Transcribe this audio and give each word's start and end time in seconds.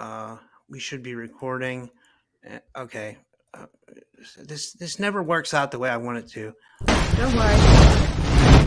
Uh, 0.00 0.36
we 0.68 0.78
should 0.78 1.02
be 1.02 1.14
recording. 1.14 1.90
Uh, 2.48 2.58
okay. 2.76 3.18
Uh, 3.52 3.66
this 4.38 4.72
this 4.74 4.98
never 4.98 5.22
works 5.22 5.54
out 5.54 5.70
the 5.70 5.78
way 5.78 5.90
I 5.90 5.96
want 5.96 6.18
it 6.18 6.28
to. 6.28 6.52
Don't 7.16 7.34
worry. 7.34 8.58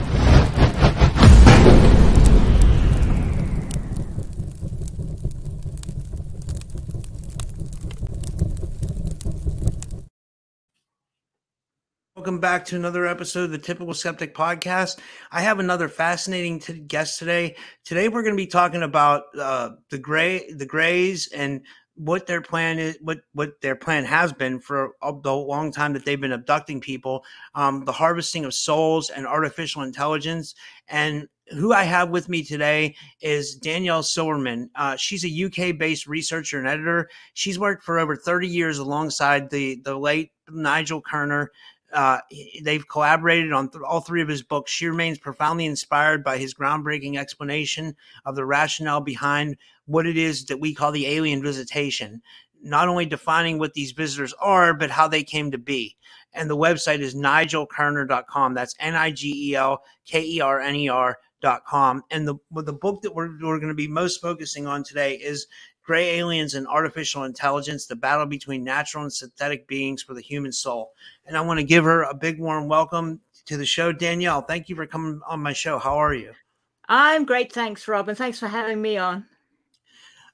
Welcome 12.15 12.30
back 12.41 12.65
to 12.65 12.75
another 12.75 13.05
episode 13.05 13.43
of 13.43 13.51
the 13.51 13.57
Typical 13.59 13.93
Skeptic 13.93 14.33
Podcast. 14.33 14.97
I 15.31 15.41
have 15.41 15.59
another 15.59 15.87
fascinating 15.87 16.59
t- 16.59 16.79
guest 16.79 17.19
today. 17.19 17.55
Today 17.85 18.07
we're 18.07 18.23
going 18.23 18.35
to 18.35 18.43
be 18.43 18.47
talking 18.47 18.81
about 18.81 19.25
uh, 19.39 19.69
the 19.91 19.99
gray, 19.99 20.51
the 20.51 20.65
Greys, 20.65 21.31
and 21.31 21.61
what 21.93 22.25
their 22.25 22.41
plan 22.41 22.79
is, 22.79 22.97
what 22.99 23.19
what 23.33 23.61
their 23.61 23.75
plan 23.75 24.05
has 24.05 24.33
been 24.33 24.59
for 24.59 24.95
a, 25.03 25.13
the 25.21 25.31
long 25.31 25.71
time 25.71 25.93
that 25.93 26.03
they've 26.03 26.19
been 26.19 26.31
abducting 26.31 26.81
people, 26.81 27.23
um, 27.53 27.85
the 27.85 27.91
harvesting 27.91 28.43
of 28.43 28.55
souls 28.55 29.11
and 29.11 29.27
artificial 29.27 29.83
intelligence. 29.83 30.55
And 30.87 31.27
who 31.51 31.73
I 31.73 31.83
have 31.83 32.09
with 32.09 32.27
me 32.27 32.43
today 32.43 32.95
is 33.21 33.53
Danielle 33.55 34.01
Silverman. 34.01 34.71
Uh, 34.73 34.95
she's 34.95 35.23
a 35.25 35.45
UK 35.45 35.77
based 35.77 36.07
researcher 36.07 36.57
and 36.57 36.67
editor. 36.67 37.07
She's 37.35 37.59
worked 37.59 37.83
for 37.83 37.99
over 37.99 38.15
30 38.15 38.47
years 38.47 38.79
alongside 38.79 39.51
the 39.51 39.79
the 39.83 39.95
late 39.95 40.31
Nigel 40.49 41.01
Kerner. 41.01 41.51
Uh, 41.93 42.19
they've 42.63 42.87
collaborated 42.87 43.51
on 43.51 43.69
th- 43.69 43.83
all 43.87 44.01
three 44.01 44.21
of 44.21 44.27
his 44.27 44.43
books. 44.43 44.71
She 44.71 44.87
remains 44.87 45.17
profoundly 45.17 45.65
inspired 45.65 46.23
by 46.23 46.37
his 46.37 46.53
groundbreaking 46.53 47.17
explanation 47.17 47.95
of 48.25 48.35
the 48.35 48.45
rationale 48.45 49.01
behind 49.01 49.57
what 49.85 50.05
it 50.05 50.17
is 50.17 50.45
that 50.45 50.59
we 50.59 50.73
call 50.73 50.91
the 50.91 51.07
alien 51.07 51.41
visitation, 51.41 52.21
not 52.61 52.87
only 52.87 53.05
defining 53.05 53.59
what 53.59 53.73
these 53.73 53.91
visitors 53.91 54.33
are, 54.41 54.73
but 54.73 54.89
how 54.89 55.07
they 55.07 55.23
came 55.23 55.51
to 55.51 55.57
be. 55.57 55.97
And 56.33 56.49
the 56.49 56.57
website 56.57 56.99
is 56.99 57.15
nigelkerner.com. 57.15 58.53
That's 58.53 58.75
N 58.79 58.95
I 58.95 59.11
G 59.11 59.51
E 59.51 59.55
L 59.55 59.83
K 60.05 60.23
E 60.23 60.39
R 60.39 60.61
N 60.61 60.75
E 60.75 60.87
R.com. 60.87 62.03
And 62.09 62.27
the, 62.27 62.35
the 62.51 62.73
book 62.73 63.01
that 63.01 63.13
we're, 63.13 63.37
we're 63.41 63.59
going 63.59 63.67
to 63.67 63.73
be 63.73 63.87
most 63.87 64.21
focusing 64.21 64.65
on 64.65 64.83
today 64.83 65.15
is 65.15 65.47
Gray 65.91 66.19
Aliens 66.19 66.55
and 66.55 66.65
Artificial 66.67 67.25
Intelligence, 67.25 67.85
the 67.85 67.97
battle 67.97 68.25
between 68.25 68.63
natural 68.63 69.03
and 69.03 69.11
synthetic 69.11 69.67
beings 69.67 70.01
for 70.01 70.13
the 70.13 70.21
human 70.21 70.53
soul. 70.53 70.93
And 71.25 71.35
I 71.35 71.41
want 71.41 71.59
to 71.59 71.65
give 71.65 71.83
her 71.83 72.03
a 72.03 72.13
big 72.13 72.39
warm 72.39 72.69
welcome 72.69 73.19
to 73.47 73.57
the 73.57 73.65
show. 73.65 73.91
Danielle, 73.91 74.41
thank 74.41 74.69
you 74.69 74.75
for 74.77 74.87
coming 74.87 75.19
on 75.27 75.41
my 75.41 75.51
show. 75.51 75.79
How 75.79 75.97
are 75.97 76.13
you? 76.13 76.31
I'm 76.87 77.25
great. 77.25 77.51
Thanks, 77.51 77.89
Rob. 77.89 78.07
And 78.07 78.17
thanks 78.17 78.39
for 78.39 78.47
having 78.47 78.81
me 78.81 78.95
on. 78.95 79.25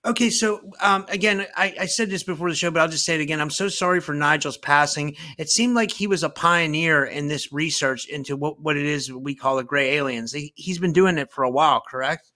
Okay, 0.05 0.29
so 0.29 0.61
um, 0.79 1.07
again, 1.09 1.47
I, 1.55 1.73
I, 1.79 1.85
said 1.87 2.11
this 2.11 2.21
before 2.21 2.49
the 2.49 2.55
show, 2.55 2.69
but 2.69 2.79
I'll 2.83 2.87
just 2.87 3.03
say 3.03 3.15
it 3.15 3.21
again. 3.21 3.41
I'm 3.41 3.49
so 3.49 3.67
sorry 3.67 3.99
for 3.99 4.13
Nigel's 4.13 4.59
passing. 4.59 5.15
It 5.39 5.49
seemed 5.49 5.73
like 5.73 5.89
he 5.89 6.05
was 6.05 6.21
a 6.21 6.29
pioneer 6.29 7.03
in 7.03 7.29
this 7.29 7.51
research 7.51 8.07
into 8.07 8.37
what, 8.37 8.59
what 8.59 8.77
it 8.77 8.85
is 8.85 9.11
we 9.11 9.33
call 9.33 9.55
the 9.55 9.63
gray 9.63 9.95
aliens. 9.95 10.33
He, 10.33 10.53
he's 10.55 10.77
been 10.77 10.93
doing 10.93 11.17
it 11.17 11.31
for 11.31 11.43
a 11.43 11.49
while, 11.49 11.81
correct? 11.81 12.31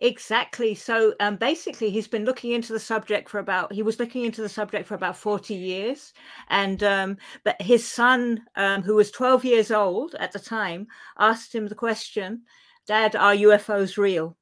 Exactly. 0.00 0.74
So 0.74 1.14
um, 1.20 1.36
basically, 1.36 1.90
he's 1.90 2.08
been 2.08 2.24
looking 2.24 2.52
into 2.52 2.72
the 2.72 2.80
subject 2.80 3.28
for 3.28 3.38
about, 3.38 3.72
he 3.72 3.82
was 3.82 3.98
looking 3.98 4.24
into 4.24 4.42
the 4.42 4.48
subject 4.48 4.86
for 4.86 4.94
about 4.94 5.16
40 5.16 5.54
years. 5.54 6.12
And, 6.48 6.82
um, 6.82 7.16
but 7.44 7.60
his 7.62 7.86
son, 7.86 8.42
um, 8.56 8.82
who 8.82 8.94
was 8.94 9.10
12 9.10 9.44
years 9.44 9.70
old 9.70 10.14
at 10.20 10.32
the 10.32 10.38
time, 10.38 10.86
asked 11.18 11.54
him 11.54 11.66
the 11.66 11.74
question, 11.74 12.42
Dad, 12.86 13.16
are 13.16 13.34
UFOs 13.34 13.96
real? 13.96 14.36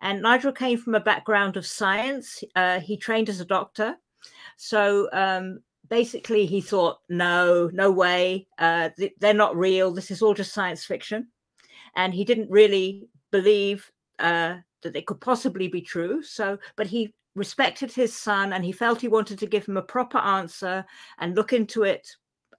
And 0.00 0.22
Nigel 0.22 0.52
came 0.52 0.78
from 0.78 0.94
a 0.94 1.00
background 1.00 1.56
of 1.56 1.66
science. 1.66 2.42
Uh, 2.54 2.80
he 2.80 2.96
trained 2.96 3.28
as 3.28 3.40
a 3.40 3.46
doctor. 3.46 3.96
So 4.56 5.08
um, 5.12 5.60
basically, 5.88 6.46
he 6.46 6.60
thought, 6.60 6.98
no, 7.08 7.70
no 7.72 7.90
way. 7.90 8.46
Uh, 8.58 8.90
th- 8.96 9.14
they're 9.20 9.34
not 9.34 9.56
real. 9.56 9.92
This 9.92 10.10
is 10.10 10.22
all 10.22 10.34
just 10.34 10.54
science 10.54 10.84
fiction. 10.84 11.28
And 11.94 12.12
he 12.14 12.24
didn't 12.24 12.50
really 12.50 13.08
believe 13.30 13.90
uh, 14.18 14.56
that 14.82 14.96
it 14.96 15.06
could 15.06 15.20
possibly 15.20 15.68
be 15.68 15.80
true. 15.80 16.22
So, 16.22 16.58
but 16.76 16.86
he 16.86 17.14
respected 17.34 17.92
his 17.92 18.14
son 18.14 18.52
and 18.52 18.64
he 18.64 18.72
felt 18.72 19.00
he 19.00 19.08
wanted 19.08 19.38
to 19.38 19.46
give 19.46 19.66
him 19.66 19.76
a 19.76 19.82
proper 19.82 20.18
answer 20.18 20.84
and 21.18 21.36
look 21.36 21.52
into 21.52 21.82
it 21.82 22.08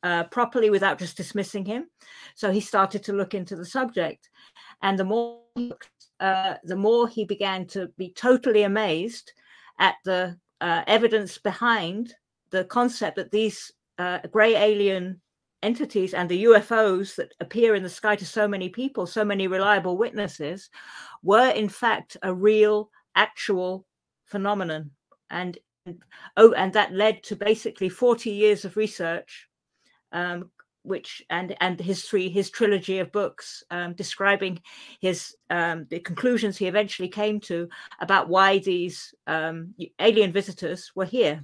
uh, 0.04 0.24
properly 0.26 0.70
without 0.70 1.00
just 1.00 1.18
dismissing 1.18 1.66
him. 1.66 1.88
So 2.36 2.52
he 2.52 2.60
started 2.60 3.04
to 3.04 3.14
look 3.14 3.34
into 3.34 3.56
the 3.56 3.66
subject. 3.66 4.30
And 4.82 4.98
the 4.98 5.04
more 5.04 5.42
uh, 6.20 6.56
the 6.64 6.76
more 6.76 7.08
he 7.08 7.26
began 7.26 7.66
to 7.68 7.88
be 7.98 8.12
totally 8.14 8.64
amazed 8.64 9.32
at 9.80 9.96
the 10.06 10.38
uh, 10.62 10.84
evidence 10.88 11.38
behind 11.38 12.14
the 12.50 12.64
concept 12.66 13.18
that 13.18 13.32
these 13.32 13.72
uh, 14.00 14.20
gray 14.32 14.56
alien 14.56 15.22
entities 15.64 16.14
and 16.14 16.30
the 16.30 16.46
UFOs 16.46 17.16
that 17.16 17.34
appear 17.40 17.76
in 17.76 17.84
the 17.84 17.90
sky 17.90 18.16
to 18.16 18.26
so 18.26 18.48
many 18.48 18.70
people, 18.70 19.06
so 19.06 19.26
many 19.26 19.48
reliable 19.48 19.98
witnesses, 19.98 20.70
were 21.24 21.50
in 21.50 21.70
fact 21.70 22.18
a 22.24 22.34
real, 22.34 22.90
actual 23.16 23.86
phenomenon. 24.26 24.92
And 25.30 25.58
oh, 26.38 26.54
and 26.54 26.74
that 26.74 26.94
led 26.94 27.24
to 27.24 27.36
basically 27.36 27.90
40 27.90 28.30
years 28.30 28.66
of 28.66 28.78
research 28.78 29.48
um, 30.12 30.50
which 30.84 31.22
and 31.30 31.56
and 31.60 31.80
his 31.80 32.04
three 32.04 32.30
his 32.30 32.50
trilogy 32.50 33.00
of 33.00 33.12
books 33.12 33.64
um, 33.72 33.94
describing 33.94 34.60
his 35.02 35.36
um, 35.50 35.86
the 35.90 36.00
conclusions 36.00 36.58
he 36.58 36.66
eventually 36.66 37.10
came 37.10 37.40
to 37.42 37.68
about 38.00 38.30
why 38.30 38.60
these 38.60 39.14
um, 39.28 39.74
alien 40.00 40.32
visitors 40.32 40.92
were 40.96 41.06
here. 41.06 41.44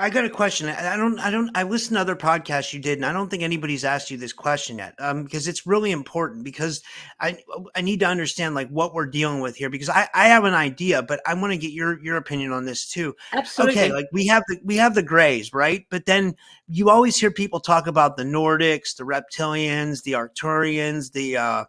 I 0.00 0.08
got 0.08 0.24
a 0.24 0.30
question. 0.30 0.68
I 0.68 0.96
don't, 0.96 1.20
I 1.20 1.30
don't, 1.30 1.50
I 1.54 1.62
listened 1.62 1.96
to 1.96 2.00
other 2.00 2.16
podcasts 2.16 2.72
you 2.72 2.80
did, 2.80 2.96
and 2.96 3.04
I 3.04 3.12
don't 3.12 3.28
think 3.28 3.42
anybody's 3.42 3.84
asked 3.84 4.10
you 4.10 4.16
this 4.16 4.32
question 4.32 4.78
yet, 4.78 4.94
um, 4.98 5.24
because 5.24 5.46
it's 5.46 5.66
really 5.66 5.90
important. 5.90 6.42
Because 6.42 6.82
I, 7.20 7.38
I 7.74 7.82
need 7.82 8.00
to 8.00 8.06
understand 8.06 8.54
like 8.54 8.70
what 8.70 8.94
we're 8.94 9.06
dealing 9.06 9.40
with 9.40 9.56
here. 9.56 9.68
Because 9.68 9.90
I, 9.90 10.08
I 10.14 10.28
have 10.28 10.44
an 10.44 10.54
idea, 10.54 11.02
but 11.02 11.20
I 11.26 11.34
want 11.34 11.52
to 11.52 11.58
get 11.58 11.72
your 11.72 12.02
your 12.02 12.16
opinion 12.16 12.52
on 12.52 12.64
this 12.64 12.88
too. 12.88 13.14
Absolutely. 13.34 13.78
Okay, 13.78 13.92
like 13.92 14.06
we 14.10 14.26
have 14.26 14.42
the 14.48 14.58
we 14.64 14.76
have 14.78 14.94
the 14.94 15.02
Greys, 15.02 15.52
right? 15.52 15.84
But 15.90 16.06
then 16.06 16.34
you 16.66 16.88
always 16.88 17.18
hear 17.18 17.30
people 17.30 17.60
talk 17.60 17.86
about 17.86 18.16
the 18.16 18.24
Nordics, 18.24 18.96
the 18.96 19.04
reptilians, 19.04 20.02
the 20.02 20.12
Arcturians, 20.12 21.12
the 21.12 21.36
uh, 21.36 21.64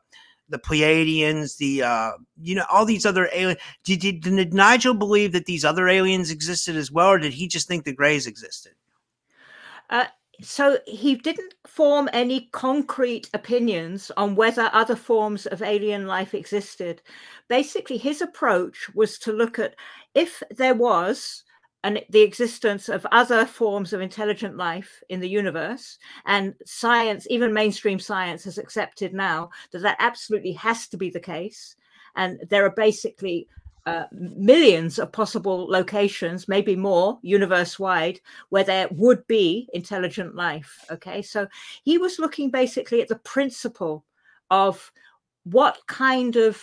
the 0.51 0.59
Pleiadians, 0.59 1.57
the 1.57 1.83
uh, 1.83 2.11
you 2.39 2.55
know 2.55 2.65
all 2.69 2.85
these 2.85 3.05
other 3.05 3.29
aliens. 3.33 3.59
Did, 3.83 3.99
did, 4.01 4.21
did, 4.21 4.53
Nigel 4.53 4.93
believe 4.93 5.31
that 5.31 5.45
these 5.45 5.65
other 5.65 5.87
aliens 5.87 6.29
existed 6.29 6.75
as 6.75 6.91
well, 6.91 7.09
or 7.09 7.19
did 7.19 7.33
he 7.33 7.47
just 7.47 7.67
think 7.67 7.83
the 7.85 7.93
Greys 7.93 8.27
existed? 8.27 8.73
Uh, 9.89 10.05
so 10.41 10.79
he 10.87 11.15
didn't 11.15 11.53
form 11.67 12.09
any 12.13 12.49
concrete 12.51 13.29
opinions 13.33 14.11
on 14.17 14.35
whether 14.35 14.69
other 14.73 14.95
forms 14.95 15.45
of 15.45 15.61
alien 15.61 16.07
life 16.07 16.33
existed. 16.33 17.01
Basically, 17.47 17.97
his 17.97 18.21
approach 18.21 18.89
was 18.93 19.17
to 19.19 19.31
look 19.31 19.59
at 19.59 19.75
if 20.13 20.41
there 20.49 20.75
was 20.75 21.43
and 21.83 22.01
the 22.09 22.21
existence 22.21 22.89
of 22.89 23.05
other 23.11 23.45
forms 23.45 23.93
of 23.93 24.01
intelligent 24.01 24.55
life 24.55 25.01
in 25.09 25.19
the 25.19 25.29
universe 25.29 25.97
and 26.25 26.53
science 26.65 27.25
even 27.29 27.53
mainstream 27.53 27.99
science 27.99 28.43
has 28.43 28.57
accepted 28.57 29.13
now 29.13 29.49
that 29.71 29.81
that 29.81 29.97
absolutely 29.99 30.51
has 30.53 30.87
to 30.87 30.97
be 30.97 31.09
the 31.09 31.19
case. 31.19 31.75
And 32.15 32.39
there 32.49 32.65
are 32.65 32.71
basically 32.71 33.47
uh, 33.87 34.05
millions 34.11 34.99
of 34.99 35.11
possible 35.11 35.65
locations 35.67 36.47
maybe 36.47 36.75
more 36.75 37.17
universe 37.23 37.79
wide 37.79 38.19
where 38.49 38.63
there 38.63 38.87
would 38.91 39.25
be 39.25 39.67
intelligent 39.73 40.35
life 40.35 40.85
okay? 40.91 41.23
So 41.23 41.47
he 41.83 41.97
was 41.97 42.19
looking 42.19 42.51
basically 42.51 43.01
at 43.01 43.07
the 43.07 43.15
principle 43.15 44.05
of 44.51 44.91
what 45.45 45.79
kind 45.87 46.35
of 46.35 46.61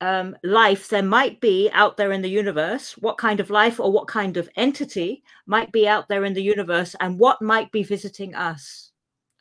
um, 0.00 0.36
life 0.42 0.88
there 0.88 1.02
might 1.02 1.40
be 1.40 1.70
out 1.72 1.96
there 1.96 2.12
in 2.12 2.22
the 2.22 2.28
universe, 2.28 2.92
what 2.98 3.18
kind 3.18 3.40
of 3.40 3.50
life 3.50 3.80
or 3.80 3.92
what 3.92 4.08
kind 4.08 4.36
of 4.36 4.48
entity 4.56 5.22
might 5.46 5.72
be 5.72 5.88
out 5.88 6.08
there 6.08 6.24
in 6.24 6.34
the 6.34 6.42
universe, 6.42 6.94
and 7.00 7.18
what 7.18 7.40
might 7.40 7.70
be 7.72 7.82
visiting 7.82 8.34
us. 8.34 8.90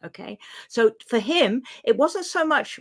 Okay. 0.06 0.38
So 0.68 0.92
for 1.08 1.20
him, 1.20 1.64
it 1.84 1.98
wasn't 1.98 2.26
so 2.26 2.46
much 2.46 2.80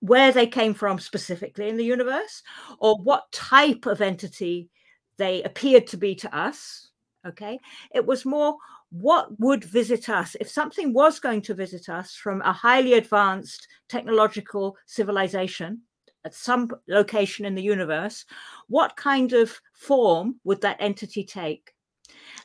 where 0.00 0.32
they 0.32 0.46
came 0.46 0.74
from 0.74 0.98
specifically 0.98 1.68
in 1.68 1.76
the 1.76 1.84
universe 1.84 2.42
or 2.78 2.98
what 2.98 3.30
type 3.32 3.86
of 3.86 4.00
entity 4.00 4.68
they 5.16 5.42
appeared 5.44 5.86
to 5.88 5.96
be 5.96 6.14
to 6.16 6.36
us. 6.36 6.90
Okay. 7.26 7.58
It 7.94 8.04
was 8.04 8.24
more 8.24 8.56
what 8.90 9.28
would 9.40 9.64
visit 9.64 10.08
us 10.08 10.36
if 10.40 10.48
something 10.48 10.92
was 10.92 11.18
going 11.18 11.42
to 11.42 11.54
visit 11.54 11.88
us 11.88 12.14
from 12.14 12.42
a 12.42 12.52
highly 12.52 12.94
advanced 12.94 13.66
technological 13.88 14.76
civilization 14.86 15.80
at 16.24 16.34
some 16.34 16.70
location 16.88 17.44
in 17.44 17.54
the 17.54 17.62
universe, 17.62 18.24
what 18.68 18.96
kind 18.96 19.32
of 19.32 19.60
form 19.74 20.40
would 20.44 20.60
that 20.62 20.76
entity 20.80 21.24
take? 21.24 21.74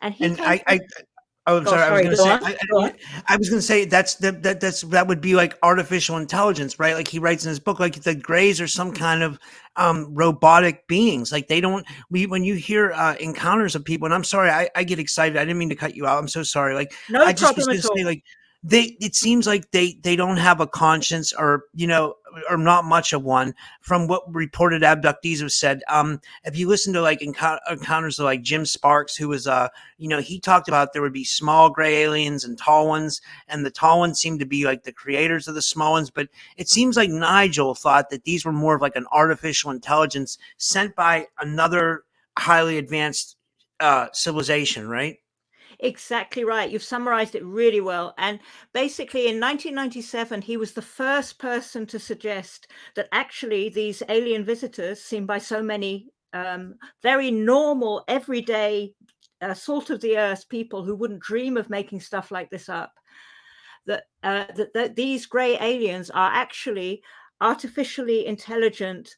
And, 0.01 0.15
and 0.19 0.39
I, 0.41 0.63
I, 0.67 0.79
Oh, 1.49 1.57
I'm 1.57 1.65
Oh, 1.65 1.69
sorry. 1.71 1.81
sorry, 1.81 2.05
I 2.05 2.09
was 2.09 2.19
going 2.19 2.39
to 2.39 2.45
say. 2.45 2.55
I. 2.75 2.85
I, 2.85 2.93
I 3.33 3.37
was 3.37 3.49
going 3.49 3.59
to 3.59 3.65
say 3.65 3.85
that's 3.85 4.15
that, 4.15 4.43
that 4.43 4.59
that's 4.59 4.81
that 4.81 5.07
would 5.07 5.19
be 5.19 5.33
like 5.33 5.57
artificial 5.63 6.17
intelligence, 6.17 6.77
right? 6.79 6.93
Like 6.93 7.07
he 7.07 7.17
writes 7.17 7.43
in 7.43 7.49
his 7.49 7.59
book, 7.59 7.79
like 7.79 7.95
the 8.03 8.13
Greys 8.13 8.61
are 8.61 8.67
some 8.67 8.93
kind 8.93 9.23
of 9.23 9.39
um, 9.75 10.13
robotic 10.13 10.87
beings. 10.87 11.31
Like 11.31 11.47
they 11.47 11.59
don't. 11.59 11.85
We 12.11 12.27
when 12.27 12.43
you 12.43 12.53
hear 12.53 12.91
uh, 12.91 13.15
encounters 13.19 13.73
of 13.73 13.83
people, 13.83 14.05
and 14.05 14.13
I'm 14.13 14.23
sorry, 14.23 14.51
I, 14.51 14.69
I 14.75 14.83
get 14.83 14.99
excited. 14.99 15.37
I 15.37 15.41
didn't 15.41 15.57
mean 15.57 15.69
to 15.69 15.75
cut 15.75 15.95
you 15.95 16.05
out. 16.05 16.19
I'm 16.19 16.27
so 16.27 16.43
sorry. 16.43 16.75
Like 16.75 16.93
No 17.09 17.23
I 17.23 17.33
just 17.33 17.57
was 17.57 17.65
going 17.65 17.77
to 17.77 17.89
say, 17.95 18.03
like 18.03 18.23
they. 18.63 18.97
It 18.99 19.15
seems 19.15 19.47
like 19.47 19.71
they 19.71 19.99
they 20.03 20.15
don't 20.15 20.37
have 20.37 20.59
a 20.59 20.67
conscience, 20.67 21.31
or 21.33 21.63
you 21.73 21.87
know, 21.87 22.15
or 22.49 22.57
not 22.57 22.83
much 22.83 23.13
of 23.13 23.23
one. 23.23 23.55
From 23.81 24.07
what 24.07 24.23
reported 24.33 24.81
abductees 24.81 25.39
have 25.39 25.51
said, 25.51 25.81
um, 25.87 26.19
if 26.43 26.57
you 26.57 26.67
listen 26.67 26.93
to 26.93 27.01
like 27.01 27.21
encou- 27.21 27.59
encounters 27.71 28.19
of 28.19 28.25
like 28.25 28.41
Jim 28.41 28.65
Sparks, 28.65 29.15
who 29.15 29.29
was 29.29 29.47
uh, 29.47 29.69
you 29.97 30.09
know, 30.09 30.19
he 30.19 30.39
talked 30.39 30.67
about 30.67 30.91
there 30.91 31.01
would 31.01 31.13
be 31.13 31.23
small 31.23 31.69
gray 31.69 32.03
aliens 32.03 32.43
and 32.43 32.57
tall 32.57 32.87
ones, 32.87 33.21
and 33.47 33.65
the 33.65 33.71
tall 33.71 33.99
ones 33.99 34.19
seemed 34.19 34.39
to 34.41 34.45
be 34.45 34.65
like 34.65 34.83
the 34.83 34.91
creators 34.93 35.47
of 35.47 35.55
the 35.55 35.61
small 35.61 35.93
ones. 35.93 36.09
But 36.09 36.27
it 36.57 36.67
seems 36.67 36.97
like 36.97 37.09
Nigel 37.09 37.75
thought 37.75 38.09
that 38.09 38.25
these 38.25 38.43
were 38.45 38.51
more 38.51 38.75
of 38.75 38.81
like 38.81 38.95
an 38.95 39.07
artificial 39.11 39.71
intelligence 39.71 40.37
sent 40.57 40.95
by 40.95 41.27
another 41.39 42.03
highly 42.37 42.77
advanced 42.77 43.37
uh, 43.79 44.07
civilization, 44.13 44.87
right? 44.87 45.17
Exactly 45.81 46.43
right. 46.43 46.69
You've 46.69 46.83
summarized 46.83 47.35
it 47.35 47.45
really 47.45 47.79
well. 47.79 48.13
And 48.17 48.39
basically, 48.73 49.27
in 49.27 49.39
1997, 49.39 50.41
he 50.41 50.57
was 50.57 50.73
the 50.73 50.81
first 50.81 51.39
person 51.39 51.85
to 51.87 51.99
suggest 51.99 52.67
that 52.95 53.07
actually 53.13 53.69
these 53.69 54.03
alien 54.09 54.43
visitors, 54.43 55.01
seen 55.01 55.25
by 55.25 55.37
so 55.37 55.63
many 55.63 56.09
um, 56.33 56.75
very 57.01 57.31
normal, 57.31 58.03
everyday, 58.09 58.93
uh, 59.41 59.53
salt 59.53 59.89
of 59.89 60.01
the 60.01 60.17
earth 60.17 60.49
people 60.49 60.83
who 60.83 60.95
wouldn't 60.95 61.21
dream 61.21 61.55
of 61.55 61.69
making 61.69 62.01
stuff 62.01 62.29
like 62.29 62.49
this 62.49 62.67
up, 62.67 62.91
that, 63.87 64.05
uh, 64.23 64.45
that, 64.55 64.73
that 64.73 64.95
these 64.95 65.25
gray 65.27 65.57
aliens 65.59 66.09
are 66.11 66.31
actually 66.33 67.03
artificially 67.41 68.25
intelligent 68.27 69.15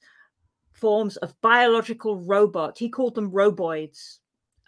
forms 0.73 1.17
of 1.17 1.39
biological 1.41 2.17
robot. 2.21 2.79
He 2.79 2.89
called 2.89 3.15
them 3.15 3.31
roboids. 3.31 4.19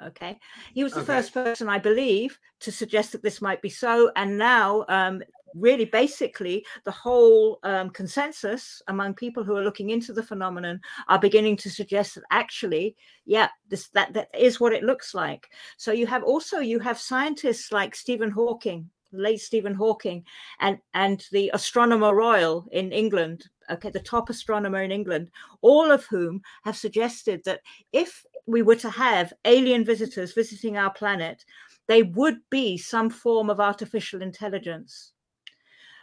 Okay. 0.07 0.38
He 0.73 0.83
was 0.83 0.94
the 0.94 1.00
Okay. 1.01 1.13
first 1.13 1.33
person, 1.33 1.69
I 1.69 1.79
believe, 1.79 2.39
to 2.61 2.71
suggest 2.71 3.11
that 3.11 3.23
this 3.23 3.41
might 3.41 3.61
be 3.61 3.69
so. 3.69 4.11
And 4.15 4.38
now, 4.38 4.85
um, 4.89 5.23
really, 5.55 5.85
basically, 5.85 6.65
the 6.83 6.91
whole 6.91 7.59
um, 7.63 7.89
consensus 7.91 8.81
among 8.88 9.13
people 9.13 9.44
who 9.44 9.55
are 9.55 9.63
looking 9.63 9.91
into 9.91 10.13
the 10.13 10.23
phenomenon 10.23 10.81
are 11.07 11.19
beginning 11.19 11.57
to 11.57 11.69
suggest 11.69 12.15
that 12.15 12.23
actually, 12.31 12.95
yeah, 13.25 13.50
this 13.69 13.89
that 13.89 14.13
that 14.13 14.29
is 14.38 14.59
what 14.59 14.73
it 14.73 14.83
looks 14.83 15.13
like. 15.13 15.50
So 15.77 15.91
you 15.91 16.07
have 16.07 16.23
also 16.23 16.59
you 16.59 16.79
have 16.79 17.00
scientists 17.00 17.71
like 17.71 17.95
Stephen 17.95 18.31
Hawking, 18.31 18.89
late 19.11 19.41
Stephen 19.41 19.73
Hawking, 19.75 20.25
and 20.59 20.79
and 20.94 21.25
the 21.31 21.51
Astronomer 21.53 22.15
Royal 22.15 22.67
in 22.71 22.91
England. 22.91 23.47
Okay, 23.69 23.89
the 23.89 24.00
top 24.01 24.29
astronomer 24.29 24.83
in 24.83 24.91
England, 24.91 25.31
all 25.61 25.89
of 25.89 26.05
whom 26.07 26.41
have 26.65 26.75
suggested 26.75 27.41
that 27.45 27.61
if 27.94 28.25
we 28.45 28.61
were 28.61 28.75
to 28.75 28.89
have 28.89 29.33
alien 29.45 29.85
visitors 29.85 30.33
visiting 30.33 30.77
our 30.77 30.91
planet, 30.91 31.45
they 31.87 32.03
would 32.03 32.37
be 32.49 32.77
some 32.77 33.09
form 33.09 33.49
of 33.49 33.59
artificial 33.59 34.21
intelligence. 34.21 35.13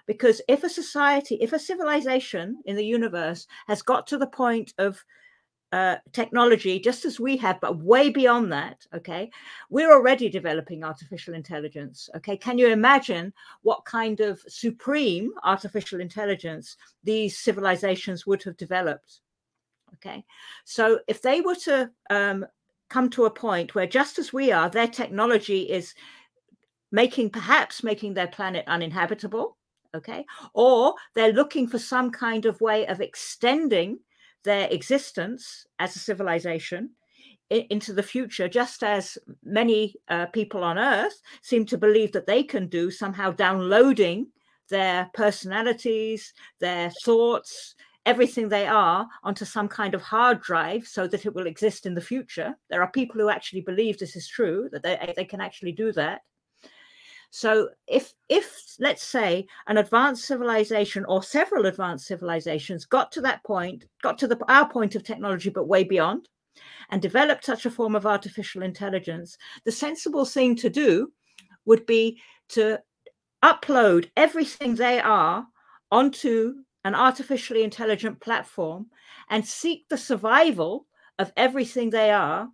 Because 0.06 0.40
if 0.48 0.64
a 0.64 0.69
society, 0.69 1.37
if 1.37 1.52
a 1.52 1.58
civilization 1.58 2.60
in 2.64 2.76
the 2.76 2.84
universe 2.84 3.46
has 3.69 3.82
got 3.82 4.06
to 4.08 4.19
the 4.19 4.26
point 4.26 4.72
of 4.78 5.04
uh, 5.72 5.96
technology, 6.12 6.81
just 6.81 7.04
as 7.04 7.20
we 7.20 7.37
have, 7.37 7.60
but 7.60 7.78
way 7.78 8.10
beyond 8.10 8.50
that, 8.52 8.84
okay, 8.92 9.31
we're 9.69 9.92
already 9.92 10.28
developing 10.28 10.82
artificial 10.82 11.34
intelligence. 11.34 12.08
Okay, 12.16 12.37
can 12.37 12.58
you 12.58 12.69
imagine 12.69 13.32
what 13.62 13.84
kind 13.84 14.20
of 14.20 14.40
supreme 14.48 15.31
artificial 15.44 16.00
intelligence 16.00 16.76
these 17.04 17.38
civilizations 17.38 18.26
would 18.26 18.42
have 18.42 18.56
developed? 18.56 19.20
Okay, 19.94 20.25
so 20.64 21.00
if 21.08 21.20
they 21.20 21.40
were 21.40 21.56
to 21.56 21.90
um, 22.10 22.46
come 22.88 23.10
to 23.10 23.26
a 23.26 23.31
point 23.31 23.75
where, 23.75 23.87
just 23.87 24.19
as 24.19 24.32
we 24.32 24.52
are, 24.52 24.70
their 24.70 24.87
technology 24.87 25.62
is 25.62 25.94
making 26.92 27.31
perhaps 27.31 27.82
making 27.82 28.14
their 28.14 28.28
planet 28.28 28.64
uninhabitable, 28.66 29.56
okay, 29.94 30.25
or 30.54 30.94
they're 31.14 31.32
looking 31.32 31.66
for 31.66 31.78
some 31.78 32.10
kind 32.10 32.46
of 32.46 32.60
way 32.60 32.87
of 32.87 33.00
extending 33.00 33.98
their 34.44 34.69
existence 34.70 35.66
as 35.78 35.94
a 35.96 35.98
civilization 35.98 36.90
into 37.50 37.92
the 37.92 38.02
future, 38.02 38.48
just 38.48 38.84
as 38.84 39.19
many 39.42 39.94
uh, 40.08 40.26
people 40.26 40.62
on 40.62 40.78
Earth 40.78 41.20
seem 41.42 41.66
to 41.66 41.76
believe 41.76 42.12
that 42.12 42.26
they 42.26 42.44
can 42.44 42.69
do, 42.69 42.90
somehow 42.90 43.32
downloading 43.32 44.28
their 44.69 45.10
personalities, 45.14 46.32
their 46.60 46.90
thoughts, 47.04 47.75
everything 48.11 48.49
they 48.49 48.67
are 48.67 49.09
onto 49.23 49.45
some 49.45 49.69
kind 49.69 49.95
of 49.95 50.03
hard 50.03 50.41
drive 50.41 50.85
so 50.87 51.07
that 51.07 51.25
it 51.27 51.35
will 51.35 51.47
exist 51.47 51.87
in 51.87 51.95
the 51.95 52.09
future. 52.12 52.51
There 52.69 52.83
are 52.83 52.91
people 52.91 53.21
who 53.21 53.31
actually 53.31 53.61
believe 53.61 53.97
this 53.97 54.17
is 54.17 54.27
true, 54.27 54.69
that 54.73 54.83
they, 54.83 55.12
they 55.17 55.25
can 55.25 55.41
actually 55.41 55.73
do 55.73 55.93
that. 55.93 56.23
So 57.31 57.69
if 57.87 58.12
if 58.29 58.47
let's 58.81 59.05
say 59.05 59.47
an 59.69 59.77
advanced 59.79 60.25
civilization 60.25 61.05
or 61.05 61.23
several 61.23 61.67
advanced 61.67 62.09
civilizations 62.09 62.85
got 62.85 63.12
to 63.12 63.21
that 63.21 63.45
point, 63.45 63.85
got 64.03 64.19
to 64.19 64.27
the 64.27 64.39
our 64.49 64.69
point 64.69 64.97
of 64.97 65.05
technology, 65.05 65.51
but 65.51 65.69
way 65.69 65.85
beyond, 65.85 66.29
and 66.91 67.01
developed 67.01 67.45
such 67.45 67.67
a 67.67 67.71
form 67.71 67.95
of 67.95 68.07
artificial 68.07 68.62
intelligence, 68.62 69.39
the 69.65 69.71
sensible 69.87 70.25
thing 70.25 70.57
to 70.57 70.69
do 70.69 71.12
would 71.65 71.87
be 71.87 72.21
to 72.49 72.81
upload 73.45 74.11
everything 74.17 74.75
they 74.75 74.99
are 74.99 75.47
onto 75.93 76.55
an 76.85 76.94
artificially 76.94 77.62
intelligent 77.62 78.21
platform 78.21 78.87
and 79.29 79.47
seek 79.47 79.88
the 79.88 79.99
survival 79.99 80.87
of 81.19 81.32
everything 81.37 81.91
they 81.91 82.11
are 82.11 82.49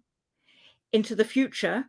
into 0.93 1.14
the 1.14 1.25
future 1.25 1.84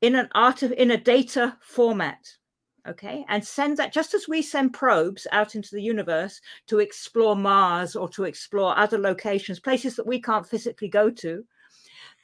in 0.00 0.14
an 0.14 0.28
art 0.34 0.62
of, 0.62 0.72
in 0.72 0.90
a 0.90 0.96
data 0.96 1.56
format 1.60 2.38
okay? 2.86 3.24
And 3.28 3.44
send 3.44 3.76
that 3.76 3.92
just 3.92 4.14
as 4.14 4.28
we 4.28 4.40
send 4.40 4.72
probes 4.72 5.26
out 5.30 5.54
into 5.54 5.74
the 5.74 5.82
universe 5.82 6.40
to 6.68 6.78
explore 6.78 7.36
mars 7.36 7.94
or 7.94 8.08
to 8.10 8.24
explore 8.24 8.76
other 8.78 8.98
locations 8.98 9.60
places 9.60 9.94
that 9.96 10.06
we 10.06 10.20
can't 10.20 10.48
physically 10.48 10.88
go 10.88 11.10
to 11.10 11.44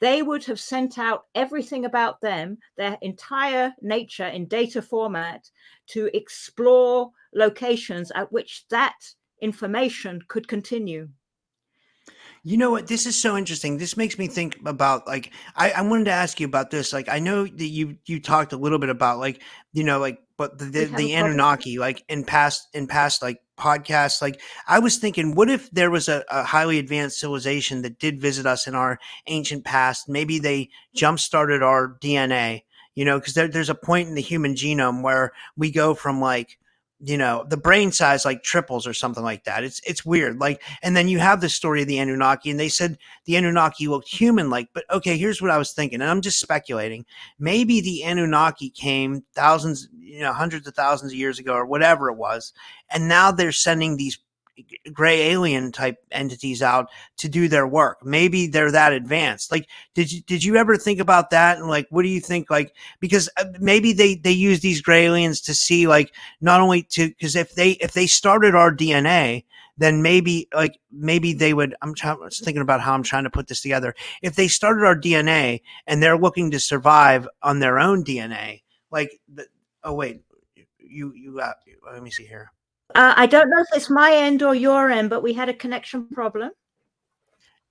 they 0.01 0.21
would 0.21 0.43
have 0.43 0.59
sent 0.59 0.97
out 0.97 1.25
everything 1.35 1.85
about 1.85 2.19
them 2.21 2.57
their 2.75 2.97
entire 3.01 3.73
nature 3.81 4.27
in 4.27 4.45
data 4.45 4.81
format 4.81 5.49
to 5.87 6.09
explore 6.15 7.11
locations 7.33 8.11
at 8.11 8.31
which 8.31 8.65
that 8.69 8.95
information 9.41 10.21
could 10.27 10.47
continue 10.47 11.09
You 12.43 12.57
know 12.57 12.69
what? 12.69 12.87
This 12.87 13.07
is 13.07 13.19
so 13.19 13.35
interesting. 13.35 13.77
This 13.77 13.97
makes 13.97 14.19
me 14.19 14.27
think 14.27 14.59
about 14.65 15.07
like 15.07 15.31
I, 15.55 15.71
I 15.71 15.81
wanted 15.81 16.05
to 16.05 16.11
ask 16.11 16.39
you 16.39 16.45
about 16.45 16.69
this. 16.69 16.93
Like 16.93 17.09
I 17.09 17.17
know 17.17 17.45
that 17.45 17.65
you 17.65 17.97
you 18.05 18.19
talked 18.19 18.53
a 18.53 18.57
little 18.57 18.77
bit 18.77 18.89
about 18.89 19.17
like 19.17 19.41
you 19.73 19.83
know 19.83 19.97
like 19.99 20.19
but 20.37 20.59
the 20.59 20.65
the, 20.65 20.85
the. 20.85 21.13
Anunnaki 21.13 21.79
like 21.79 22.03
in 22.07 22.23
past 22.23 22.67
in 22.73 22.85
past 22.85 23.23
like 23.23 23.41
podcasts. 23.57 24.21
Like 24.21 24.41
I 24.67 24.79
was 24.79 24.97
thinking, 24.97 25.33
what 25.33 25.49
if 25.49 25.71
there 25.71 25.89
was 25.89 26.07
a, 26.07 26.23
a 26.29 26.43
highly 26.43 26.77
advanced 26.77 27.19
civilization 27.19 27.81
that 27.81 27.99
did 27.99 28.21
visit 28.21 28.45
us 28.45 28.67
in 28.67 28.75
our 28.75 28.99
ancient 29.27 29.65
past? 29.65 30.07
Maybe 30.09 30.39
they 30.39 30.69
jump 30.93 31.19
started 31.19 31.63
our 31.63 31.97
DNA. 32.01 32.63
You 32.93 33.03
know, 33.03 33.19
because 33.19 33.33
there, 33.33 33.49
there's 33.49 33.69
a 33.69 33.75
point 33.75 34.07
in 34.07 34.15
the 34.15 34.21
human 34.21 34.55
genome 34.55 35.03
where 35.03 35.33
we 35.57 35.69
go 35.69 35.93
from 35.93 36.21
like 36.21 36.57
you 36.99 37.17
know 37.17 37.45
the 37.49 37.57
brain 37.57 37.91
size 37.91 38.23
like 38.23 38.41
triples 38.41 38.87
or 38.87 38.93
something 38.93 39.23
like 39.23 39.43
that. 39.43 39.63
It's 39.63 39.81
it's 39.85 40.05
weird 40.05 40.39
like 40.39 40.61
and 40.81 40.95
then 40.95 41.07
you 41.07 41.19
have 41.19 41.41
the 41.41 41.49
story 41.49 41.81
of 41.81 41.87
the 41.87 41.97
anunnaki 41.97 42.49
and 42.49 42.59
they 42.59 42.69
said 42.69 42.97
the 43.25 43.35
anunnaki 43.35 43.87
looked 43.87 44.07
human 44.07 44.49
like 44.49 44.69
but 44.73 44.85
okay 44.89 45.17
here's 45.17 45.41
what 45.41 45.51
i 45.51 45.57
was 45.57 45.73
thinking 45.73 46.01
and 46.01 46.09
i'm 46.09 46.21
just 46.21 46.39
speculating. 46.39 47.05
Maybe 47.37 47.81
the 47.81 48.03
anunnaki 48.03 48.69
came 48.69 49.23
thousands 49.33 49.89
you 49.99 50.21
know 50.21 50.33
hundreds 50.33 50.67
of 50.67 50.75
thousands 50.75 51.11
of 51.11 51.17
years 51.17 51.37
ago 51.37 51.53
or 51.53 51.65
whatever 51.65 52.09
it 52.09 52.15
was 52.15 52.53
and 52.89 53.09
now 53.09 53.31
they're 53.31 53.51
sending 53.51 53.97
these 53.97 54.17
gray 54.93 55.31
alien 55.31 55.71
type 55.71 55.97
entities 56.11 56.61
out 56.61 56.87
to 57.17 57.29
do 57.29 57.47
their 57.47 57.67
work. 57.67 58.03
Maybe 58.03 58.47
they're 58.47 58.71
that 58.71 58.93
advanced. 58.93 59.51
Like 59.51 59.67
did 59.93 60.11
you 60.11 60.21
did 60.21 60.43
you 60.43 60.55
ever 60.55 60.77
think 60.77 60.99
about 60.99 61.29
that? 61.31 61.57
And 61.57 61.67
like 61.67 61.87
what 61.89 62.03
do 62.03 62.09
you 62.09 62.19
think 62.19 62.49
like 62.49 62.73
because 62.99 63.29
uh, 63.37 63.45
maybe 63.59 63.93
they 63.93 64.15
they 64.15 64.31
use 64.31 64.59
these 64.59 64.81
gray 64.81 65.05
aliens 65.05 65.41
to 65.41 65.53
see 65.53 65.87
like 65.87 66.13
not 66.41 66.61
only 66.61 66.83
to 66.83 67.09
because 67.09 67.35
if 67.35 67.55
they 67.55 67.71
if 67.71 67.93
they 67.93 68.07
started 68.07 68.55
our 68.55 68.73
dna 68.73 69.43
then 69.77 70.01
maybe 70.01 70.47
like 70.53 70.79
maybe 70.91 71.33
they 71.33 71.53
would 71.53 71.75
i'm 71.81 71.93
trying 71.93 72.17
thinking 72.29 72.61
about 72.61 72.81
how 72.81 72.93
i'm 72.93 73.03
trying 73.03 73.25
to 73.25 73.29
put 73.29 73.47
this 73.47 73.61
together. 73.61 73.93
If 74.21 74.35
they 74.35 74.47
started 74.47 74.85
our 74.85 74.95
dna 74.95 75.61
and 75.87 76.01
they're 76.01 76.17
looking 76.17 76.51
to 76.51 76.59
survive 76.59 77.27
on 77.41 77.59
their 77.59 77.79
own 77.79 78.03
dna 78.03 78.61
like 78.91 79.19
the, 79.33 79.47
oh 79.83 79.93
wait 79.93 80.21
you 80.79 81.13
you 81.13 81.39
uh, 81.39 81.53
let 81.91 82.03
me 82.03 82.11
see 82.11 82.25
here 82.25 82.51
uh, 82.93 83.13
i 83.17 83.25
don't 83.25 83.49
know 83.49 83.59
if 83.59 83.67
it's 83.73 83.89
my 83.89 84.13
end 84.13 84.43
or 84.43 84.53
your 84.53 84.89
end 84.91 85.09
but 85.09 85.23
we 85.23 85.33
had 85.33 85.49
a 85.49 85.53
connection 85.53 86.07
problem 86.09 86.51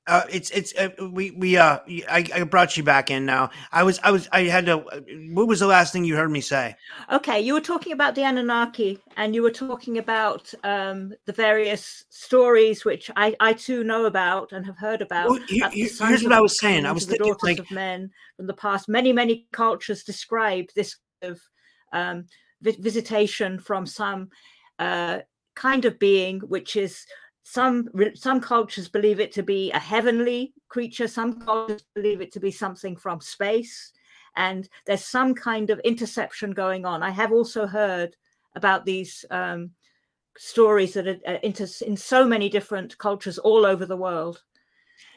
Uh, 0.06 0.22
it's 0.28 0.50
it's 0.50 0.74
uh, 0.76 0.90
we 1.12 1.30
we 1.30 1.56
uh 1.56 1.78
I, 2.10 2.28
I 2.34 2.44
brought 2.44 2.76
you 2.76 2.82
back 2.82 3.10
in 3.10 3.24
now. 3.24 3.48
I 3.72 3.82
was 3.82 3.98
I 4.02 4.10
was 4.10 4.28
I 4.32 4.42
had 4.42 4.66
to. 4.66 4.84
What 5.32 5.48
was 5.48 5.60
the 5.60 5.66
last 5.66 5.94
thing 5.94 6.04
you 6.04 6.14
heard 6.14 6.30
me 6.30 6.42
say? 6.42 6.76
Okay, 7.10 7.40
you 7.40 7.54
were 7.54 7.62
talking 7.62 7.94
about 7.94 8.14
the 8.14 8.22
Anunnaki, 8.22 8.98
and 9.16 9.34
you 9.34 9.42
were 9.42 9.50
talking 9.50 9.96
about 9.96 10.52
um, 10.62 11.14
the 11.24 11.32
various 11.32 12.04
stories 12.10 12.84
which 12.84 13.10
I 13.16 13.34
I 13.40 13.54
too 13.54 13.82
know 13.82 14.04
about 14.04 14.52
and 14.52 14.66
have 14.66 14.76
heard 14.76 15.00
about. 15.00 15.30
Well, 15.30 15.40
here's 15.48 16.22
what 16.22 16.32
I 16.32 16.40
was 16.42 16.60
saying. 16.60 16.84
I 16.84 16.92
was 16.92 17.06
the 17.06 17.12
thinking 17.12 17.32
daughters 17.32 17.42
like 17.42 17.58
of 17.60 17.70
men 17.70 18.10
from 18.36 18.46
the 18.46 18.52
past. 18.52 18.90
Many 18.90 19.10
many 19.10 19.46
cultures 19.52 20.04
describe 20.04 20.66
this 20.76 20.98
of 21.22 21.40
um, 21.94 22.26
vi- 22.60 22.76
visitation 22.78 23.58
from 23.58 23.86
some 23.86 24.28
uh, 24.78 25.20
kind 25.54 25.84
of 25.84 25.98
being 25.98 26.40
which 26.40 26.76
is 26.76 27.06
some 27.42 27.88
some 28.14 28.40
cultures 28.40 28.88
believe 28.88 29.20
it 29.20 29.32
to 29.32 29.42
be 29.42 29.70
a 29.72 29.78
heavenly 29.78 30.54
creature 30.68 31.06
some 31.06 31.38
cultures 31.40 31.84
believe 31.94 32.20
it 32.20 32.32
to 32.32 32.40
be 32.40 32.50
something 32.50 32.96
from 32.96 33.20
space 33.20 33.92
and 34.36 34.68
there's 34.86 35.04
some 35.04 35.34
kind 35.34 35.70
of 35.70 35.78
interception 35.80 36.50
going 36.52 36.84
on. 36.84 37.02
I 37.02 37.10
have 37.10 37.32
also 37.32 37.66
heard 37.66 38.16
about 38.56 38.84
these 38.84 39.24
um, 39.30 39.70
stories 40.36 40.94
that 40.94 41.06
are 41.06 41.18
uh, 41.26 41.38
inter- 41.42 41.66
in 41.86 41.96
so 41.96 42.24
many 42.24 42.48
different 42.48 42.96
cultures 42.98 43.38
all 43.38 43.64
over 43.64 43.86
the 43.86 43.96
world 43.96 44.42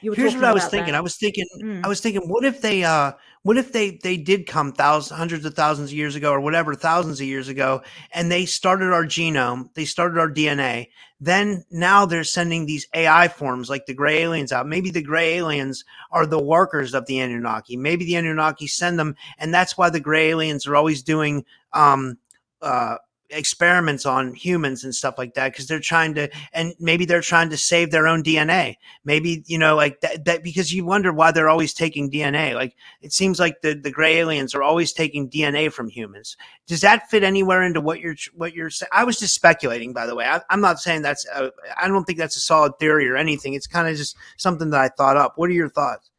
Here's 0.02 0.36
what 0.36 0.44
I 0.44 0.54
was 0.54 0.68
thinking. 0.68 0.92
That. 0.92 1.00
I 1.00 1.02
was 1.02 1.16
thinking. 1.16 1.46
Mm. 1.62 1.84
I 1.84 1.88
was 1.88 2.02
thinking. 2.02 2.30
What 2.30 2.46
if 2.46 2.62
they? 2.62 2.84
uh 2.84 3.14
What 3.42 3.58
if 3.58 3.72
they? 3.72 4.00
They 4.04 4.16
did 4.16 4.46
come 4.46 4.72
thousands, 4.72 5.18
hundreds 5.18 5.44
of 5.46 5.56
thousands 5.56 5.90
of 5.90 5.98
years 5.98 6.16
ago, 6.16 6.32
or 6.32 6.40
whatever, 6.40 6.76
thousands 6.76 7.20
of 7.20 7.26
years 7.26 7.48
ago, 7.48 7.82
and 8.14 8.32
they 8.32 8.46
started 8.46 8.94
our 8.94 9.06
genome. 9.06 9.74
They 9.74 9.86
started 9.86 10.20
our 10.20 10.30
DNA. 10.30 10.90
Then 11.20 11.64
now 11.72 12.06
they're 12.06 12.24
sending 12.24 12.66
these 12.68 12.88
AI 12.94 13.28
forms 13.28 13.72
like 13.72 13.88
the 13.88 13.94
gray 13.96 14.22
aliens 14.22 14.52
out. 14.52 14.68
Maybe 14.68 14.92
the 14.92 15.02
gray 15.02 15.36
aliens 15.38 15.84
are 16.12 16.28
the 16.28 16.42
workers 16.42 16.94
of 16.94 17.08
the 17.08 17.20
Anunnaki. 17.20 17.76
Maybe 17.76 18.06
the 18.06 18.16
Anunnaki 18.16 18.68
send 18.68 19.00
them, 19.00 19.16
and 19.40 19.52
that's 19.52 19.78
why 19.78 19.90
the 19.90 20.00
gray 20.00 20.30
aliens 20.30 20.68
are 20.68 20.76
always 20.76 21.02
doing 21.02 21.44
um 21.74 22.18
uh 22.62 22.98
experiments 23.30 24.06
on 24.06 24.34
humans 24.34 24.84
and 24.84 24.96
stuff 24.96 25.16
like 25.18 25.34
that 25.34 25.52
because 25.52 25.68
they're 25.68 25.80
trying 25.80 26.14
to 26.14 26.30
and 26.54 26.74
maybe 26.80 27.04
they're 27.04 27.22
trying 27.22 27.50
to 27.50 27.58
save 27.58 27.92
their 27.92 28.08
own 28.08 28.24
dna 28.24 28.74
maybe 29.04 29.44
you 29.48 29.58
know 29.58 29.76
like 29.76 30.00
that, 30.00 30.24
that 30.24 30.44
because 30.44 30.74
you 30.74 30.86
wonder 30.86 31.12
why 31.12 31.30
they're 31.32 31.50
always 31.50 31.74
taking 31.74 32.10
dna 32.10 32.54
like 32.56 32.76
it 33.02 33.12
seems 33.12 33.40
like 33.40 33.62
the 33.62 33.74
the 33.74 33.92
gray 33.92 34.18
aliens 34.18 34.56
are 34.56 34.64
always 34.64 34.94
taking 34.94 35.30
dna 35.30 35.72
from 35.72 35.90
humans. 35.90 36.38
Does 36.68 36.82
that 36.82 37.10
fit 37.10 37.24
anywhere 37.24 37.64
into 37.64 37.82
what 37.82 38.00
you're 38.00 38.16
what 38.34 38.54
you're 38.54 38.70
saying 38.70 38.90
i 38.94 39.04
was 39.04 39.20
just 39.20 39.36
speculating 39.36 39.94
by 39.94 40.06
the 40.06 40.16
way. 40.16 40.26
I, 40.26 40.42
am 40.50 40.62
not 40.62 40.80
saying 40.80 41.02
that's 41.02 41.26
I 41.36 41.88
don't 41.88 42.06
think 42.06 42.20
that's 42.20 42.38
a 42.38 42.42
solid 42.42 42.80
theory 42.80 43.10
or 43.10 43.18
anything. 43.18 43.54
It's 43.54 43.68
kind 43.68 43.88
of 43.88 43.96
just 43.98 44.16
something 44.38 44.70
that 44.70 44.80
i 44.80 44.90
thought 44.90 45.18
up. 45.18 45.34
What 45.36 45.50
are 45.50 45.54
your 45.54 45.70
thoughts 45.70 46.10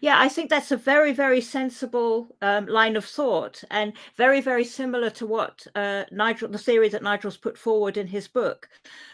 yeah, 0.00 0.16
I 0.18 0.28
think 0.28 0.50
that's 0.50 0.72
a 0.72 0.76
very, 0.76 1.12
very 1.12 1.40
sensible 1.40 2.34
um, 2.42 2.66
line 2.66 2.96
of 2.96 3.04
thought 3.04 3.62
and 3.70 3.92
very, 4.16 4.40
very 4.40 4.64
similar 4.64 5.10
to 5.10 5.26
what 5.26 5.66
uh, 5.74 6.04
Nigel, 6.10 6.48
the 6.48 6.58
theory 6.58 6.88
that 6.90 7.02
Nigel's 7.02 7.36
put 7.36 7.56
forward 7.58 7.96
in 7.96 8.06
his 8.06 8.28
book. 8.28 8.68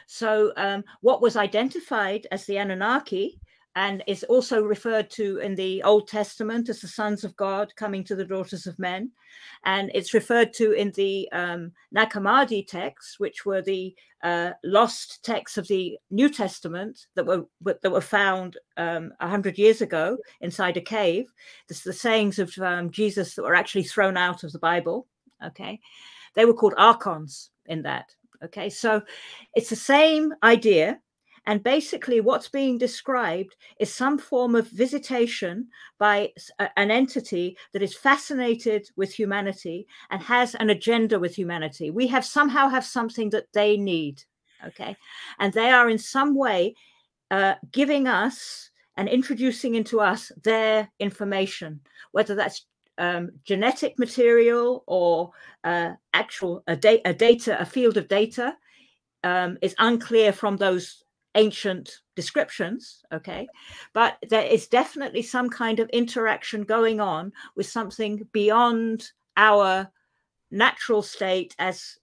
So, 0.07 0.53
um, 0.57 0.85
what 1.01 1.23
was 1.23 1.37
identified 1.37 2.27
as 2.31 2.47
the 2.47 2.59
Anunnaki 2.59 3.41
and 3.81 4.05
is 4.07 4.25
also 4.25 4.63
referred 4.63 5.09
to 5.09 5.39
in 5.39 5.55
the 5.55 5.83
Old 5.85 6.07
Testament 6.07 6.69
as 6.69 6.83
the 6.83 6.87
sons 6.87 7.25
of 7.25 7.35
God 7.37 7.75
coming 7.77 8.05
to 8.05 8.15
the 8.15 8.27
daughters 8.27 8.67
of 8.67 8.79
men. 8.79 9.11
And 9.65 9.91
it's 9.95 10.13
referred 10.13 10.53
to 10.55 10.73
in 10.73 10.91
the 10.97 11.27
um, 11.33 11.73
Nag 11.91 12.11
Hammadi 12.11 12.67
texts, 12.67 13.19
which 13.19 13.47
were 13.47 13.63
the 13.63 13.97
uh, 14.23 14.51
lost 14.65 15.25
texts 15.25 15.57
of 15.57 15.67
the 15.67 15.97
New 16.11 16.29
Testament 16.29 17.07
that 17.15 17.25
were 17.25 17.47
that 17.63 17.91
were 17.91 18.03
found 18.03 18.59
um, 18.77 19.15
a 19.19 19.25
um, 19.25 19.31
hundred 19.31 19.57
years 19.57 19.81
ago 19.81 20.19
inside 20.43 20.77
a 20.77 20.83
cave. 20.83 21.33
This 21.67 21.79
is 21.79 21.85
the 21.85 21.95
sayings 21.95 22.39
of 22.39 22.53
um, 22.59 22.91
Jesus 22.91 23.35
that 23.35 23.45
were 23.45 23.55
actually 23.55 23.85
thrown 23.85 24.19
out 24.19 24.45
of 24.45 24.53
the 24.53 24.59
Bible. 24.59 25.07
Okay, 25.43 25.81
they 26.35 26.45
were 26.45 26.53
called 26.53 26.75
archons 26.77 27.49
in 27.65 27.81
that. 27.85 28.15
Okay, 28.45 28.69
so 28.69 29.01
it's 29.55 29.71
the 29.71 29.77
same 29.77 30.35
idea 30.43 31.01
and 31.47 31.63
basically, 31.63 32.21
what's 32.21 32.49
being 32.49 32.77
described 32.77 33.57
is 33.79 33.93
some 33.93 34.19
form 34.19 34.55
of 34.55 34.69
visitation 34.69 35.69
by 35.99 36.33
an 36.77 36.91
entity 36.91 37.57
that 37.73 37.83
is 37.83 37.97
fascinated 37.97 38.89
with 38.97 39.13
humanity 39.13 39.87
and 40.11 40.23
has 40.23 40.55
an 40.57 40.71
agenda 40.71 41.19
with 41.19 41.35
humanity. 41.35 41.91
We 41.91 42.07
have 42.09 42.25
somehow 42.25 42.69
have 42.69 42.85
something 42.85 43.31
that 43.31 43.47
they 43.55 43.77
need, 43.77 44.23
okay, 44.67 44.97
and 45.39 45.53
they 45.53 45.71
are 45.71 45.89
in 45.89 45.99
some 45.99 46.35
way 46.35 46.75
uh, 47.31 47.55
giving 47.73 48.07
us 48.07 48.71
and 48.97 49.09
introducing 49.09 49.77
into 49.77 50.01
us 50.01 50.31
their 50.45 50.91
information, 50.99 51.81
whether 52.13 52.35
that's 52.35 52.67
um, 52.99 53.31
genetic 53.45 53.99
material 53.99 54.85
or 54.87 55.31
uh, 55.65 55.93
actual 56.13 56.63
a, 56.67 56.77
da- 56.77 57.01
a, 57.07 57.15
data, 57.15 57.59
a 57.59 57.65
field 57.65 57.97
of 57.97 58.09
data. 58.09 58.57
Um, 59.23 59.59
is 59.61 59.75
unclear 59.79 60.33
from 60.33 60.57
those 60.57 61.05
ancient 61.35 62.01
descriptions 62.17 63.03
okay? 63.13 63.47
But 63.93 64.17
there 64.29 64.47
is 64.47 64.67
definitely 64.67 65.23
some 65.23 65.49
kind 65.49 65.81
of 65.81 65.89
interaction 65.91 66.65
going 66.65 67.01
on 67.01 67.33
with 67.57 67.67
something 67.67 68.27
beyond 68.33 69.11
our 69.37 69.91
natural 70.51 71.03
state 71.03 71.55
as 71.59 71.99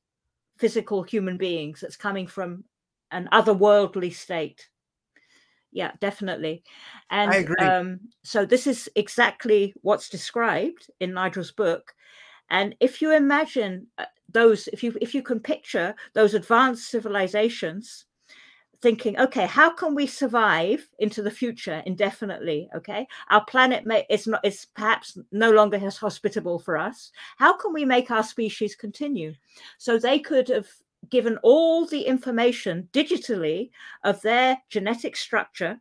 physical 0.57 1.03
human 1.03 1.37
beings 1.37 1.81
that's 1.81 1.97
coming 1.97 2.27
from 2.27 2.63
an 3.11 3.29
otherworldly 3.31 4.13
state. 4.13 4.69
Yeah 5.71 5.91
definitely. 5.99 6.63
And 7.09 7.31
I 7.31 7.35
agree. 7.35 7.65
Um, 7.65 7.99
so 8.23 8.45
this 8.45 8.67
is 8.67 8.89
exactly 8.95 9.73
what's 9.81 10.09
described 10.09 10.89
in 10.99 11.13
nigel's 11.13 11.51
book. 11.51 11.93
And 12.49 12.75
if 12.79 13.01
you 13.01 13.11
imagine 13.13 13.87
uh, 13.97 14.05
those 14.31 14.67
if 14.69 14.83
you 14.83 14.97
if 15.01 15.13
you 15.13 15.21
can 15.21 15.39
picture 15.39 15.95
those 16.13 16.33
advanced 16.33 16.89
civilizations 16.89 18.06
thinking, 18.81 19.19
okay, 19.19 19.45
how 19.45 19.69
can 19.71 19.95
we 19.95 20.05
survive 20.05 20.87
into 20.99 21.21
the 21.21 21.31
future 21.31 21.81
indefinitely? 21.85 22.69
Okay, 22.75 23.07
our 23.29 23.43
planet 23.45 23.85
may 23.85 24.05
is 24.09 24.27
not 24.27 24.45
is 24.45 24.67
perhaps 24.75 25.17
no 25.31 25.51
longer 25.51 25.77
as 25.77 25.97
hospitable 25.97 26.59
for 26.59 26.77
us. 26.77 27.11
How 27.37 27.57
can 27.57 27.73
we 27.73 27.85
make 27.85 28.11
our 28.11 28.23
species 28.23 28.75
continue? 28.75 29.33
So 29.77 29.97
they 29.97 30.19
could 30.19 30.49
have 30.49 30.67
given 31.09 31.37
all 31.43 31.85
the 31.85 32.01
information 32.01 32.89
digitally 32.91 33.69
of 34.03 34.21
their 34.21 34.57
genetic 34.69 35.15
structure 35.15 35.79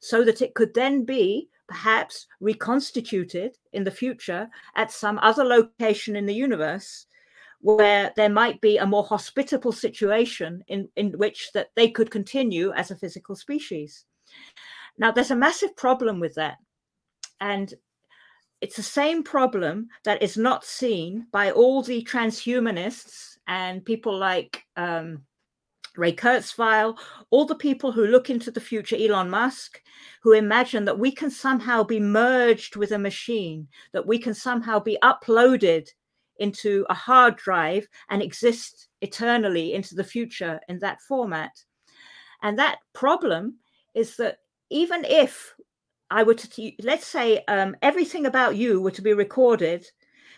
so 0.00 0.24
that 0.24 0.42
it 0.42 0.54
could 0.54 0.74
then 0.74 1.04
be 1.04 1.48
perhaps 1.68 2.26
reconstituted 2.40 3.56
in 3.72 3.84
the 3.84 3.90
future 3.90 4.48
at 4.74 4.90
some 4.90 5.18
other 5.18 5.44
location 5.44 6.16
in 6.16 6.24
the 6.26 6.34
universe 6.34 7.06
where 7.60 8.12
there 8.16 8.28
might 8.28 8.60
be 8.60 8.78
a 8.78 8.86
more 8.86 9.04
hospitable 9.04 9.72
situation 9.72 10.62
in, 10.68 10.88
in 10.96 11.12
which 11.12 11.50
that 11.52 11.68
they 11.74 11.90
could 11.90 12.10
continue 12.10 12.72
as 12.72 12.90
a 12.90 12.96
physical 12.96 13.34
species. 13.34 14.04
Now, 14.98 15.10
there's 15.10 15.30
a 15.30 15.36
massive 15.36 15.76
problem 15.76 16.20
with 16.20 16.34
that. 16.34 16.58
And 17.40 17.72
it's 18.60 18.76
the 18.76 18.82
same 18.82 19.22
problem 19.22 19.88
that 20.04 20.22
is 20.22 20.36
not 20.36 20.64
seen 20.64 21.26
by 21.32 21.50
all 21.52 21.82
the 21.82 22.02
transhumanists 22.04 23.36
and 23.46 23.84
people 23.84 24.16
like 24.16 24.64
um, 24.76 25.22
Ray 25.96 26.12
Kurzweil, 26.12 26.96
all 27.30 27.44
the 27.44 27.54
people 27.54 27.92
who 27.92 28.06
look 28.06 28.30
into 28.30 28.50
the 28.50 28.60
future, 28.60 28.96
Elon 28.96 29.30
Musk, 29.30 29.80
who 30.22 30.32
imagine 30.32 30.84
that 30.84 30.98
we 30.98 31.10
can 31.12 31.30
somehow 31.30 31.82
be 31.82 32.00
merged 32.00 32.76
with 32.76 32.92
a 32.92 32.98
machine, 32.98 33.68
that 33.92 34.06
we 34.06 34.18
can 34.18 34.34
somehow 34.34 34.78
be 34.78 34.98
uploaded 35.02 35.88
into 36.38 36.86
a 36.88 36.94
hard 36.94 37.36
drive 37.36 37.88
and 38.10 38.22
exist 38.22 38.88
eternally 39.00 39.74
into 39.74 39.94
the 39.94 40.04
future 40.04 40.60
in 40.68 40.78
that 40.80 41.00
format. 41.02 41.52
And 42.42 42.58
that 42.58 42.78
problem 42.92 43.56
is 43.94 44.16
that 44.16 44.38
even 44.70 45.04
if 45.04 45.54
I 46.10 46.22
were 46.22 46.34
to, 46.34 46.72
let's 46.82 47.06
say, 47.06 47.44
um, 47.48 47.76
everything 47.82 48.26
about 48.26 48.56
you 48.56 48.80
were 48.80 48.90
to 48.92 49.02
be 49.02 49.12
recorded, 49.12 49.86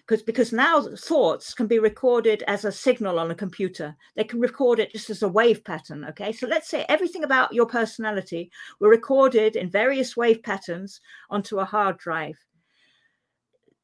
because 0.06 0.22
because 0.22 0.52
now 0.52 0.82
thoughts 0.96 1.54
can 1.54 1.66
be 1.68 1.78
recorded 1.78 2.42
as 2.48 2.64
a 2.64 2.72
signal 2.72 3.18
on 3.18 3.30
a 3.30 3.34
computer. 3.34 3.94
They 4.16 4.24
can 4.24 4.40
record 4.40 4.80
it 4.80 4.92
just 4.92 5.10
as 5.10 5.22
a 5.22 5.28
wave 5.28 5.62
pattern. 5.62 6.04
Okay, 6.06 6.32
so 6.32 6.48
let's 6.48 6.68
say 6.68 6.84
everything 6.88 7.22
about 7.22 7.52
your 7.52 7.66
personality 7.66 8.50
were 8.80 8.88
recorded 8.88 9.54
in 9.54 9.70
various 9.70 10.16
wave 10.16 10.42
patterns 10.42 11.00
onto 11.28 11.58
a 11.58 11.64
hard 11.64 11.98
drive. 11.98 12.38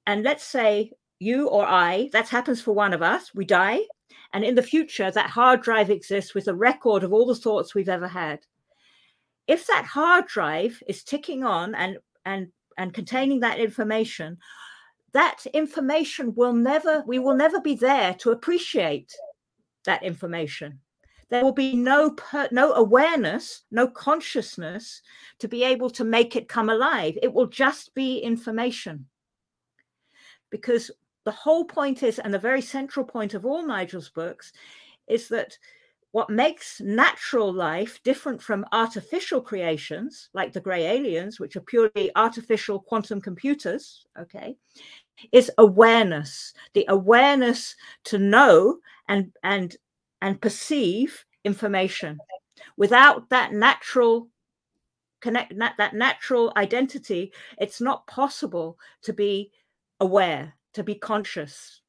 And 0.07 0.25
let's 0.25 0.45
say 0.45 0.91
you 1.19 1.49
or 1.49 1.67
I, 1.67 2.11
that 2.13 2.29
happens 2.29 2.61
for 2.61 2.73
one 2.73 2.93
of 2.93 3.03
us, 3.03 3.35
we 3.35 3.45
die. 3.45 3.81
And 4.33 4.45
in 4.45 4.55
the 4.55 4.63
future, 4.63 5.11
that 5.11 5.31
hard 5.31 5.63
drive 5.63 5.91
exists 5.91 6.35
with 6.35 6.49
a 6.49 6.55
record 6.55 7.05
of 7.05 7.13
all 7.13 7.27
the 7.27 7.35
thoughts 7.35 7.75
we've 7.75 7.89
ever 7.89 8.09
had. 8.09 8.41
If 9.47 9.67
that 9.67 9.85
hard 9.85 10.27
drive 10.27 10.83
is 10.89 11.05
ticking 11.05 11.45
on 11.45 11.75
and 11.75 11.99
and 12.25 12.49
and 12.77 12.93
containing 12.93 13.41
that 13.41 13.59
information, 13.59 14.39
that 15.13 15.45
information 15.55 16.35
will 16.35 16.53
never, 16.53 17.03
we 17.07 17.19
will 17.19 17.37
never 17.37 17.61
be 17.61 17.75
there 17.75 18.13
to 18.15 18.33
appreciate 18.33 19.15
that 19.85 20.03
information 20.03 20.81
there 21.29 21.43
will 21.43 21.53
be 21.53 21.75
no 21.75 22.11
per, 22.11 22.49
no 22.53 22.73
awareness, 22.75 23.63
no 23.71 23.89
consciousness 23.89 25.03
to 25.41 25.49
be 25.49 25.65
able 25.65 25.91
to 25.91 26.05
make 26.05 26.37
it 26.37 26.49
come 26.49 26.69
alive. 26.69 27.19
It 27.23 27.33
will 27.33 27.47
just 27.47 27.95
be 27.95 28.19
information. 28.19 29.07
Because 30.51 30.91
the 31.27 31.33
whole 31.33 31.65
point 31.65 32.05
is, 32.05 32.21
and 32.21 32.33
the 32.33 32.39
very 32.39 32.63
central 32.63 33.05
point 33.05 33.35
of 33.35 33.45
all 33.45 33.67
Nigel's 33.67 34.09
books, 34.09 34.53
is 35.09 35.29
that 35.29 35.59
what 36.13 36.31
makes 36.31 36.81
natural 36.81 37.53
life 37.53 38.01
different 38.05 38.41
from 38.41 38.65
artificial 38.71 39.41
creations 39.43 40.31
like 40.35 40.53
the 40.53 40.61
gray 40.61 40.87
aliens 40.87 41.39
which 41.39 41.57
are 41.57 41.61
purely 41.61 42.11
artificial 42.15 42.81
quantum 42.81 43.21
computers 43.21 44.07
okay 44.19 44.57
is 45.33 45.51
awareness. 45.59 46.55
The 46.75 46.87
awareness 46.89 47.75
to 48.05 48.19
know 48.19 48.79
and 49.09 49.33
and 49.43 49.77
and 50.23 50.41
perceive 50.41 51.25
information. 51.45 52.19
Without 52.77 53.29
that 53.31 53.53
natural 53.53 54.29
connect 55.21 55.53
that 55.59 55.93
natural 55.93 56.53
identity 56.57 57.33
it's 57.59 57.81
not 57.81 58.07
possible 58.07 58.79
to 59.03 59.13
be 59.13 59.51
aware 60.01 60.56
to 60.77 60.85
be 60.85 60.95
conscious 60.95 61.83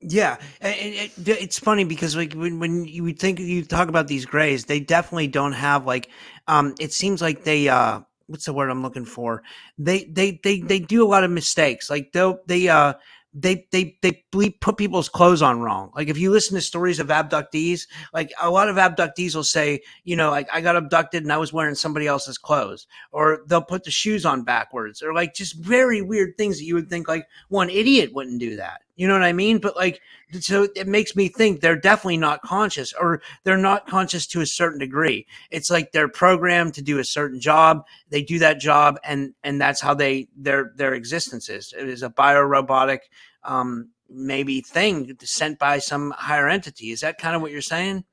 yeah, 0.00 0.36
it, 0.60 1.10
it, 1.16 1.28
it's 1.28 1.58
funny 1.58 1.84
because 1.84 2.14
like 2.14 2.32
when, 2.34 2.60
when 2.60 2.84
you 2.84 3.02
would 3.02 3.18
think 3.18 3.40
you 3.40 3.64
talk 3.64 3.88
about 3.88 4.06
these 4.06 4.26
grays, 4.26 4.64
they 4.64 4.78
definitely 4.78 5.26
don't 5.26 5.54
have 5.54 5.86
like. 5.86 6.08
Um, 6.46 6.76
it 6.78 6.92
seems 6.92 7.20
like 7.20 7.42
they 7.42 7.68
uh, 7.68 8.02
what's 8.28 8.44
the 8.44 8.52
word 8.52 8.70
I'm 8.70 8.82
looking 8.82 9.04
for? 9.04 9.42
They 9.76 10.04
they 10.04 10.38
they 10.44 10.60
they 10.60 10.78
do 10.78 11.04
a 11.04 11.08
lot 11.08 11.24
of 11.24 11.32
mistakes. 11.32 11.90
Like 11.90 12.12
they'll 12.12 12.38
they 12.46 12.68
uh 12.68 12.94
they 13.34 13.66
they 13.72 13.96
they 14.02 14.24
bleep, 14.32 14.60
put 14.60 14.76
people's 14.76 15.08
clothes 15.08 15.42
on 15.42 15.60
wrong. 15.60 15.90
Like 15.94 16.08
if 16.08 16.18
you 16.18 16.30
listen 16.30 16.54
to 16.54 16.60
stories 16.60 16.98
of 16.98 17.08
abductees, 17.08 17.86
like 18.12 18.32
a 18.40 18.50
lot 18.50 18.68
of 18.68 18.76
abductees 18.76 19.34
will 19.34 19.44
say, 19.44 19.80
you 20.04 20.16
know, 20.16 20.30
like 20.30 20.48
I 20.52 20.60
got 20.60 20.76
abducted 20.76 21.22
and 21.22 21.32
I 21.32 21.36
was 21.36 21.52
wearing 21.52 21.74
somebody 21.74 22.06
else's 22.06 22.38
clothes, 22.38 22.86
or 23.12 23.44
they'll 23.46 23.62
put 23.62 23.84
the 23.84 23.90
shoes 23.90 24.24
on 24.24 24.44
backwards, 24.44 25.02
or 25.02 25.12
like 25.12 25.34
just 25.34 25.56
very 25.56 26.00
weird 26.02 26.36
things 26.36 26.58
that 26.58 26.64
you 26.64 26.74
would 26.74 26.88
think 26.88 27.08
like 27.08 27.26
one 27.48 27.70
idiot 27.70 28.12
wouldn't 28.14 28.40
do 28.40 28.56
that. 28.56 28.82
You 28.98 29.06
know 29.06 29.14
what 29.14 29.22
I 29.22 29.32
mean? 29.32 29.58
But 29.58 29.76
like, 29.76 30.00
so 30.40 30.66
it 30.74 30.88
makes 30.88 31.14
me 31.14 31.28
think 31.28 31.60
they're 31.60 31.76
definitely 31.76 32.16
not 32.16 32.42
conscious, 32.42 32.92
or 32.92 33.22
they're 33.44 33.56
not 33.56 33.86
conscious 33.86 34.26
to 34.26 34.40
a 34.40 34.46
certain 34.46 34.80
degree. 34.80 35.24
It's 35.52 35.70
like 35.70 35.92
they're 35.92 36.08
programmed 36.08 36.74
to 36.74 36.82
do 36.82 36.98
a 36.98 37.04
certain 37.04 37.38
job. 37.38 37.86
They 38.10 38.22
do 38.22 38.40
that 38.40 38.58
job, 38.58 38.98
and 39.04 39.34
and 39.44 39.60
that's 39.60 39.80
how 39.80 39.94
they 39.94 40.28
their 40.36 40.72
their 40.74 40.94
existence 40.94 41.48
is. 41.48 41.72
It 41.78 41.88
is 41.88 42.02
a 42.02 42.10
biorobotic 42.10 42.98
um, 43.44 43.90
maybe 44.10 44.60
thing 44.62 45.16
sent 45.22 45.60
by 45.60 45.78
some 45.78 46.12
higher 46.16 46.48
entity. 46.48 46.90
Is 46.90 47.00
that 47.00 47.18
kind 47.18 47.36
of 47.36 47.40
what 47.40 47.52
you're 47.52 47.60
saying? 47.60 48.04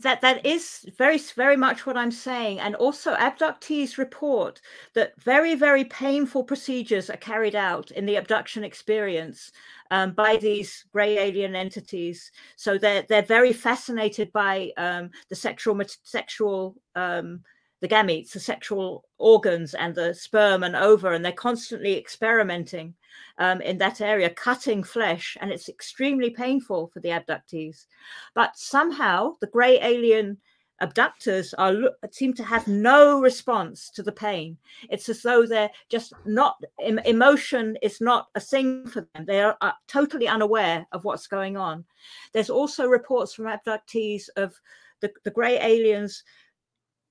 That 0.00 0.20
that 0.20 0.44
is 0.44 0.86
very 0.96 1.18
very 1.36 1.56
much 1.56 1.86
what 1.86 1.96
i'm 1.96 2.10
saying. 2.10 2.60
And 2.60 2.74
also 2.74 3.14
abductees 3.14 3.98
report 3.98 4.60
that 4.94 5.20
very 5.20 5.54
very 5.54 5.84
painful 5.84 6.44
procedures 6.44 7.10
are 7.10 7.16
carried 7.16 7.54
out 7.54 7.90
in 7.92 8.06
the 8.06 8.16
abduction 8.16 8.64
experience 8.64 9.52
um, 9.90 10.12
by 10.12 10.36
these 10.36 10.84
gray 10.92 11.18
alien 11.18 11.56
entities. 11.56 12.30
So 12.56 12.78
they're 12.78 13.02
they're 13.08 13.22
very 13.22 13.52
fascinated 13.52 14.32
by 14.32 14.72
um, 14.76 15.10
the 15.28 15.36
sexual 15.36 15.80
sexual 16.02 16.76
um, 16.94 17.40
the 17.80 17.88
gametes, 17.88 18.32
the 18.32 18.40
sexual 18.40 19.04
organs, 19.18 19.74
and 19.74 19.94
the 19.94 20.12
sperm 20.12 20.64
and 20.64 20.74
ova, 20.74 21.12
and 21.12 21.24
they're 21.24 21.32
constantly 21.32 21.96
experimenting 21.96 22.94
um, 23.38 23.60
in 23.60 23.78
that 23.78 24.00
area, 24.00 24.30
cutting 24.30 24.82
flesh, 24.82 25.36
and 25.40 25.50
it's 25.50 25.68
extremely 25.68 26.30
painful 26.30 26.88
for 26.88 27.00
the 27.00 27.10
abductees. 27.10 27.86
But 28.34 28.56
somehow 28.56 29.34
the 29.40 29.46
grey 29.46 29.80
alien 29.80 30.38
abductors 30.80 31.54
are 31.54 31.74
seem 32.10 32.32
to 32.34 32.44
have 32.44 32.66
no 32.68 33.20
response 33.20 33.90
to 33.90 34.02
the 34.02 34.12
pain. 34.12 34.56
It's 34.90 35.08
as 35.08 35.22
though 35.22 35.46
they're 35.46 35.70
just 35.88 36.12
not 36.24 36.56
emotion 36.78 37.76
is 37.82 38.00
not 38.00 38.28
a 38.34 38.40
thing 38.40 38.86
for 38.86 39.06
them. 39.14 39.24
They 39.26 39.42
are, 39.42 39.56
are 39.60 39.74
totally 39.86 40.28
unaware 40.28 40.86
of 40.92 41.04
what's 41.04 41.26
going 41.26 41.56
on. 41.56 41.84
There's 42.32 42.50
also 42.50 42.86
reports 42.86 43.34
from 43.34 43.46
abductees 43.46 44.28
of 44.36 44.54
the, 45.00 45.12
the 45.24 45.30
gray 45.30 45.58
aliens 45.60 46.22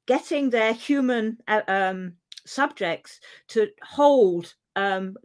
getting 0.07 0.49
their 0.49 0.73
human 0.73 1.37
uh, 1.47 1.61
um, 1.67 2.13
subjects 2.45 3.19
to 3.49 3.67
hold 3.83 4.53
um, 4.75 5.17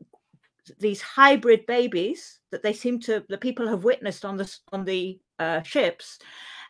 these 0.78 1.00
hybrid 1.00 1.66
babies 1.66 2.40
that 2.50 2.62
they 2.62 2.72
seem 2.72 3.00
to 3.00 3.24
the 3.28 3.38
people 3.38 3.66
have 3.66 3.84
witnessed 3.84 4.24
on 4.24 4.36
the 4.36 4.58
on 4.72 4.84
the 4.84 5.18
uh, 5.38 5.62
ships 5.62 6.18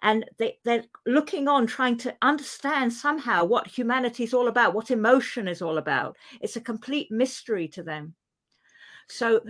and 0.03 0.25
they, 0.39 0.59
they're 0.65 0.85
looking 1.07 1.47
on 1.47 1.67
trying 1.67 1.97
to 1.97 2.15
understand 2.23 2.93
somehow 2.93 3.45
what 3.45 3.69
humanity 3.69 4.25
is 4.25 4.35
all 4.35 4.49
about 4.49 4.75
what 4.75 4.91
emotion 4.91 5.47
is 5.47 5.63
all 5.63 5.79
about. 5.79 6.17
It's 6.41 6.57
a 6.57 6.61
complete 6.61 7.11
mystery 7.11 7.69
to 7.69 7.83
them. 7.83 8.15
So 9.09 9.41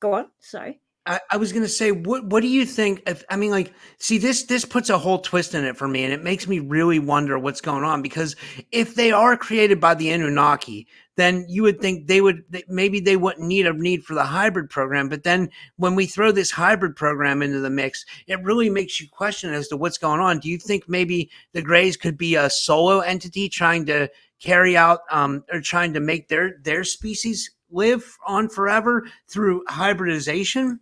go 0.00 0.14
on 0.14 0.26
sorry 0.40 0.80
I, 1.06 1.20
I 1.32 1.36
was 1.36 1.52
gonna 1.52 1.68
say, 1.68 1.92
what 1.92 2.24
what 2.26 2.40
do 2.40 2.48
you 2.48 2.64
think? 2.64 3.02
If 3.06 3.24
I 3.28 3.36
mean, 3.36 3.50
like, 3.50 3.74
see 3.98 4.16
this 4.16 4.44
this 4.44 4.64
puts 4.64 4.88
a 4.88 4.96
whole 4.96 5.18
twist 5.18 5.54
in 5.54 5.64
it 5.64 5.76
for 5.76 5.86
me, 5.86 6.02
and 6.02 6.12
it 6.12 6.22
makes 6.22 6.48
me 6.48 6.60
really 6.60 6.98
wonder 6.98 7.38
what's 7.38 7.60
going 7.60 7.84
on. 7.84 8.00
Because 8.00 8.36
if 8.72 8.94
they 8.94 9.12
are 9.12 9.36
created 9.36 9.80
by 9.80 9.94
the 9.94 10.10
Anunnaki, 10.10 10.86
then 11.16 11.44
you 11.46 11.62
would 11.62 11.80
think 11.80 12.06
they 12.06 12.22
would 12.22 12.42
maybe 12.68 13.00
they 13.00 13.16
wouldn't 13.16 13.46
need 13.46 13.66
a 13.66 13.74
need 13.74 14.02
for 14.02 14.14
the 14.14 14.24
hybrid 14.24 14.70
program. 14.70 15.10
But 15.10 15.24
then 15.24 15.50
when 15.76 15.94
we 15.94 16.06
throw 16.06 16.32
this 16.32 16.50
hybrid 16.50 16.96
program 16.96 17.42
into 17.42 17.60
the 17.60 17.70
mix, 17.70 18.06
it 18.26 18.42
really 18.42 18.70
makes 18.70 18.98
you 18.98 19.06
question 19.12 19.52
as 19.52 19.68
to 19.68 19.76
what's 19.76 19.98
going 19.98 20.20
on. 20.20 20.38
Do 20.38 20.48
you 20.48 20.58
think 20.58 20.88
maybe 20.88 21.30
the 21.52 21.62
Greys 21.62 21.98
could 21.98 22.16
be 22.16 22.34
a 22.34 22.48
solo 22.48 23.00
entity 23.00 23.50
trying 23.50 23.84
to 23.86 24.08
carry 24.40 24.74
out 24.74 25.00
um, 25.10 25.44
or 25.52 25.60
trying 25.60 25.92
to 25.92 26.00
make 26.00 26.28
their 26.28 26.56
their 26.62 26.82
species 26.82 27.50
live 27.70 28.16
on 28.26 28.48
forever 28.48 29.06
through 29.28 29.64
hybridization? 29.68 30.80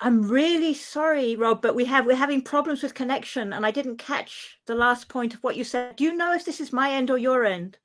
I'm 0.00 0.28
really 0.28 0.74
sorry, 0.74 1.36
Rob, 1.36 1.62
but 1.62 1.74
we 1.74 1.84
have 1.84 2.04
we're 2.04 2.16
having 2.16 2.42
problems 2.42 2.82
with 2.82 2.94
connection, 2.94 3.52
and 3.52 3.64
I 3.64 3.70
didn't 3.70 3.98
catch 3.98 4.58
the 4.66 4.74
last 4.74 5.08
point 5.08 5.34
of 5.34 5.42
what 5.42 5.56
you 5.56 5.64
said. 5.64 5.96
Do 5.96 6.04
you 6.04 6.16
know 6.16 6.34
if 6.34 6.44
this 6.44 6.60
is 6.60 6.72
my 6.72 6.90
end 6.90 7.10
or 7.10 7.18
your 7.18 7.44
end? 7.44 7.78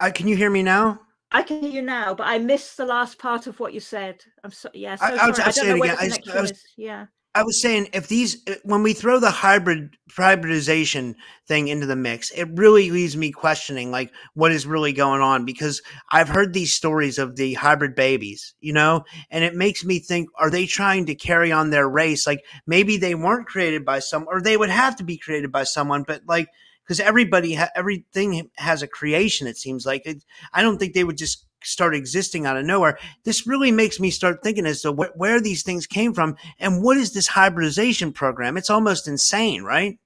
Uh, 0.00 0.10
can 0.12 0.26
you 0.26 0.36
hear 0.36 0.50
me 0.50 0.62
now? 0.62 1.00
I 1.30 1.42
can 1.42 1.60
hear 1.60 1.70
you 1.70 1.82
now, 1.82 2.12
but 2.12 2.26
I 2.26 2.38
missed 2.38 2.76
the 2.76 2.84
last 2.84 3.18
part 3.18 3.46
of 3.46 3.58
what 3.60 3.72
you 3.72 3.80
said. 3.80 4.22
I'm 4.44 4.50
so 4.50 4.68
yeah. 4.74 4.96
So 4.96 5.06
I, 5.06 5.10
I, 5.10 5.28
I 5.28 5.50
don't 5.50 5.68
know 5.68 5.78
where 5.78 5.90
the 5.92 5.96
connection 5.96 6.32
I, 6.32 6.40
was. 6.40 6.62
Yeah. 6.76 7.06
I 7.34 7.44
was 7.44 7.62
saying 7.62 7.88
if 7.94 8.08
these 8.08 8.42
uh, 8.46 8.56
when 8.62 8.82
we 8.82 8.92
throw 8.92 9.18
the 9.18 9.30
hybrid 9.30 9.96
hybridization 10.10 11.16
thing 11.48 11.68
into 11.68 11.86
the 11.86 11.96
mix, 11.96 12.30
it 12.30 12.48
really 12.52 12.90
leaves 12.90 13.16
me 13.16 13.32
questioning 13.32 13.90
like 13.90 14.12
what 14.34 14.52
is 14.52 14.66
really 14.66 14.92
going 14.92 15.22
on? 15.22 15.46
Because 15.46 15.80
I've 16.10 16.28
heard 16.28 16.52
these 16.52 16.74
stories 16.74 17.18
of 17.18 17.36
the 17.36 17.54
hybrid 17.54 17.94
babies, 17.94 18.54
you 18.60 18.74
know, 18.74 19.04
and 19.30 19.44
it 19.44 19.54
makes 19.54 19.82
me 19.82 19.98
think 19.98 20.28
are 20.38 20.50
they 20.50 20.66
trying 20.66 21.06
to 21.06 21.14
carry 21.14 21.50
on 21.50 21.70
their 21.70 21.88
race? 21.88 22.26
Like 22.26 22.44
maybe 22.66 22.98
they 22.98 23.14
weren't 23.14 23.46
created 23.46 23.84
by 23.84 24.00
some 24.00 24.26
or 24.28 24.42
they 24.42 24.58
would 24.58 24.70
have 24.70 24.96
to 24.96 25.04
be 25.04 25.16
created 25.16 25.50
by 25.50 25.64
someone 25.64 26.04
but 26.06 26.22
like 26.26 26.48
because 26.84 27.00
everybody 27.00 27.54
ha- 27.54 27.70
everything 27.74 28.50
has 28.56 28.82
a 28.82 28.88
creation 28.88 29.46
it 29.46 29.56
seems 29.56 29.86
like. 29.86 30.02
It, 30.04 30.22
I 30.52 30.60
don't 30.60 30.76
think 30.78 30.92
they 30.92 31.04
would 31.04 31.16
just 31.16 31.46
start 31.62 31.94
existing 31.94 32.46
out 32.46 32.56
of 32.56 32.64
nowhere. 32.64 32.98
This 33.24 33.46
really 33.46 33.70
makes 33.70 34.00
me 34.00 34.10
start 34.10 34.42
thinking 34.42 34.66
as 34.66 34.82
to 34.82 34.92
wh- 34.92 35.16
where 35.16 35.40
these 35.40 35.62
things 35.62 35.86
came 35.86 36.12
from 36.14 36.36
and 36.58 36.82
what 36.82 36.96
is 36.96 37.12
this 37.12 37.28
hybridization 37.28 38.12
program? 38.12 38.56
It's 38.56 38.70
almost 38.70 39.08
insane, 39.08 39.62
right? 39.62 39.98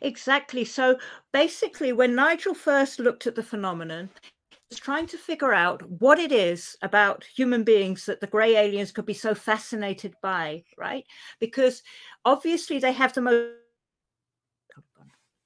Exactly. 0.00 0.64
So 0.64 0.98
basically, 1.32 1.92
when 1.92 2.14
Nigel 2.14 2.54
first 2.54 2.98
looked 2.98 3.26
at 3.26 3.34
the 3.34 3.42
phenomenon, 3.42 4.08
he 4.22 4.58
was 4.70 4.78
trying 4.78 5.06
to 5.08 5.18
figure 5.18 5.52
out 5.52 5.82
what 6.00 6.18
it 6.18 6.32
is 6.32 6.76
about 6.82 7.24
human 7.24 7.64
beings 7.64 8.06
that 8.06 8.20
the 8.20 8.26
grey 8.26 8.56
aliens 8.56 8.92
could 8.92 9.06
be 9.06 9.14
so 9.14 9.34
fascinated 9.34 10.14
by, 10.22 10.64
right? 10.78 11.04
Because 11.38 11.82
obviously 12.24 12.78
they 12.78 12.92
have 12.92 13.12
the 13.12 13.20
most 13.20 13.50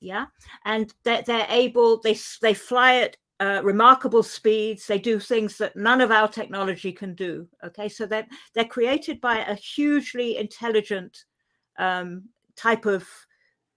yeah 0.00 0.26
and 0.66 0.92
they're, 1.02 1.22
they're 1.22 1.46
able 1.48 1.98
they 2.02 2.16
they 2.42 2.52
fly 2.52 2.96
at 2.96 3.16
uh, 3.44 3.60
remarkable 3.62 4.22
speeds. 4.22 4.86
They 4.86 4.98
do 4.98 5.20
things 5.20 5.58
that 5.58 5.76
none 5.76 6.00
of 6.00 6.10
our 6.10 6.28
technology 6.28 6.92
can 6.92 7.14
do. 7.14 7.46
Okay, 7.62 7.88
so 7.88 8.06
they're 8.06 8.26
they're 8.54 8.64
created 8.64 9.20
by 9.20 9.38
a 9.38 9.54
hugely 9.54 10.38
intelligent 10.38 11.24
um, 11.78 12.24
type 12.56 12.86
of 12.86 13.06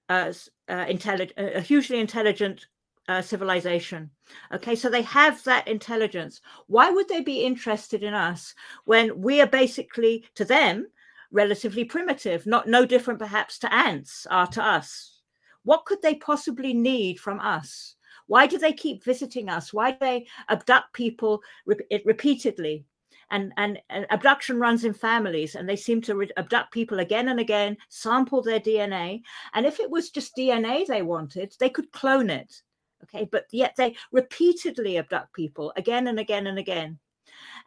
uh, 0.08 0.32
uh, 0.70 0.86
intelligent, 0.88 1.34
a 1.38 1.60
hugely 1.60 2.00
intelligent 2.00 2.68
uh, 3.10 3.22
civilization. 3.22 4.10
Okay, 4.54 4.76
so 4.76 4.90
they 4.90 5.02
have 5.02 5.44
that 5.44 5.68
intelligence. 5.68 6.40
Why 6.68 6.90
would 6.90 7.10
they 7.10 7.22
be 7.22 7.44
interested 7.44 8.04
in 8.04 8.14
us 8.14 8.56
when 8.86 9.20
we 9.22 9.42
are 9.42 9.48
basically 9.48 10.26
to 10.36 10.46
them 10.46 10.88
relatively 11.32 11.84
primitive, 11.84 12.46
not 12.46 12.70
no 12.70 12.86
different 12.86 13.20
perhaps 13.20 13.60
to 13.60 13.74
ants 13.74 14.26
are 14.30 14.48
to 14.48 14.64
us? 14.64 15.20
What 15.64 15.84
could 15.84 16.02
they 16.02 16.16
possibly 16.16 16.74
need 16.74 17.20
from 17.20 17.42
us? 17.42 17.97
Why 18.28 18.48
do 18.48 18.58
they 18.58 18.74
keep 18.74 19.04
visiting 19.04 19.50
us? 19.50 19.74
Why 19.74 19.92
do 19.92 19.98
they 20.00 20.28
abduct 20.50 20.94
people 20.94 21.42
re- 21.66 22.02
repeatedly? 22.06 22.86
and, 23.30 23.52
and, 23.58 23.78
and 23.90 24.06
abduction 24.10 24.58
runs 24.58 24.86
in 24.86 24.94
families 24.94 25.56
and 25.56 25.68
they 25.68 25.76
seem 25.76 26.02
to 26.02 26.16
re- 26.16 26.30
abduct 26.38 26.72
people 26.72 27.00
again 27.00 27.28
and 27.28 27.42
again 27.42 27.76
sample 27.90 28.42
their 28.42 28.60
dna 28.60 29.22
and 29.54 29.66
if 29.66 29.82
it 29.82 29.90
was 29.90 30.12
just 30.12 30.34
dna 30.38 30.88
they 30.88 31.02
wanted 31.02 31.54
they 31.60 31.70
could 31.70 31.92
clone 31.92 32.30
it 32.30 32.62
okay 33.04 33.28
but 33.30 33.46
yet 33.52 33.74
they 33.76 33.94
repeatedly 34.14 34.98
abduct 34.98 35.34
people 35.34 35.74
again 35.76 36.08
and 36.08 36.20
again 36.20 36.48
and 36.48 36.58
again 36.58 36.98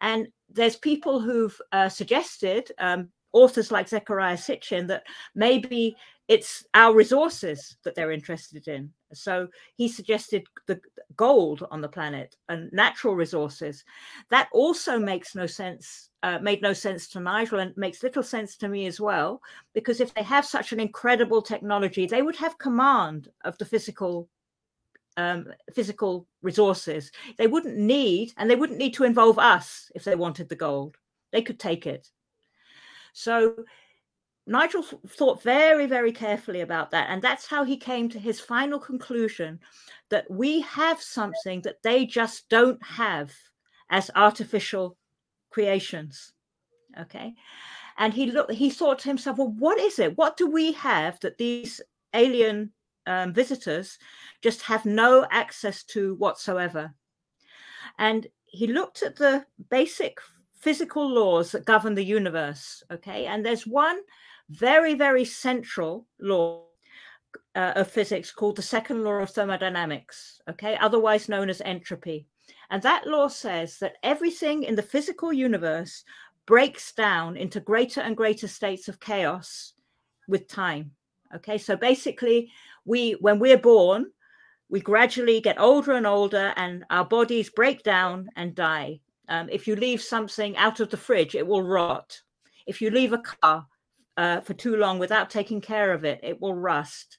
and 0.01 0.29
there's 0.49 0.77
people 0.77 1.21
who've 1.21 1.61
uh, 1.73 1.89
suggested 1.89 2.71
um, 2.79 3.09
authors 3.33 3.71
like 3.71 3.89
Zecharia 3.89 4.37
Sitchin 4.37 4.89
that 4.89 5.05
maybe 5.35 5.97
it's 6.29 6.65
our 6.75 6.95
resources 6.95 7.77
that 7.85 7.95
they're 7.95 8.13
interested 8.13 8.69
in. 8.69 8.93
So 9.13 9.49
he 9.77 9.89
suggested 9.89 10.47
the 10.67 10.81
gold 11.17 11.67
on 11.71 11.81
the 11.81 11.89
planet 11.89 12.37
and 12.49 12.73
natural 12.73 13.15
resources. 13.15 13.85
That 14.31 14.49
also 14.53 14.99
makes 14.99 15.35
no 15.35 15.47
sense, 15.47 16.11
uh, 16.23 16.39
made 16.39 16.63
no 16.63 16.73
sense 16.73 17.09
to 17.09 17.21
Nigel 17.21 17.59
and 17.59 17.77
makes 17.77 18.03
little 18.03 18.23
sense 18.23 18.57
to 18.59 18.69
me 18.69 18.87
as 18.87 19.01
well, 19.01 19.43
because 19.75 20.01
if 20.01 20.15
they 20.15 20.23
have 20.23 20.47
such 20.47 20.73
an 20.73 20.81
incredible 20.81 21.43
technology, 21.43 22.07
they 22.07 22.23
would 22.23 22.37
have 22.37 22.59
command 22.59 23.29
of 23.45 23.57
the 23.59 23.65
physical. 23.65 24.29
Um, 25.17 25.49
physical 25.75 26.29
resources 26.41 27.11
they 27.37 27.49
wouldn't 27.49 27.77
need 27.77 28.33
and 28.37 28.49
they 28.49 28.55
wouldn't 28.55 28.79
need 28.79 28.95
to 28.95 29.05
involve 29.05 29.41
us 29.41 29.91
if 29.95 30.05
they 30.05 30.15
wanted 30.15 30.49
the 30.49 30.55
gold 30.55 30.97
they 31.33 31.43
could 31.43 31.59
take 31.59 31.85
it 31.85 32.09
so 33.13 33.57
Nigel 34.51 34.83
thought 34.83 35.41
very, 35.45 35.87
very 35.87 36.11
carefully 36.11 36.61
about 36.61 36.91
that. 36.91 37.09
And 37.09 37.23
that's 37.23 37.47
how 37.47 37.63
he 37.63 37.77
came 37.77 38.09
to 38.09 38.19
his 38.19 38.41
final 38.41 38.81
conclusion 38.81 39.61
that 40.09 40.29
we 40.29 40.61
have 40.63 41.01
something 41.01 41.63
that 41.63 41.81
they 41.85 42.05
just 42.05 42.49
don't 42.49 42.83
have 42.83 43.33
as 43.91 44.11
artificial 44.17 44.97
creations. 45.51 46.33
Okay. 47.01 47.33
And 47.97 48.13
he 48.13 48.27
looked, 48.27 48.51
he 48.51 48.71
thought 48.71 48.99
to 49.01 49.09
himself, 49.09 49.39
well, 49.39 49.55
what 49.57 49.79
is 49.79 50.01
it? 50.01 50.19
What 50.19 50.37
do 50.37 50.49
we 50.49 50.73
have 50.73 51.21
that 51.21 51.39
these 51.39 51.81
alien 52.13 52.73
um, 53.07 53.33
visitors 53.33 54.01
just 54.43 54.63
have 54.63 54.85
no 54.85 55.29
access 55.31 55.85
to 55.85 56.17
whatsoever? 56.17 56.93
And 58.01 58.27
he 58.47 58.67
looked 58.67 59.05
at 59.05 59.15
the 59.15 59.47
basic 59.69 60.19
physical 60.59 61.09
laws 61.09 61.53
that 61.53 61.65
govern 61.65 61.95
the 61.95 62.05
universe. 62.05 62.83
Okay. 62.91 63.27
And 63.27 63.47
there's 63.47 63.65
one 63.65 64.01
very, 64.51 64.95
very 64.95 65.25
central 65.25 66.07
law 66.21 66.65
uh, 67.55 67.73
of 67.77 67.91
physics 67.91 68.33
called 68.33 68.57
the 68.57 68.63
second 68.63 69.05
law 69.05 69.15
of 69.15 69.31
thermodynamics. 69.31 70.41
Okay. 70.49 70.77
Otherwise 70.77 71.29
known 71.29 71.49
as 71.49 71.61
entropy. 71.63 72.27
And 72.71 72.83
that 72.83 73.07
law 73.07 73.29
says 73.29 73.79
that 73.79 73.97
everything 74.03 74.63
in 74.65 74.77
the 74.77 74.83
physical 74.83 75.33
universe 75.33 76.05
breaks 76.47 76.93
down 76.93 77.37
into 77.37 77.61
greater 77.61 78.01
and 78.01 78.17
greater 78.17 78.49
states 78.49 78.89
of 78.89 79.01
chaos 79.01 79.73
with 80.29 80.49
time. 80.49 80.93
Okay. 81.35 81.59
So 81.59 81.77
basically, 81.77 82.51
we, 82.85 83.13
when 83.21 83.39
we're 83.39 83.59
born, 83.59 84.07
we 84.69 84.81
gradually 84.81 85.41
get 85.41 85.61
older 85.61 85.93
and 85.93 86.07
older 86.07 86.53
and 86.57 86.85
our 86.91 87.05
bodies 87.05 87.51
break 87.51 87.83
down 87.83 88.29
and 88.37 88.55
die 88.55 89.01
um, 89.31 89.49
if 89.49 89.69
you 89.69 89.77
leave 89.77 90.03
something 90.03 90.57
out 90.57 90.81
of 90.81 90.91
the 90.91 90.97
fridge, 90.97 91.37
it 91.37 91.47
will 91.47 91.63
rot. 91.63 92.21
If 92.67 92.83
you 92.83 92.91
leave 92.91 93.13
a 93.13 93.19
car 93.19 93.65
uh, 94.21 94.39
for 94.43 94.53
too 94.53 94.77
long 94.77 94.99
without 94.99 95.31
taking 95.31 95.63
care 95.63 95.95
of 95.95 96.05
it, 96.05 96.21
it 96.23 96.39
will 96.43 96.55
rust. 96.55 97.17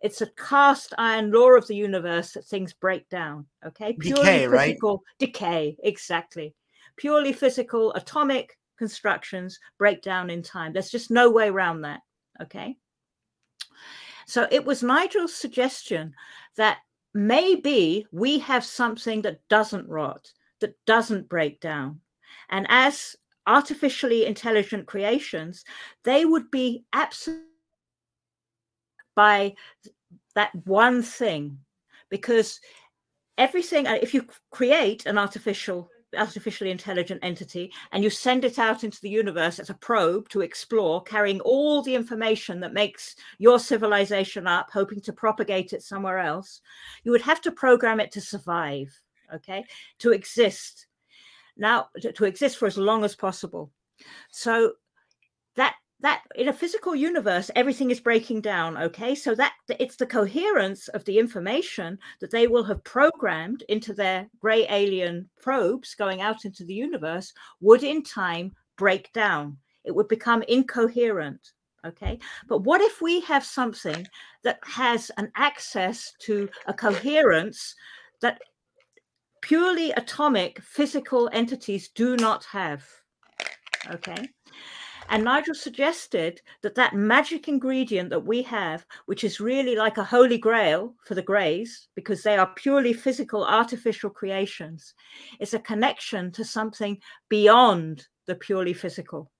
It's 0.00 0.22
a 0.22 0.30
cast 0.38 0.94
iron 0.96 1.30
law 1.30 1.50
of 1.50 1.66
the 1.66 1.76
universe 1.76 2.32
that 2.32 2.46
things 2.46 2.72
break 2.72 3.06
down. 3.10 3.44
Okay, 3.66 3.92
purely 3.92 4.22
decay, 4.22 4.48
physical 4.48 4.92
right? 4.92 5.18
decay, 5.18 5.76
exactly. 5.84 6.54
Purely 6.96 7.34
physical 7.34 7.92
atomic 7.92 8.56
constructions 8.78 9.60
break 9.76 10.00
down 10.00 10.30
in 10.30 10.42
time. 10.42 10.72
There's 10.72 10.90
just 10.90 11.10
no 11.10 11.28
way 11.30 11.48
around 11.50 11.82
that. 11.82 12.00
Okay. 12.40 12.78
So 14.26 14.48
it 14.50 14.64
was 14.64 14.82
Nigel's 14.82 15.34
suggestion 15.34 16.14
that 16.56 16.78
maybe 17.12 18.06
we 18.12 18.38
have 18.38 18.64
something 18.64 19.20
that 19.22 19.46
doesn't 19.50 19.86
rot 19.86 20.32
that 20.60 20.74
doesn't 20.86 21.28
break 21.28 21.60
down. 21.60 22.00
And 22.48 22.66
as 22.70 23.14
artificially 23.46 24.26
intelligent 24.26 24.86
creations, 24.86 25.64
they 26.04 26.24
would 26.24 26.50
be 26.50 26.84
absolutely 26.92 27.44
by 29.16 29.54
that 30.34 30.54
one 30.64 31.02
thing 31.02 31.58
because 32.10 32.60
everything 33.38 33.86
uh, 33.86 33.98
if 34.00 34.14
you 34.14 34.24
create 34.50 35.04
an 35.06 35.18
artificial 35.18 35.90
artificially 36.16 36.70
intelligent 36.70 37.20
entity 37.22 37.72
and 37.92 38.02
you 38.02 38.10
send 38.10 38.44
it 38.44 38.58
out 38.58 38.82
into 38.82 39.00
the 39.00 39.08
universe 39.08 39.58
as 39.58 39.70
a 39.70 39.74
probe 39.74 40.28
to 40.28 40.40
explore 40.40 41.02
carrying 41.02 41.40
all 41.40 41.82
the 41.82 41.94
information 41.94 42.60
that 42.60 42.72
makes 42.72 43.14
your 43.38 43.58
civilization 43.58 44.46
up 44.46 44.70
hoping 44.72 45.00
to 45.00 45.12
propagate 45.12 45.72
it 45.72 45.82
somewhere 45.82 46.18
else 46.18 46.60
you 47.04 47.12
would 47.12 47.20
have 47.20 47.40
to 47.40 47.52
program 47.52 48.00
it 48.00 48.10
to 48.10 48.20
survive 48.20 48.92
okay, 49.34 49.64
to 49.98 50.12
exist. 50.12 50.86
Now, 51.60 51.88
to, 52.00 52.10
to 52.12 52.24
exist 52.24 52.56
for 52.56 52.66
as 52.66 52.78
long 52.78 53.04
as 53.04 53.14
possible. 53.14 53.70
So 54.30 54.72
that 55.56 55.76
that 56.00 56.22
in 56.34 56.48
a 56.48 56.52
physical 56.52 56.94
universe 56.94 57.50
everything 57.54 57.90
is 57.90 58.00
breaking 58.00 58.40
down 58.40 58.78
okay? 58.78 59.14
So 59.14 59.34
that 59.34 59.52
it's 59.68 59.96
the 59.96 60.06
coherence 60.06 60.88
of 60.88 61.04
the 61.04 61.18
information 61.18 61.98
that 62.20 62.30
they 62.30 62.46
will 62.46 62.64
have 62.64 62.82
programmed 62.84 63.62
into 63.68 63.92
their 63.92 64.26
gray 64.40 64.66
alien 64.70 65.28
probes 65.42 65.94
going 65.94 66.22
out 66.22 66.46
into 66.46 66.64
the 66.64 66.74
universe 66.74 67.32
would 67.60 67.84
in 67.84 68.02
time 68.02 68.52
break 68.78 69.12
down. 69.12 69.58
It 69.84 69.94
would 69.94 70.08
become 70.08 70.42
incoherent 70.48 71.52
okay? 71.84 72.18
But 72.46 72.62
what 72.64 72.80
if 72.80 73.00
we 73.00 73.20
have 73.22 73.44
something 73.44 74.06
that 74.42 74.58
has 74.64 75.10
an 75.16 75.30
access 75.36 76.12
to 76.20 76.48
a 76.66 76.74
coherence 76.74 77.74
that 78.20 78.40
purely 79.40 79.90
atomic 79.92 80.60
physical 80.62 81.30
entities 81.32 81.88
do 81.88 82.16
not 82.16 82.44
have. 82.44 82.84
Okay. 83.90 84.28
And 85.08 85.24
Nigel 85.24 85.54
suggested 85.54 86.40
that 86.62 86.76
that 86.76 86.94
magic 86.94 87.48
ingredient 87.48 88.10
that 88.10 88.24
we 88.24 88.42
have, 88.42 88.86
which 89.06 89.24
is 89.24 89.40
really 89.40 89.74
like 89.74 89.98
a 89.98 90.04
holy 90.04 90.38
grail 90.38 90.94
for 91.04 91.16
the 91.16 91.22
Greys, 91.22 91.88
because 91.96 92.22
they 92.22 92.36
are 92.36 92.54
purely 92.54 92.92
physical, 92.92 93.44
artificial 93.44 94.08
creations, 94.08 94.94
is 95.40 95.52
a 95.52 95.58
connection 95.58 96.30
to 96.32 96.44
something 96.44 96.96
beyond 97.28 98.06
the 98.26 98.36
purely 98.36 98.72
physical. 98.72 99.32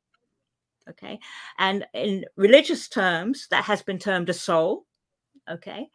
Okay. 0.88 1.20
And 1.58 1.86
in 1.94 2.24
religious 2.36 2.88
terms, 2.88 3.46
that 3.50 3.62
has 3.62 3.80
been 3.80 3.98
termed 3.98 4.28
a 4.28 4.34
soul. 4.34 4.86
Okay. 5.48 5.86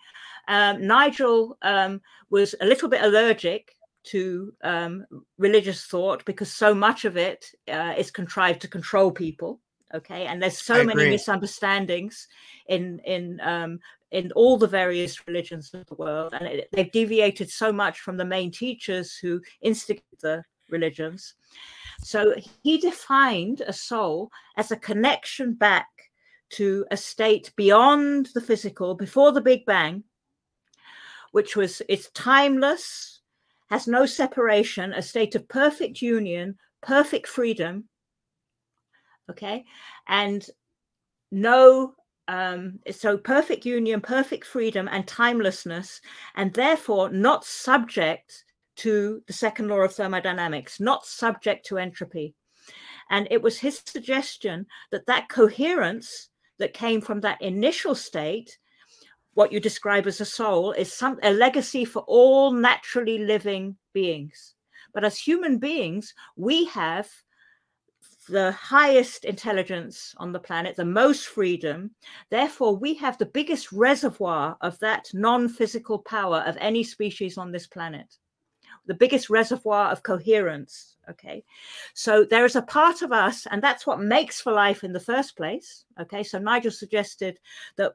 Um, 0.48 0.88
Nigel 0.88 1.58
um, 1.64 2.00
was 2.30 2.56
a 2.62 2.66
little 2.66 2.88
bit 2.88 3.04
allergic 3.04 3.76
to 4.08 4.54
um, 4.64 5.06
religious 5.38 5.86
thought 5.86 6.24
because 6.26 6.52
so 6.52 6.74
much 6.74 7.06
of 7.06 7.18
it 7.18 7.46
uh, 7.72 7.94
is 7.98 8.12
contrived 8.12 8.62
to 8.62 8.68
control 8.68 9.12
people 9.12 9.60
okay? 9.94 10.26
And 10.26 10.42
there's 10.42 10.58
so 10.58 10.84
many 10.84 11.10
misunderstandings 11.10 12.28
in 12.68 13.00
in 13.06 13.40
um, 13.42 13.80
in 14.12 14.32
all 14.34 14.58
the 14.58 14.68
various 14.68 15.28
religions 15.28 15.74
of 15.74 15.86
the 15.88 15.96
world 15.96 16.34
and 16.34 16.48
it, 16.48 16.70
they've 16.72 16.92
deviated 16.92 17.50
so 17.50 17.72
much 17.72 18.00
from 18.00 18.18
the 18.18 18.26
main 18.26 18.52
teachers 18.52 19.16
who 19.16 19.42
instigate 19.62 20.20
the 20.22 20.44
religions. 20.70 21.34
So 22.02 22.36
he 22.64 22.78
defined 22.78 23.62
a 23.62 23.74
soul 23.74 24.32
as 24.58 24.72
a 24.72 24.78
connection 24.78 25.54
back 25.54 25.88
to 26.52 26.86
a 26.92 26.98
state 26.98 27.52
beyond 27.56 28.30
the 28.34 28.42
physical 28.42 28.96
before 28.96 29.32
the 29.32 29.42
big 29.42 29.66
bang 29.66 30.04
which 31.32 31.56
was 31.56 31.82
it's 31.90 32.12
timeless 32.12 33.15
has 33.70 33.88
no 33.88 34.06
separation, 34.06 34.94
a 34.94 35.02
state 35.02 35.36
of 35.36 35.48
perfect 35.48 36.02
union, 36.02 36.58
perfect 36.82 37.28
freedom. 37.28 37.86
Okay. 39.30 39.66
And 40.08 40.46
no, 41.32 41.94
um, 42.28 42.80
so 42.92 43.18
perfect 43.18 43.66
union, 43.66 44.02
perfect 44.02 44.46
freedom, 44.46 44.88
and 44.92 45.08
timelessness, 45.08 46.00
and 46.36 46.54
therefore 46.54 47.10
not 47.10 47.44
subject 47.46 48.46
to 48.78 49.24
the 49.28 49.34
second 49.34 49.68
law 49.70 49.80
of 49.80 49.94
thermodynamics, 49.94 50.80
not 50.80 51.06
subject 51.06 51.66
to 51.68 51.78
entropy. 51.78 52.36
And 53.10 53.28
it 53.32 53.42
was 53.42 53.58
his 53.58 53.82
suggestion 53.86 54.66
that 54.92 55.06
that 55.06 55.30
coherence 55.30 56.30
that 56.60 56.74
came 56.74 57.02
from 57.02 57.22
that 57.22 57.42
initial 57.42 57.96
state 57.96 58.58
what 59.36 59.52
you 59.52 59.60
describe 59.60 60.08
as 60.08 60.20
a 60.20 60.26
soul 60.26 60.72
is 60.74 60.92
some 60.92 61.20
a 61.24 61.32
legacy 61.32 61.86
for 61.86 62.02
all 62.08 62.52
naturally 62.52 63.20
living 63.20 63.78
beings 63.94 64.56
but 64.94 65.04
as 65.04 65.18
human 65.18 65.58
beings 65.58 66.14
we 66.36 66.66
have 66.66 67.10
the 68.28 68.52
highest 68.54 69.24
intelligence 69.24 70.16
on 70.18 70.32
the 70.32 70.40
planet 70.40 70.76
the 70.76 70.84
most 70.84 71.28
freedom 71.28 71.92
therefore 72.32 72.76
we 72.76 72.96
have 72.96 73.18
the 73.20 73.26
biggest 73.26 73.72
reservoir 73.72 74.58
of 74.62 74.80
that 74.80 75.08
non-physical 75.14 76.00
power 76.00 76.44
of 76.48 76.58
any 76.60 76.84
species 76.84 77.38
on 77.38 77.52
this 77.52 77.68
planet 77.68 78.18
the 78.88 78.94
biggest 78.94 79.30
reservoir 79.30 79.92
of 79.92 80.04
coherence. 80.04 80.96
Okay. 81.10 81.44
So 81.94 82.24
there 82.24 82.46
is 82.46 82.56
a 82.56 82.62
part 82.62 83.02
of 83.02 83.12
us, 83.12 83.46
and 83.50 83.62
that's 83.62 83.86
what 83.86 84.00
makes 84.00 84.42
for 84.42 84.52
life 84.52 84.84
in 84.84 84.94
the 84.94 85.00
first 85.00 85.38
place. 85.38 85.86
Okay. 86.00 86.24
So 86.24 86.40
Nigel 86.40 86.72
suggested 86.72 87.40
that, 87.78 87.94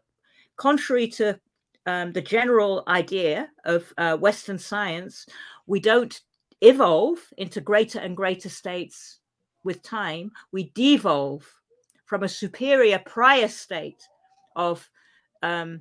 contrary 0.60 1.08
to 1.08 1.40
um, 1.86 2.12
the 2.12 2.20
general 2.20 2.84
idea 2.86 3.48
of 3.64 3.92
uh, 3.96 4.14
Western 4.16 4.58
science, 4.58 5.24
we 5.66 5.80
don't 5.80 6.20
evolve 6.60 7.18
into 7.38 7.62
greater 7.62 7.98
and 7.98 8.14
greater 8.14 8.50
states 8.50 9.20
with 9.64 9.82
time. 9.82 10.30
We 10.52 10.70
devolve 10.74 11.50
from 12.04 12.24
a 12.24 12.28
superior 12.28 13.00
prior 13.06 13.48
state 13.48 14.02
of 14.54 14.88
um, 15.42 15.80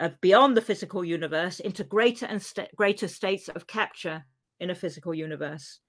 of 0.00 0.20
beyond 0.20 0.54
the 0.54 0.60
physical 0.60 1.02
universe 1.02 1.60
into 1.60 1.82
greater 1.84 2.26
and 2.26 2.42
st- 2.42 2.76
greater 2.76 3.08
states 3.08 3.48
of 3.48 3.66
capture 3.66 4.22
in 4.58 4.68
a 4.68 4.74
physical 4.74 5.14
universe. 5.14 5.80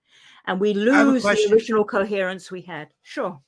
And 0.48 0.62
we 0.62 0.74
lose 0.74 1.24
the 1.24 1.50
original 1.52 1.84
coherence 1.84 2.50
we 2.50 2.62
had. 2.62 2.88
Sure 3.04 3.42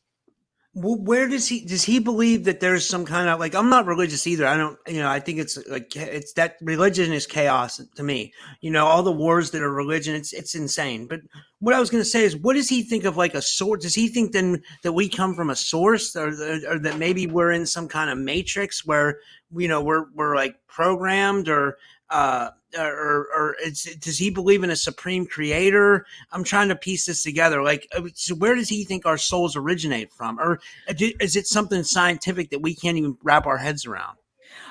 where 0.75 1.27
does 1.27 1.47
he 1.47 1.63
does 1.63 1.83
he 1.83 1.99
believe 1.99 2.45
that 2.45 2.59
there's 2.59 2.87
some 2.87 3.05
kind 3.05 3.29
of 3.29 3.39
like 3.39 3.53
i'm 3.53 3.69
not 3.69 3.85
religious 3.85 4.25
either. 4.25 4.47
I 4.47 4.57
don't 4.57 4.77
you 4.87 4.99
know 4.99 5.09
i 5.09 5.19
think 5.19 5.37
it's 5.37 5.55
like 5.67 5.95
it's 5.95 6.33
that 6.33 6.55
religion 6.61 7.13
is 7.13 7.27
chaos 7.27 7.79
to 7.95 8.03
me. 8.03 8.33
You 8.61 8.71
know 8.71 8.87
all 8.87 9.03
the 9.03 9.11
wars 9.11 9.51
that 9.51 9.61
are 9.61 9.71
religion 9.71 10.15
it's 10.15 10.33
it's 10.33 10.55
insane. 10.55 11.05
But 11.07 11.21
what 11.59 11.75
i 11.75 11.79
was 11.79 11.91
going 11.91 12.03
to 12.03 12.09
say 12.09 12.23
is 12.23 12.35
what 12.35 12.55
does 12.55 12.69
he 12.69 12.81
think 12.81 13.03
of 13.03 13.17
like 13.17 13.35
a 13.35 13.41
source 13.41 13.83
does 13.83 13.93
he 13.93 14.07
think 14.07 14.31
then 14.31 14.63
that 14.81 14.93
we 14.93 15.07
come 15.07 15.35
from 15.35 15.51
a 15.51 15.55
source 15.55 16.15
or, 16.15 16.29
or 16.67 16.79
that 16.79 16.97
maybe 16.97 17.27
we're 17.27 17.51
in 17.51 17.67
some 17.67 17.87
kind 17.87 18.09
of 18.09 18.17
matrix 18.17 18.83
where 18.83 19.19
you 19.55 19.67
know 19.67 19.81
we're 19.81 20.05
we're 20.15 20.35
like 20.35 20.55
programmed 20.67 21.49
or 21.49 21.77
uh 22.13 22.49
or 22.77 23.55
does 23.99 24.17
he 24.17 24.29
believe 24.29 24.63
in 24.63 24.69
a 24.69 24.75
supreme 24.75 25.25
creator 25.25 26.05
i'm 26.31 26.43
trying 26.43 26.69
to 26.69 26.75
piece 26.75 27.05
this 27.05 27.23
together 27.23 27.61
like 27.61 27.87
uh, 27.95 28.03
so 28.13 28.35
where 28.35 28.55
does 28.55 28.69
he 28.69 28.83
think 28.83 29.05
our 29.05 29.17
souls 29.17 29.55
originate 29.55 30.11
from 30.13 30.39
or 30.39 30.59
uh, 30.87 30.93
is 31.19 31.35
it 31.35 31.47
something 31.47 31.83
scientific 31.83 32.49
that 32.49 32.61
we 32.61 32.73
can't 32.73 32.97
even 32.97 33.17
wrap 33.23 33.45
our 33.45 33.57
heads 33.57 33.85
around 33.85 34.17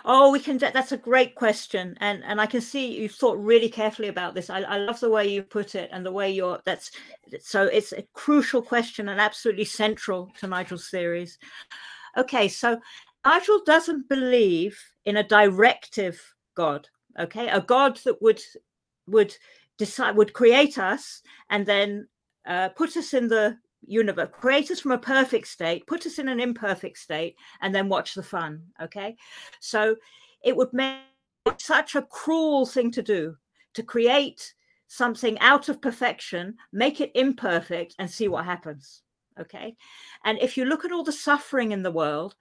Oh, 0.04 0.32
we 0.32 0.40
can. 0.40 0.58
That's 0.58 0.92
a 0.92 0.96
great 0.96 1.34
question, 1.36 1.96
and 2.00 2.24
and 2.24 2.40
I 2.40 2.46
can 2.46 2.60
see 2.60 3.00
you've 3.00 3.14
thought 3.14 3.38
really 3.38 3.68
carefully 3.68 4.08
about 4.08 4.34
this. 4.34 4.50
I, 4.50 4.60
I 4.62 4.78
love 4.78 4.98
the 4.98 5.10
way 5.10 5.28
you 5.28 5.42
put 5.42 5.74
it 5.74 5.90
and 5.92 6.04
the 6.04 6.10
way 6.10 6.30
you're. 6.30 6.60
That's 6.64 6.90
so. 7.40 7.64
It's 7.64 7.92
a 7.92 8.02
crucial 8.12 8.62
question 8.62 9.08
and 9.08 9.20
absolutely 9.20 9.64
central 9.64 10.32
to 10.40 10.46
Nigel's 10.48 10.88
theories. 10.88 11.38
Okay, 12.16 12.48
so 12.48 12.80
Nigel 13.24 13.62
doesn't 13.64 14.08
believe 14.08 14.78
in 15.04 15.16
a 15.16 15.22
directive 15.22 16.20
God 16.56 16.88
okay 17.18 17.48
a 17.48 17.60
god 17.60 17.96
that 18.04 18.20
would 18.22 18.40
would 19.06 19.36
decide 19.78 20.16
would 20.16 20.32
create 20.32 20.78
us 20.78 21.22
and 21.50 21.66
then 21.66 22.06
uh, 22.46 22.68
put 22.70 22.96
us 22.96 23.14
in 23.14 23.28
the 23.28 23.56
universe 23.84 24.28
create 24.32 24.70
us 24.70 24.80
from 24.80 24.92
a 24.92 24.98
perfect 24.98 25.46
state 25.46 25.86
put 25.86 26.06
us 26.06 26.18
in 26.18 26.28
an 26.28 26.40
imperfect 26.40 26.98
state 26.98 27.36
and 27.60 27.74
then 27.74 27.88
watch 27.88 28.14
the 28.14 28.22
fun 28.22 28.62
okay? 28.80 29.16
So 29.60 29.96
it 30.44 30.56
would 30.56 30.72
make 30.72 30.98
such 31.58 31.94
a 31.94 32.02
cruel 32.02 32.66
thing 32.66 32.90
to 32.92 33.02
do 33.02 33.36
to 33.74 33.82
create 33.82 34.54
something 34.86 35.38
out 35.40 35.68
of 35.68 35.82
perfection 35.82 36.54
make 36.72 37.00
it 37.00 37.10
imperfect 37.14 37.94
and 37.98 38.10
see 38.10 38.28
what 38.28 38.44
happens 38.44 39.02
okay? 39.40 39.74
And 40.24 40.38
if 40.38 40.56
you 40.56 40.64
look 40.64 40.84
at 40.84 40.92
all 40.92 41.04
the 41.04 41.12
suffering 41.12 41.72
in 41.72 41.82
the 41.82 41.90
world 41.90 42.34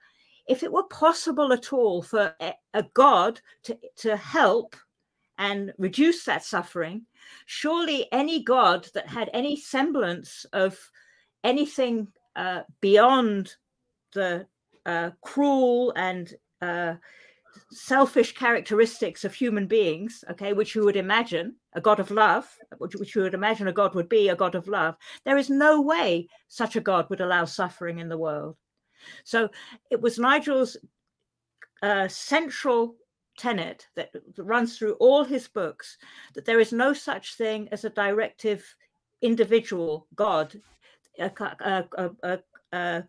if 0.52 0.62
it 0.62 0.70
were 0.70 0.84
possible 0.84 1.50
at 1.54 1.72
all 1.72 2.02
for 2.02 2.34
a, 2.40 2.82
God 2.92 3.40
to, 3.64 3.78
to 3.96 4.16
help 4.18 4.76
and 5.38 5.72
reduce 5.78 6.24
that 6.24 6.44
suffering, 6.44 7.06
surely 7.46 8.06
any 8.12 8.42
God 8.42 8.86
that 8.92 9.08
had 9.08 9.30
any 9.32 9.56
semblance 9.56 10.44
of 10.52 10.78
anything 11.42 12.08
uh, 12.36 12.60
beyond 12.82 13.56
the 14.12 14.46
uh, 14.84 15.10
cruel 15.22 15.94
and 15.96 16.34
uh, 16.60 16.96
selfish 17.70 18.34
characteristics 18.34 19.24
of 19.24 19.32
human 19.32 19.66
beings, 19.66 20.22
okay, 20.30 20.52
which 20.52 20.74
you 20.74 20.84
would 20.84 20.96
imagine 20.96 21.56
a 21.72 21.80
God 21.80 21.98
of 21.98 22.10
love, 22.10 22.46
which 22.76 23.14
you 23.14 23.22
would 23.22 23.32
imagine 23.32 23.68
a 23.68 23.72
God 23.72 23.94
would 23.94 24.10
be 24.10 24.28
a 24.28 24.36
God 24.36 24.54
of 24.54 24.68
love, 24.68 24.96
there 25.24 25.38
is 25.38 25.48
no 25.48 25.80
way 25.80 26.28
such 26.48 26.76
a 26.76 26.80
God 26.80 27.08
would 27.08 27.22
allow 27.22 27.46
suffering 27.46 28.00
in 28.00 28.10
the 28.10 28.18
world. 28.18 28.56
So 29.24 29.48
it 29.90 30.00
was 30.00 30.18
Nigel's 30.18 30.76
uh, 31.82 32.08
central 32.08 32.96
tenet 33.38 33.88
that 33.96 34.10
runs 34.36 34.76
through 34.76 34.92
all 34.94 35.24
his 35.24 35.48
books 35.48 35.96
that 36.34 36.44
there 36.44 36.60
is 36.60 36.72
no 36.72 36.92
such 36.92 37.36
thing 37.36 37.68
as 37.72 37.84
a 37.84 37.90
directive 37.90 38.64
individual 39.22 40.06
God, 40.14 40.54
a, 41.18 41.30
a, 41.60 42.40
a, 42.72 43.04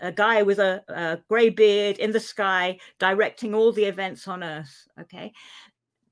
a 0.00 0.12
guy 0.12 0.42
with 0.42 0.58
a, 0.58 1.22
grey 1.28 1.50
beard 1.50 1.98
in 1.98 2.10
the 2.10 2.20
sky 2.20 2.78
directing 2.98 3.54
all 3.54 3.72
the 3.72 3.84
events 3.84 4.26
on 4.26 4.42
earth. 4.42 4.88
Okay. 5.00 5.32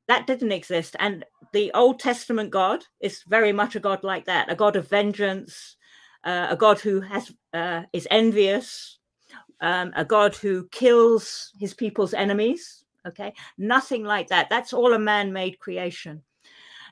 That 0.07 0.27
didn't 0.27 0.53
exist. 0.53 0.97
And 0.99 1.25
the 1.53 1.71
Old 1.75 2.01
Testament 2.01 2.51
God 2.51 2.85
is 3.01 3.23
very 3.29 3.53
much 3.53 3.77
a 3.77 3.81
God 3.81 4.05
like 4.05 4.25
that, 4.27 4.51
a 4.51 4.55
God 4.55 4.77
of 4.77 4.89
vengeance, 4.89 5.77
uh, 6.25 6.49
a 6.51 6.57
God 6.57 6.81
who 6.81 7.01
has 7.01 7.33
uh, 7.53 7.83
is 7.93 8.09
envious, 8.11 8.98
um, 9.61 9.93
a 9.97 10.05
God 10.05 10.37
who 10.37 10.69
kills 10.69 11.53
his 11.59 11.75
people's 11.75 12.15
enemies. 12.15 12.85
Okay, 13.07 13.33
nothing 13.57 14.05
like 14.05 14.29
that. 14.29 14.51
That's 14.51 14.73
all 14.73 14.93
a 14.93 14.99
man 14.99 15.33
made 15.33 15.59
creation. 15.59 16.23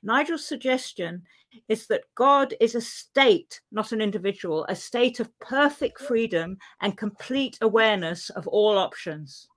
Nigel's 0.03 0.47
suggestion 0.47 1.23
is 1.69 1.87
that 1.87 2.05
God 2.15 2.55
is 2.61 2.75
a 2.75 2.81
state, 2.81 3.61
not 3.73 3.93
an 3.93 4.01
individual, 4.01 4.67
a 4.69 4.77
state 4.77 5.21
of 5.21 5.37
perfect 5.39 6.01
freedom 6.01 6.59
and 6.81 6.97
complete 6.97 7.59
awareness 7.61 8.31
of 8.31 8.47
all 8.47 8.79
options. 8.79 9.49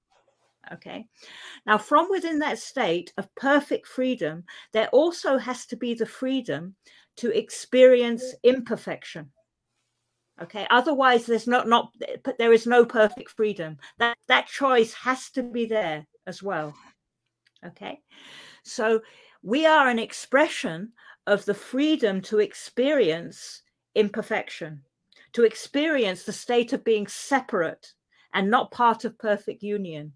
Okay. 0.72 1.06
Now, 1.66 1.78
from 1.78 2.10
within 2.10 2.40
that 2.40 2.60
state 2.60 3.12
of 3.18 3.34
perfect 3.36 3.88
freedom, 3.88 4.44
there 4.72 4.90
also 4.90 5.38
has 5.38 5.66
to 5.68 5.76
be 5.76 5.94
the 5.94 6.06
freedom 6.06 6.76
to 7.18 7.36
experience 7.38 8.36
imperfection 8.44 9.32
okay? 10.42 10.68
Otherwise 10.70 11.26
there's 11.26 11.48
not 11.48 11.68
not 11.68 11.92
but 12.24 12.38
there 12.38 12.54
is 12.54 12.68
no 12.68 12.86
perfect 12.86 13.32
freedom. 13.32 13.78
That 13.98 14.18
that 14.28 14.48
choice 14.48 14.94
has 14.94 15.30
to 15.32 15.44
be 15.44 15.66
there 15.66 16.06
as 16.28 16.44
well 16.44 16.76
okay? 17.66 18.00
So 18.64 19.02
we 19.42 19.66
are 19.66 19.88
an 19.88 20.00
expression 20.00 20.92
of 21.28 21.46
the 21.46 21.54
freedom 21.54 22.22
to 22.22 22.40
experience 22.40 23.62
imperfection 23.96 24.82
to 25.34 25.44
experience 25.44 26.24
the 26.24 26.34
state 26.34 26.74
of 26.74 26.84
being 26.84 27.08
separate 27.08 27.94
and 28.34 28.50
not 28.50 28.72
part 28.72 29.06
of 29.06 29.18
perfect 29.18 29.64
union 29.64 30.14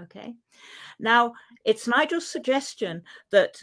okay? 0.00 0.34
Now 0.98 1.32
it's 1.64 1.88
nigel's 1.88 2.28
suggestion 2.28 3.02
that 3.30 3.56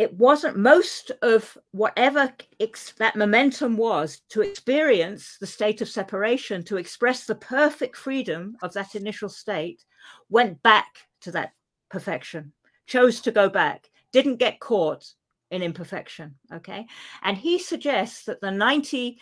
it 0.00 0.14
wasn't 0.14 0.56
most 0.56 1.12
of 1.20 1.58
whatever 1.72 2.32
ex- 2.58 2.92
that 2.92 3.16
momentum 3.16 3.76
was 3.76 4.22
to 4.30 4.40
experience 4.40 5.36
the 5.38 5.46
state 5.46 5.82
of 5.82 5.90
separation, 5.90 6.62
to 6.64 6.78
express 6.78 7.26
the 7.26 7.34
perfect 7.34 7.98
freedom 7.98 8.56
of 8.62 8.72
that 8.72 8.94
initial 8.94 9.28
state, 9.28 9.84
went 10.30 10.62
back 10.62 10.86
to 11.20 11.30
that 11.30 11.52
perfection, 11.90 12.50
chose 12.86 13.20
to 13.20 13.30
go 13.30 13.50
back, 13.50 13.90
didn't 14.10 14.36
get 14.36 14.58
caught 14.58 15.04
in 15.50 15.62
imperfection. 15.62 16.34
Okay. 16.50 16.86
And 17.22 17.36
he 17.36 17.58
suggests 17.58 18.24
that 18.24 18.40
the 18.40 18.46
95% 18.46 19.16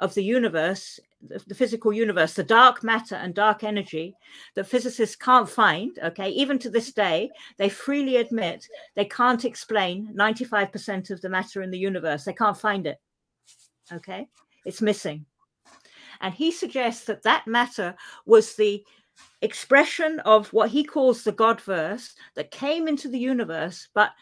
of 0.00 0.14
the 0.14 0.22
universe 0.22 1.00
the 1.20 1.54
physical 1.54 1.92
universe, 1.92 2.34
the 2.34 2.44
dark 2.44 2.84
matter 2.84 3.16
and 3.16 3.34
dark 3.34 3.64
energy 3.64 4.14
that 4.54 4.66
physicists 4.66 5.16
can't 5.16 5.48
find. 5.48 5.98
Okay, 6.02 6.30
even 6.30 6.58
to 6.60 6.70
this 6.70 6.92
day, 6.92 7.30
they 7.56 7.68
freely 7.68 8.16
admit 8.16 8.66
they 8.94 9.04
can't 9.04 9.44
explain 9.44 10.14
95% 10.16 11.10
of 11.10 11.20
the 11.20 11.28
matter 11.28 11.62
in 11.62 11.70
the 11.70 11.78
universe. 11.78 12.24
They 12.24 12.32
can't 12.32 12.56
find 12.56 12.86
it. 12.86 12.98
Okay, 13.92 14.28
it's 14.64 14.82
missing. 14.82 15.26
And 16.20 16.34
he 16.34 16.52
suggests 16.52 17.04
that 17.06 17.22
that 17.22 17.46
matter 17.46 17.94
was 18.26 18.54
the 18.54 18.84
expression 19.42 20.20
of 20.20 20.52
what 20.52 20.70
he 20.70 20.84
calls 20.84 21.24
the 21.24 21.32
God 21.32 21.60
verse 21.60 22.14
that 22.34 22.50
came 22.50 22.86
into 22.86 23.08
the 23.08 23.18
universe, 23.18 23.88
but 23.94 24.12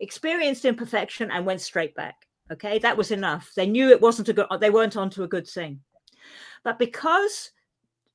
experienced 0.00 0.64
imperfection 0.64 1.30
and 1.30 1.46
went 1.46 1.60
straight 1.60 1.94
back. 1.94 2.26
Okay, 2.50 2.78
that 2.78 2.96
was 2.96 3.10
enough. 3.10 3.52
They 3.56 3.66
knew 3.66 3.88
it 3.88 4.00
wasn't 4.00 4.28
a 4.28 4.32
good, 4.32 4.46
they 4.60 4.70
weren't 4.70 4.96
onto 4.96 5.22
a 5.22 5.28
good 5.28 5.48
thing. 5.48 5.80
But 6.62 6.78
because 6.78 7.50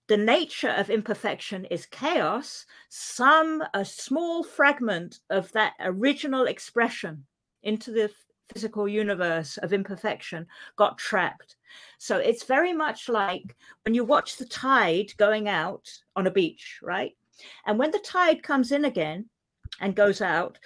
the 0.07 0.17
nature 0.17 0.69
of 0.69 0.89
imperfection 0.89 1.65
is 1.65 1.85
chaos, 1.85 2.65
some, 2.89 3.63
a 3.73 3.85
small 3.85 4.43
fragment 4.43 5.19
of 5.29 5.51
that 5.53 5.73
original 5.79 6.45
expression 6.45 7.25
into 7.63 7.91
the 7.91 8.11
physical 8.51 8.87
universe 8.87 9.57
of 9.57 9.73
imperfection 9.73 10.47
got 10.75 10.97
trapped. 10.97 11.55
So 11.99 12.17
it's 12.17 12.43
very 12.43 12.73
much 12.73 13.07
like 13.09 13.55
when 13.85 13.93
you 13.93 14.03
watch 14.03 14.37
the 14.37 14.45
tide 14.45 15.15
going 15.17 15.47
out 15.47 15.87
on 16.15 16.25
a 16.25 16.31
beach, 16.31 16.79
right? 16.81 17.15
And 17.65 17.77
when 17.77 17.91
the 17.91 17.99
tide 17.99 18.41
comes 18.43 18.71
in 18.71 18.85
again 18.85 19.29
and 19.79 19.95
goes 19.95 20.21
out, 20.21 20.57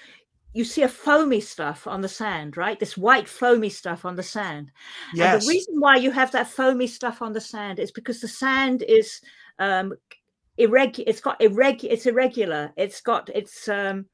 you 0.54 0.64
see 0.64 0.84
a 0.84 0.88
foamy 0.88 1.40
stuff 1.40 1.88
on 1.88 2.02
the 2.02 2.08
sand, 2.08 2.58
right? 2.58 2.80
This 2.80 2.96
white 2.96 3.28
foamy 3.28 3.70
stuff 3.70 4.06
on 4.06 4.16
the 4.16 4.24
sand. 4.24 4.72
Yes. 5.14 5.34
And 5.34 5.42
the 5.42 5.48
reason 5.48 5.80
why 5.80 5.96
you 5.96 6.12
have 6.12 6.32
that 6.32 6.48
foamy 6.48 6.88
stuff 6.88 7.22
on 7.22 7.34
the 7.34 7.42
sand 7.42 7.80
is 7.80 7.92
because 7.92 8.22
the 8.22 8.28
sand 8.28 8.84
is 8.84 9.20
um, 9.60 9.94
irregular. 10.58 11.10
It's 11.10 11.22
got 11.22 11.42
irregular. 11.42 11.94
It's 11.94 12.06
irregular. 12.06 12.72
It's 12.78 13.02
got 13.02 13.30
it's 13.34 13.68
um, 13.68 14.06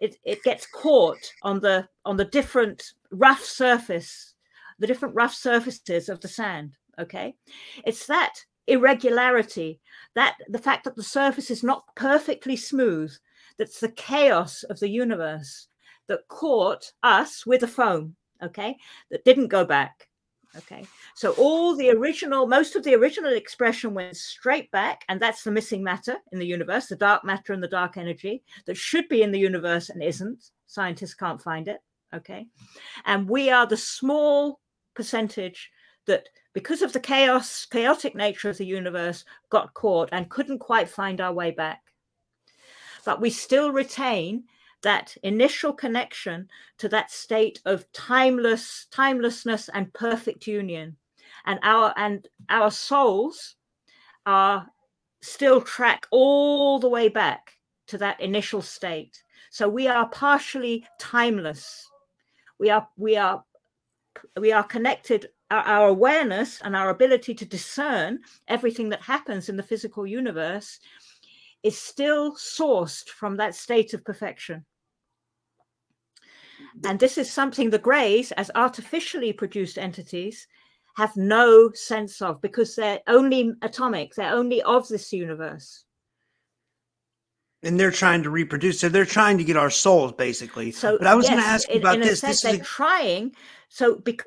it 0.00 0.16
it 0.24 0.42
gets 0.44 0.66
caught 0.66 1.32
on 1.42 1.60
the 1.60 1.88
on 2.04 2.16
the 2.16 2.26
different 2.26 2.92
rough 3.10 3.42
surface, 3.42 4.34
the 4.78 4.86
different 4.86 5.16
rough 5.16 5.34
surfaces 5.34 6.08
of 6.08 6.20
the 6.20 6.28
sand. 6.28 6.76
Okay, 7.00 7.34
it's 7.84 8.06
that 8.06 8.34
irregularity, 8.68 9.80
that 10.14 10.36
the 10.48 10.58
fact 10.58 10.84
that 10.84 10.94
the 10.94 11.02
surface 11.02 11.50
is 11.50 11.62
not 11.62 11.84
perfectly 11.96 12.54
smooth, 12.54 13.10
that's 13.56 13.80
the 13.80 13.90
chaos 13.92 14.62
of 14.64 14.78
the 14.78 14.88
universe 14.88 15.67
that 16.08 16.26
caught 16.28 16.92
us 17.02 17.46
with 17.46 17.62
a 17.62 17.68
foam, 17.68 18.16
okay, 18.42 18.76
that 19.10 19.24
didn't 19.24 19.48
go 19.48 19.64
back. 19.64 20.08
Okay, 20.56 20.84
so 21.14 21.32
all 21.32 21.76
the 21.76 21.90
original, 21.90 22.46
most 22.46 22.74
of 22.74 22.82
the 22.82 22.94
original 22.94 23.34
expression 23.34 23.92
went 23.92 24.16
straight 24.16 24.70
back, 24.70 25.04
and 25.08 25.20
that's 25.20 25.44
the 25.44 25.50
missing 25.50 25.84
matter 25.84 26.16
in 26.32 26.38
the 26.38 26.46
universe, 26.46 26.86
the 26.86 26.96
dark 26.96 27.22
matter 27.22 27.52
and 27.52 27.62
the 27.62 27.68
dark 27.68 27.98
energy 27.98 28.42
that 28.64 28.76
should 28.76 29.08
be 29.08 29.22
in 29.22 29.30
the 29.30 29.38
universe 29.38 29.90
and 29.90 30.02
isn't. 30.02 30.50
Scientists 30.66 31.14
can't 31.14 31.42
find 31.42 31.68
it. 31.68 31.80
Okay, 32.14 32.46
and 33.04 33.28
we 33.28 33.50
are 33.50 33.66
the 33.66 33.76
small 33.76 34.60
percentage 34.94 35.70
that, 36.06 36.26
because 36.54 36.80
of 36.80 36.94
the 36.94 37.00
chaos, 37.00 37.66
chaotic 37.66 38.16
nature 38.16 38.48
of 38.48 38.56
the 38.56 38.64
universe, 38.64 39.26
got 39.50 39.74
caught 39.74 40.08
and 40.12 40.30
couldn't 40.30 40.58
quite 40.58 40.88
find 40.88 41.20
our 41.20 41.34
way 41.34 41.50
back. 41.50 41.82
But 43.04 43.20
we 43.20 43.28
still 43.28 43.70
retain 43.70 44.44
that 44.82 45.16
initial 45.22 45.72
connection 45.72 46.48
to 46.78 46.88
that 46.88 47.10
state 47.10 47.60
of 47.64 47.90
timeless 47.92 48.86
timelessness 48.90 49.68
and 49.72 49.92
perfect 49.92 50.46
union. 50.46 50.96
And 51.46 51.58
our 51.62 51.92
and 51.96 52.26
our 52.48 52.70
souls 52.70 53.56
are 54.26 54.68
still 55.20 55.60
track 55.60 56.06
all 56.10 56.78
the 56.78 56.88
way 56.88 57.08
back 57.08 57.54
to 57.88 57.98
that 57.98 58.20
initial 58.20 58.62
state. 58.62 59.22
So 59.50 59.68
we 59.68 59.88
are 59.88 60.08
partially 60.08 60.86
timeless. 60.98 61.90
We 62.58 62.70
are 62.70 62.88
we 62.96 63.16
are 63.16 63.44
we 64.38 64.52
are 64.52 64.64
connected 64.64 65.28
our, 65.50 65.88
awareness 65.88 66.60
and 66.62 66.76
our 66.76 66.90
ability 66.90 67.34
to 67.34 67.44
discern 67.44 68.20
everything 68.48 68.90
that 68.90 69.00
happens 69.00 69.48
in 69.48 69.56
the 69.56 69.62
physical 69.62 70.06
universe 70.06 70.78
is 71.62 71.78
still 71.78 72.34
sourced 72.34 73.08
from 73.08 73.36
that 73.36 73.54
state 73.54 73.94
of 73.94 74.04
perfection 74.04 74.64
and 76.84 76.98
this 76.98 77.18
is 77.18 77.30
something 77.30 77.70
the 77.70 77.78
Greys, 77.78 78.32
as 78.32 78.50
artificially 78.54 79.32
produced 79.32 79.78
entities, 79.78 80.46
have 80.96 81.16
no 81.16 81.70
sense 81.74 82.20
of 82.20 82.40
because 82.40 82.74
they're 82.74 83.00
only 83.06 83.52
atomic, 83.62 84.14
they're 84.14 84.34
only 84.34 84.62
of 84.62 84.88
this 84.88 85.12
universe. 85.12 85.84
And 87.62 87.78
they're 87.78 87.90
trying 87.90 88.22
to 88.22 88.30
reproduce. 88.30 88.80
So 88.80 88.88
they're 88.88 89.04
trying 89.04 89.38
to 89.38 89.44
get 89.44 89.56
our 89.56 89.70
souls, 89.70 90.12
basically. 90.12 90.70
So, 90.70 90.96
but 90.96 91.08
I 91.08 91.14
was 91.16 91.24
yes, 91.24 91.32
going 91.32 91.42
to 91.42 91.48
ask 91.48 91.68
you 91.72 91.80
about 91.80 91.94
in 91.96 92.00
this. 92.02 92.12
A 92.12 92.16
sense, 92.16 92.42
this 92.42 92.52
they're 92.52 92.64
trying. 92.64 93.34
So 93.68 93.96
because 93.96 94.26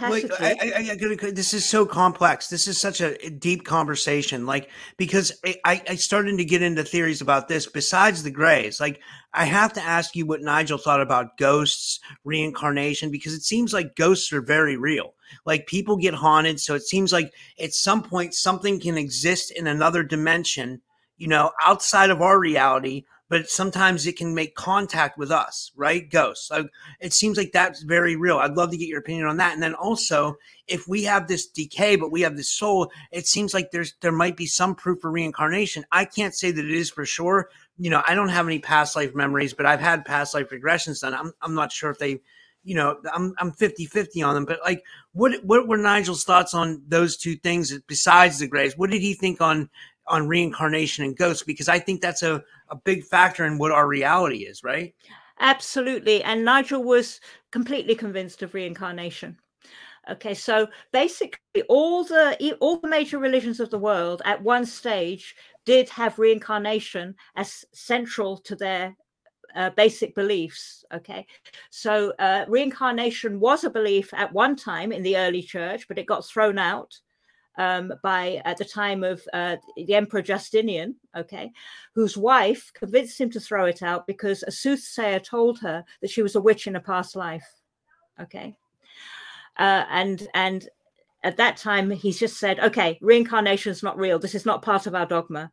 Wait, 0.00 0.30
I, 0.40 0.56
I, 0.60 0.90
I, 0.92 1.30
this 1.30 1.54
is 1.54 1.64
so 1.64 1.86
complex. 1.86 2.48
This 2.48 2.68
is 2.68 2.80
such 2.80 3.00
a 3.00 3.30
deep 3.30 3.64
conversation. 3.64 4.46
Like, 4.46 4.70
because 4.96 5.32
I, 5.44 5.56
I 5.64 5.82
I 5.90 5.94
started 5.96 6.38
to 6.38 6.44
get 6.44 6.62
into 6.62 6.84
theories 6.84 7.20
about 7.20 7.48
this 7.48 7.66
besides 7.66 8.22
the 8.22 8.30
grays. 8.30 8.80
Like, 8.80 9.00
I 9.32 9.44
have 9.44 9.72
to 9.74 9.82
ask 9.82 10.14
you 10.16 10.26
what 10.26 10.42
Nigel 10.42 10.78
thought 10.78 11.00
about 11.00 11.38
ghosts, 11.38 12.00
reincarnation, 12.24 13.10
because 13.10 13.34
it 13.34 13.42
seems 13.42 13.72
like 13.72 13.96
ghosts 13.96 14.32
are 14.32 14.42
very 14.42 14.76
real. 14.76 15.14
Like, 15.44 15.66
people 15.66 15.96
get 15.96 16.14
haunted. 16.14 16.60
So 16.60 16.74
it 16.74 16.82
seems 16.82 17.12
like 17.12 17.32
at 17.58 17.72
some 17.72 18.02
point 18.02 18.34
something 18.34 18.80
can 18.80 18.98
exist 18.98 19.50
in 19.50 19.66
another 19.66 20.02
dimension, 20.02 20.80
you 21.16 21.28
know, 21.28 21.52
outside 21.62 22.10
of 22.10 22.20
our 22.20 22.38
reality, 22.38 23.04
but 23.32 23.48
sometimes 23.48 24.06
it 24.06 24.18
can 24.18 24.34
make 24.34 24.54
contact 24.54 25.16
with 25.16 25.30
us, 25.30 25.72
right? 25.74 26.10
Ghosts. 26.10 26.50
Like, 26.50 26.66
it 27.00 27.14
seems 27.14 27.38
like 27.38 27.50
that's 27.50 27.80
very 27.80 28.14
real. 28.14 28.36
I'd 28.36 28.58
love 28.58 28.70
to 28.72 28.76
get 28.76 28.88
your 28.88 28.98
opinion 28.98 29.26
on 29.26 29.38
that. 29.38 29.54
And 29.54 29.62
then 29.62 29.72
also, 29.72 30.36
if 30.68 30.86
we 30.86 31.04
have 31.04 31.28
this 31.28 31.46
decay, 31.46 31.96
but 31.96 32.12
we 32.12 32.20
have 32.20 32.36
this 32.36 32.50
soul, 32.50 32.92
it 33.10 33.26
seems 33.26 33.54
like 33.54 33.70
there's 33.70 33.94
there 34.02 34.12
might 34.12 34.36
be 34.36 34.44
some 34.44 34.74
proof 34.74 35.00
for 35.00 35.10
reincarnation. 35.10 35.86
I 35.90 36.04
can't 36.04 36.34
say 36.34 36.50
that 36.50 36.62
it 36.62 36.70
is 36.72 36.90
for 36.90 37.06
sure. 37.06 37.48
You 37.78 37.88
know, 37.88 38.02
I 38.06 38.14
don't 38.14 38.28
have 38.28 38.46
any 38.46 38.58
past 38.58 38.96
life 38.96 39.14
memories, 39.14 39.54
but 39.54 39.64
I've 39.64 39.80
had 39.80 40.04
past 40.04 40.34
life 40.34 40.50
regressions 40.50 41.00
done. 41.00 41.14
I'm 41.14 41.32
I'm 41.40 41.54
not 41.54 41.72
sure 41.72 41.88
if 41.88 41.98
they 41.98 42.20
you 42.64 42.74
know, 42.74 43.00
I'm 43.12 43.34
I'm 43.38 43.52
50-50 43.52 44.26
on 44.26 44.34
them, 44.34 44.44
but 44.44 44.60
like 44.62 44.84
what 45.12 45.42
what 45.44 45.66
were 45.66 45.78
Nigel's 45.78 46.24
thoughts 46.24 46.54
on 46.54 46.82
those 46.86 47.16
two 47.16 47.36
things 47.36 47.76
besides 47.86 48.38
the 48.38 48.46
grays? 48.46 48.76
What 48.76 48.90
did 48.90 49.00
he 49.00 49.14
think 49.14 49.40
on 49.40 49.70
on 50.06 50.28
reincarnation 50.28 51.04
and 51.04 51.16
ghosts? 51.16 51.42
Because 51.42 51.68
I 51.68 51.78
think 51.78 52.00
that's 52.00 52.22
a, 52.22 52.42
a 52.68 52.76
big 52.76 53.04
factor 53.04 53.44
in 53.44 53.58
what 53.58 53.72
our 53.72 53.86
reality 53.86 54.38
is, 54.38 54.62
right? 54.62 54.94
Absolutely. 55.40 56.22
And 56.22 56.44
Nigel 56.44 56.84
was 56.84 57.20
completely 57.50 57.94
convinced 57.94 58.42
of 58.42 58.54
reincarnation. 58.54 59.38
Okay, 60.10 60.34
so 60.34 60.66
basically, 60.92 61.62
all 61.68 62.02
the 62.02 62.56
all 62.60 62.78
the 62.78 62.88
major 62.88 63.18
religions 63.18 63.60
of 63.60 63.70
the 63.70 63.78
world 63.78 64.20
at 64.24 64.42
one 64.42 64.66
stage 64.66 65.36
did 65.64 65.88
have 65.90 66.18
reincarnation 66.18 67.14
as 67.36 67.64
central 67.72 68.36
to 68.38 68.56
their 68.56 68.96
uh, 69.54 69.70
basic 69.70 70.14
beliefs. 70.16 70.84
Okay, 70.92 71.24
so 71.70 72.12
uh, 72.18 72.44
reincarnation 72.48 73.38
was 73.38 73.62
a 73.62 73.70
belief 73.70 74.12
at 74.12 74.32
one 74.32 74.56
time 74.56 74.90
in 74.90 75.04
the 75.04 75.16
early 75.16 75.42
church, 75.42 75.86
but 75.86 75.98
it 75.98 76.06
got 76.06 76.26
thrown 76.26 76.58
out 76.58 76.98
um, 77.58 77.92
by 78.02 78.40
at 78.44 78.56
the 78.56 78.64
time 78.64 79.04
of 79.04 79.22
uh, 79.32 79.56
the 79.76 79.94
Emperor 79.94 80.22
Justinian, 80.22 80.96
okay, 81.16 81.50
whose 81.94 82.16
wife 82.16 82.70
convinced 82.74 83.20
him 83.20 83.30
to 83.30 83.40
throw 83.40 83.66
it 83.66 83.82
out 83.82 84.06
because 84.06 84.42
a 84.42 84.50
soothsayer 84.50 85.20
told 85.20 85.58
her 85.60 85.84
that 86.00 86.10
she 86.10 86.22
was 86.22 86.34
a 86.34 86.40
witch 86.40 86.66
in 86.66 86.76
a 86.76 86.80
past 86.80 87.16
life, 87.16 87.46
okay, 88.20 88.56
uh, 89.58 89.84
and 89.90 90.28
and 90.34 90.68
at 91.24 91.36
that 91.36 91.56
time 91.56 91.90
he's 91.90 92.18
just 92.18 92.38
said, 92.38 92.58
okay, 92.60 92.98
reincarnation 93.00 93.70
is 93.70 93.82
not 93.82 93.98
real. 93.98 94.18
This 94.18 94.34
is 94.34 94.46
not 94.46 94.62
part 94.62 94.86
of 94.86 94.94
our 94.94 95.06
dogma. 95.06 95.52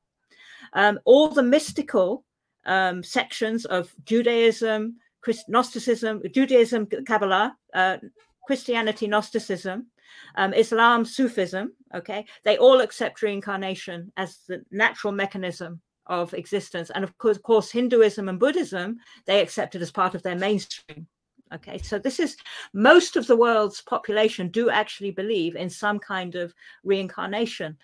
Um, 0.73 0.99
all 1.05 1.29
the 1.29 1.43
mystical 1.43 2.23
um, 2.65 3.03
sections 3.03 3.65
of 3.65 3.93
Judaism, 4.05 4.97
Christ- 5.21 5.49
Gnosticism, 5.49 6.21
Judaism, 6.33 6.87
Kabbalah, 7.05 7.55
uh, 7.73 7.97
Christianity, 8.45 9.07
Gnosticism, 9.07 9.87
um, 10.35 10.53
Islam, 10.53 11.05
Sufism, 11.05 11.73
okay, 11.93 12.25
they 12.43 12.57
all 12.57 12.81
accept 12.81 13.21
reincarnation 13.21 14.11
as 14.17 14.39
the 14.47 14.63
natural 14.71 15.13
mechanism 15.13 15.81
of 16.05 16.33
existence. 16.33 16.89
And 16.93 17.03
of 17.03 17.17
course, 17.17 17.37
of 17.37 17.43
course, 17.43 17.71
Hinduism 17.71 18.27
and 18.27 18.39
Buddhism, 18.39 18.97
they 19.25 19.41
accept 19.41 19.75
it 19.75 19.81
as 19.81 19.91
part 19.91 20.15
of 20.15 20.23
their 20.23 20.35
mainstream. 20.35 21.07
Okay, 21.53 21.79
so 21.79 21.97
this 21.97 22.19
is 22.19 22.37
most 22.73 23.15
of 23.15 23.25
the 23.25 23.35
world's 23.35 23.81
population 23.81 24.49
do 24.49 24.69
actually 24.69 25.11
believe 25.11 25.55
in 25.55 25.69
some 25.69 25.97
kind 25.97 26.35
of 26.35 26.53
reincarnation. 26.83 27.77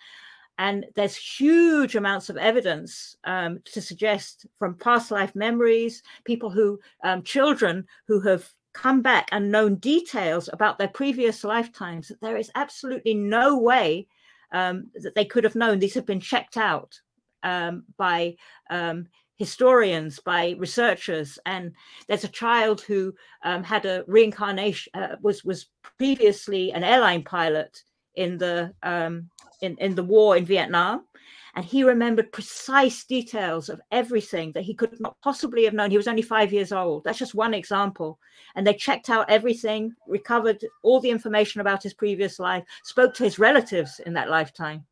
And 0.58 0.86
there's 0.94 1.16
huge 1.16 1.96
amounts 1.96 2.30
of 2.30 2.36
evidence 2.36 3.16
um, 3.24 3.60
to 3.66 3.82
suggest 3.82 4.46
from 4.58 4.74
past 4.76 5.10
life 5.10 5.34
memories, 5.34 6.02
people 6.24 6.48
who, 6.48 6.80
um, 7.04 7.22
children 7.22 7.86
who 8.06 8.20
have 8.20 8.48
come 8.76 9.00
back 9.00 9.28
and 9.32 9.50
known 9.50 9.76
details 9.76 10.50
about 10.52 10.78
their 10.78 10.88
previous 10.88 11.42
lifetimes 11.44 12.08
that 12.08 12.20
there 12.20 12.36
is 12.36 12.50
absolutely 12.54 13.14
no 13.14 13.58
way 13.58 14.06
um, 14.52 14.88
that 15.02 15.14
they 15.14 15.24
could 15.24 15.44
have 15.44 15.54
known. 15.54 15.78
These 15.78 15.94
have 15.94 16.04
been 16.04 16.20
checked 16.20 16.58
out 16.58 17.00
um, 17.42 17.84
by 17.96 18.36
um, 18.68 19.06
historians, 19.36 20.20
by 20.20 20.54
researchers, 20.58 21.38
and 21.46 21.72
there's 22.06 22.24
a 22.24 22.28
child 22.28 22.82
who 22.82 23.14
um, 23.44 23.64
had 23.64 23.86
a 23.86 24.04
reincarnation 24.06 24.92
uh, 24.94 25.16
was 25.22 25.42
was 25.42 25.66
previously 25.96 26.70
an 26.72 26.84
airline 26.84 27.24
pilot 27.24 27.82
in 28.14 28.36
the 28.36 28.74
um, 28.82 29.30
in 29.62 29.76
in 29.78 29.94
the 29.94 30.04
war 30.04 30.36
in 30.36 30.44
Vietnam, 30.44 31.06
and 31.56 31.64
he 31.64 31.82
remembered 31.84 32.32
precise 32.32 33.04
details 33.04 33.70
of 33.70 33.80
everything 33.90 34.52
that 34.52 34.62
he 34.64 34.74
could 34.74 35.00
not 35.00 35.16
possibly 35.22 35.64
have 35.64 35.72
known. 35.72 35.90
He 35.90 35.96
was 35.96 36.06
only 36.06 36.20
five 36.20 36.52
years 36.52 36.70
old. 36.70 37.02
That's 37.02 37.18
just 37.18 37.34
one 37.34 37.54
example. 37.54 38.18
And 38.54 38.66
they 38.66 38.74
checked 38.74 39.08
out 39.08 39.30
everything, 39.30 39.94
recovered 40.06 40.62
all 40.82 41.00
the 41.00 41.08
information 41.08 41.62
about 41.62 41.82
his 41.82 41.94
previous 41.94 42.38
life, 42.38 42.62
spoke 42.84 43.14
to 43.14 43.24
his 43.24 43.38
relatives 43.38 44.00
in 44.04 44.12
that 44.12 44.28
lifetime. 44.28 44.84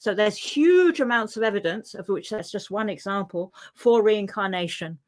So 0.00 0.12
there's 0.12 0.36
huge 0.36 0.98
amounts 0.98 1.36
of 1.36 1.44
evidence, 1.44 1.94
of 1.94 2.08
which 2.08 2.30
that's 2.30 2.50
just 2.50 2.72
one 2.72 2.88
example, 2.88 3.54
for 3.76 4.02
reincarnation. 4.02 4.98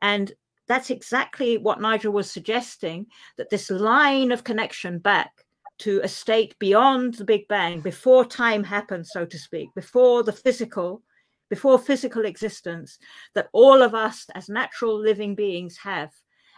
And 0.00 0.32
that's 0.68 0.90
exactly 0.90 1.58
what 1.58 1.80
Nigel 1.80 2.12
was 2.12 2.30
suggesting 2.30 3.06
that 3.36 3.50
this 3.50 3.68
line 3.68 4.30
of 4.30 4.44
connection 4.44 5.00
back 5.00 5.44
to 5.80 6.00
a 6.02 6.08
state 6.08 6.58
beyond 6.58 7.14
the 7.14 7.24
Big 7.24 7.48
Bang, 7.48 7.80
before 7.80 8.24
time 8.24 8.62
happened, 8.62 9.06
so 9.06 9.24
to 9.24 9.38
speak, 9.38 9.68
before 9.74 10.22
the 10.22 10.32
physical 10.32 11.02
before 11.48 11.80
physical 11.80 12.24
existence 12.24 12.98
that 13.34 13.48
all 13.52 13.82
of 13.82 13.92
us 13.92 14.26
as 14.36 14.48
natural 14.48 14.96
living 14.96 15.34
beings 15.34 15.76
have. 15.76 16.12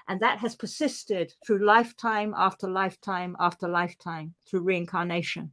And 0.07 0.21
that 0.21 0.39
has 0.39 0.55
persisted 0.55 1.33
through 1.45 1.65
lifetime 1.65 2.35
after 2.37 2.69
lifetime 2.69 3.35
after 3.41 3.69
lifetime 3.69 4.35
through 4.47 4.61
reincarnation. 4.61 5.51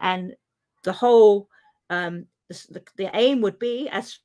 And 0.00 0.34
the 0.82 0.92
whole, 0.92 1.48
um, 1.88 2.26
the, 2.48 2.82
the 2.96 3.10
aim 3.14 3.40
would 3.42 3.60
be, 3.60 3.88
as 3.90 4.18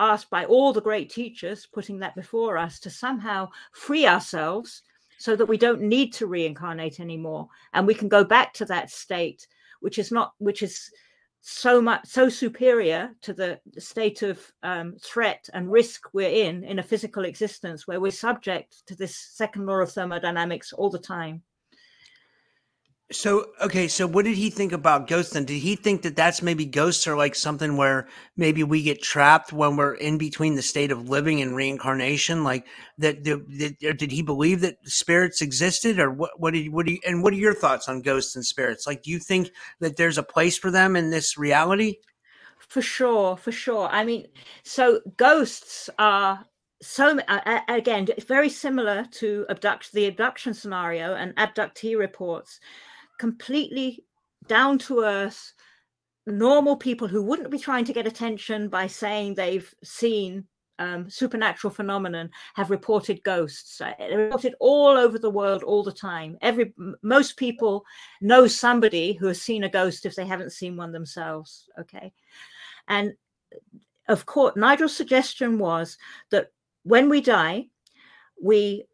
asked 0.00 0.30
by 0.30 0.46
all 0.46 0.72
the 0.72 0.80
great 0.80 1.10
teachers 1.10 1.68
putting 1.72 2.00
that 2.00 2.16
before 2.16 2.58
us, 2.58 2.80
to 2.80 2.90
somehow 2.90 3.50
free 3.72 4.06
ourselves 4.06 4.82
so 5.18 5.36
that 5.36 5.46
we 5.46 5.56
don't 5.56 5.80
need 5.80 6.12
to 6.12 6.26
reincarnate 6.26 7.00
anymore 7.00 7.48
and 7.72 7.86
we 7.86 7.94
can 7.94 8.08
go 8.08 8.24
back 8.24 8.52
to 8.54 8.64
that 8.64 8.90
state 8.90 9.46
which 9.80 9.98
is 9.98 10.10
not 10.10 10.32
which 10.38 10.62
is 10.62 10.90
so 11.46 11.80
much 11.80 12.06
so 12.06 12.28
superior 12.28 13.14
to 13.20 13.34
the 13.34 13.60
state 13.78 14.22
of 14.22 14.40
um, 14.62 14.96
threat 15.02 15.46
and 15.52 15.70
risk 15.70 16.08
we're 16.14 16.28
in 16.28 16.64
in 16.64 16.78
a 16.78 16.82
physical 16.82 17.24
existence 17.26 17.86
where 17.86 18.00
we're 18.00 18.10
subject 18.10 18.86
to 18.86 18.96
this 18.96 19.14
second 19.14 19.66
law 19.66 19.80
of 19.80 19.92
thermodynamics 19.92 20.72
all 20.72 20.88
the 20.88 20.98
time 20.98 21.42
so 23.12 23.46
okay, 23.60 23.86
so 23.86 24.06
what 24.06 24.24
did 24.24 24.36
he 24.36 24.48
think 24.48 24.72
about 24.72 25.08
ghosts? 25.08 25.34
Then 25.34 25.44
did 25.44 25.58
he 25.58 25.76
think 25.76 26.02
that 26.02 26.16
that's 26.16 26.40
maybe 26.40 26.64
ghosts 26.64 27.06
are 27.06 27.16
like 27.16 27.34
something 27.34 27.76
where 27.76 28.08
maybe 28.36 28.64
we 28.64 28.82
get 28.82 29.02
trapped 29.02 29.52
when 29.52 29.76
we're 29.76 29.94
in 29.94 30.16
between 30.16 30.54
the 30.54 30.62
state 30.62 30.90
of 30.90 31.10
living 31.10 31.42
and 31.42 31.54
reincarnation? 31.54 32.44
Like 32.44 32.66
that? 32.98 33.22
Did, 33.22 33.76
did 33.78 34.10
he 34.10 34.22
believe 34.22 34.62
that 34.62 34.78
spirits 34.84 35.42
existed, 35.42 35.98
or 35.98 36.10
what? 36.10 36.40
What 36.40 36.54
did 36.54 36.72
what 36.72 36.86
do 36.86 36.92
you, 36.92 37.00
and 37.06 37.22
what 37.22 37.34
are 37.34 37.36
your 37.36 37.54
thoughts 37.54 37.88
on 37.90 38.00
ghosts 38.00 38.36
and 38.36 38.44
spirits? 38.44 38.86
Like, 38.86 39.02
do 39.02 39.10
you 39.10 39.18
think 39.18 39.50
that 39.80 39.96
there's 39.96 40.18
a 40.18 40.22
place 40.22 40.56
for 40.56 40.70
them 40.70 40.96
in 40.96 41.10
this 41.10 41.36
reality? 41.36 41.96
For 42.58 42.80
sure, 42.80 43.36
for 43.36 43.52
sure. 43.52 43.88
I 43.92 44.04
mean, 44.04 44.26
so 44.62 45.00
ghosts 45.18 45.90
are 45.98 46.42
so 46.80 47.18
uh, 47.28 47.60
again 47.68 48.08
very 48.26 48.48
similar 48.48 49.06
to 49.12 49.44
abduct 49.50 49.92
the 49.92 50.06
abduction 50.06 50.54
scenario 50.54 51.14
and 51.14 51.34
abductee 51.36 51.98
reports 51.98 52.60
completely 53.18 54.04
down 54.46 54.78
to 54.78 55.00
earth, 55.00 55.52
normal 56.26 56.76
people 56.76 57.08
who 57.08 57.22
wouldn't 57.22 57.50
be 57.50 57.58
trying 57.58 57.84
to 57.84 57.92
get 57.92 58.06
attention 58.06 58.68
by 58.68 58.86
saying 58.86 59.34
they've 59.34 59.72
seen 59.82 60.46
um, 60.78 61.08
supernatural 61.08 61.72
phenomenon 61.72 62.30
have 62.54 62.70
reported 62.70 63.22
ghosts. 63.22 63.80
Uh, 63.80 63.92
reported 64.12 64.54
all 64.58 64.96
over 64.96 65.18
the 65.18 65.30
world 65.30 65.62
all 65.62 65.82
the 65.82 65.92
time. 65.92 66.36
Every 66.42 66.74
most 67.02 67.36
people 67.36 67.84
know 68.20 68.46
somebody 68.46 69.12
who 69.12 69.26
has 69.26 69.40
seen 69.40 69.64
a 69.64 69.68
ghost 69.68 70.04
if 70.04 70.14
they 70.14 70.26
haven't 70.26 70.52
seen 70.52 70.76
one 70.76 70.92
themselves. 70.92 71.68
Okay, 71.78 72.12
and 72.88 73.14
of 74.08 74.26
course, 74.26 74.54
Nigel's 74.56 74.96
suggestion 74.96 75.58
was 75.58 75.96
that 76.30 76.50
when 76.82 77.08
we 77.08 77.20
die, 77.20 77.66
we 78.42 78.84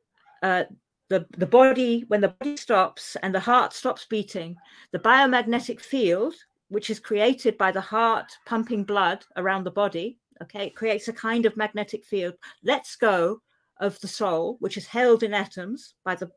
uh, 0.43 0.65
the, 1.11 1.27
the 1.37 1.47
body, 1.47 2.05
when 2.07 2.21
the 2.21 2.29
body 2.29 2.57
stops 2.57 3.17
and 3.23 3.35
the 3.35 3.41
heart 3.41 3.73
stops 3.73 4.07
beating, 4.09 4.57
the 4.93 4.99
biomagnetic 4.99 5.81
field, 5.81 6.35
which 6.69 6.89
is 6.89 7.01
created 7.01 7.59
by 7.59 7.73
the 7.73 7.81
heart 7.81 8.31
pumping 8.47 8.85
blood 8.85 9.25
around 9.37 9.65
the 9.65 9.73
body, 9.73 10.19
okay, 10.41 10.69
it 10.69 10.77
creates 10.77 11.09
a 11.09 11.13
kind 11.13 11.47
of 11.47 11.57
magnetic 11.57 12.05
field, 12.05 12.35
lets 12.63 12.95
go 12.95 13.43
of 13.81 14.01
the 14.01 14.09
soul, 14.09 14.57
which 14.61 14.77
is 14.77 14.87
held 14.87 15.25
in 15.25 15.35
atoms 15.35 15.95
by 16.05 16.15
the 16.15 16.31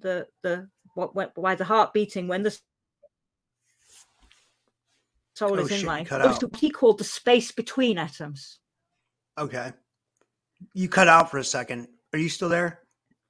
the 0.00 0.26
the 0.42 0.68
what, 0.94 1.14
what 1.14 1.32
by 1.34 1.54
the 1.54 1.64
heart 1.64 1.94
beating 1.94 2.26
when 2.26 2.42
the 2.42 2.58
soul 5.34 5.52
oh, 5.52 5.62
is 5.62 5.70
in 5.70 5.86
life. 5.86 6.10
What 6.10 6.56
he 6.56 6.68
called 6.68 6.98
the 6.98 7.04
space 7.04 7.52
between 7.52 7.96
atoms. 7.96 8.58
Okay. 9.38 9.72
You 10.74 10.88
cut 10.88 11.06
out 11.06 11.30
for 11.30 11.38
a 11.38 11.44
second. 11.44 11.86
Are 12.12 12.18
you 12.18 12.28
still 12.28 12.48
there? 12.48 12.80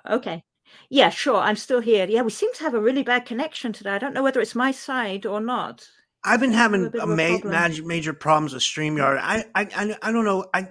Okay. 0.08 0.42
Yeah, 0.88 1.10
sure. 1.10 1.36
I'm 1.36 1.56
still 1.56 1.80
here. 1.80 2.06
Yeah, 2.08 2.22
we 2.22 2.30
seem 2.30 2.52
to 2.54 2.62
have 2.62 2.74
a 2.74 2.80
really 2.80 3.02
bad 3.02 3.26
connection 3.26 3.72
today. 3.72 3.90
I 3.90 3.98
don't 3.98 4.14
know 4.14 4.22
whether 4.22 4.40
it's 4.40 4.54
my 4.54 4.70
side 4.70 5.26
or 5.26 5.40
not. 5.40 5.88
I've 6.24 6.40
been 6.40 6.52
having 6.52 6.90
a, 6.92 6.98
a 7.02 7.06
ma- 7.06 7.38
major, 7.44 7.84
major 7.84 8.12
problems 8.12 8.52
with 8.52 8.62
Streamyard. 8.62 9.18
I, 9.22 9.44
I, 9.54 9.96
I 10.02 10.10
don't 10.10 10.24
know. 10.24 10.46
I, 10.52 10.68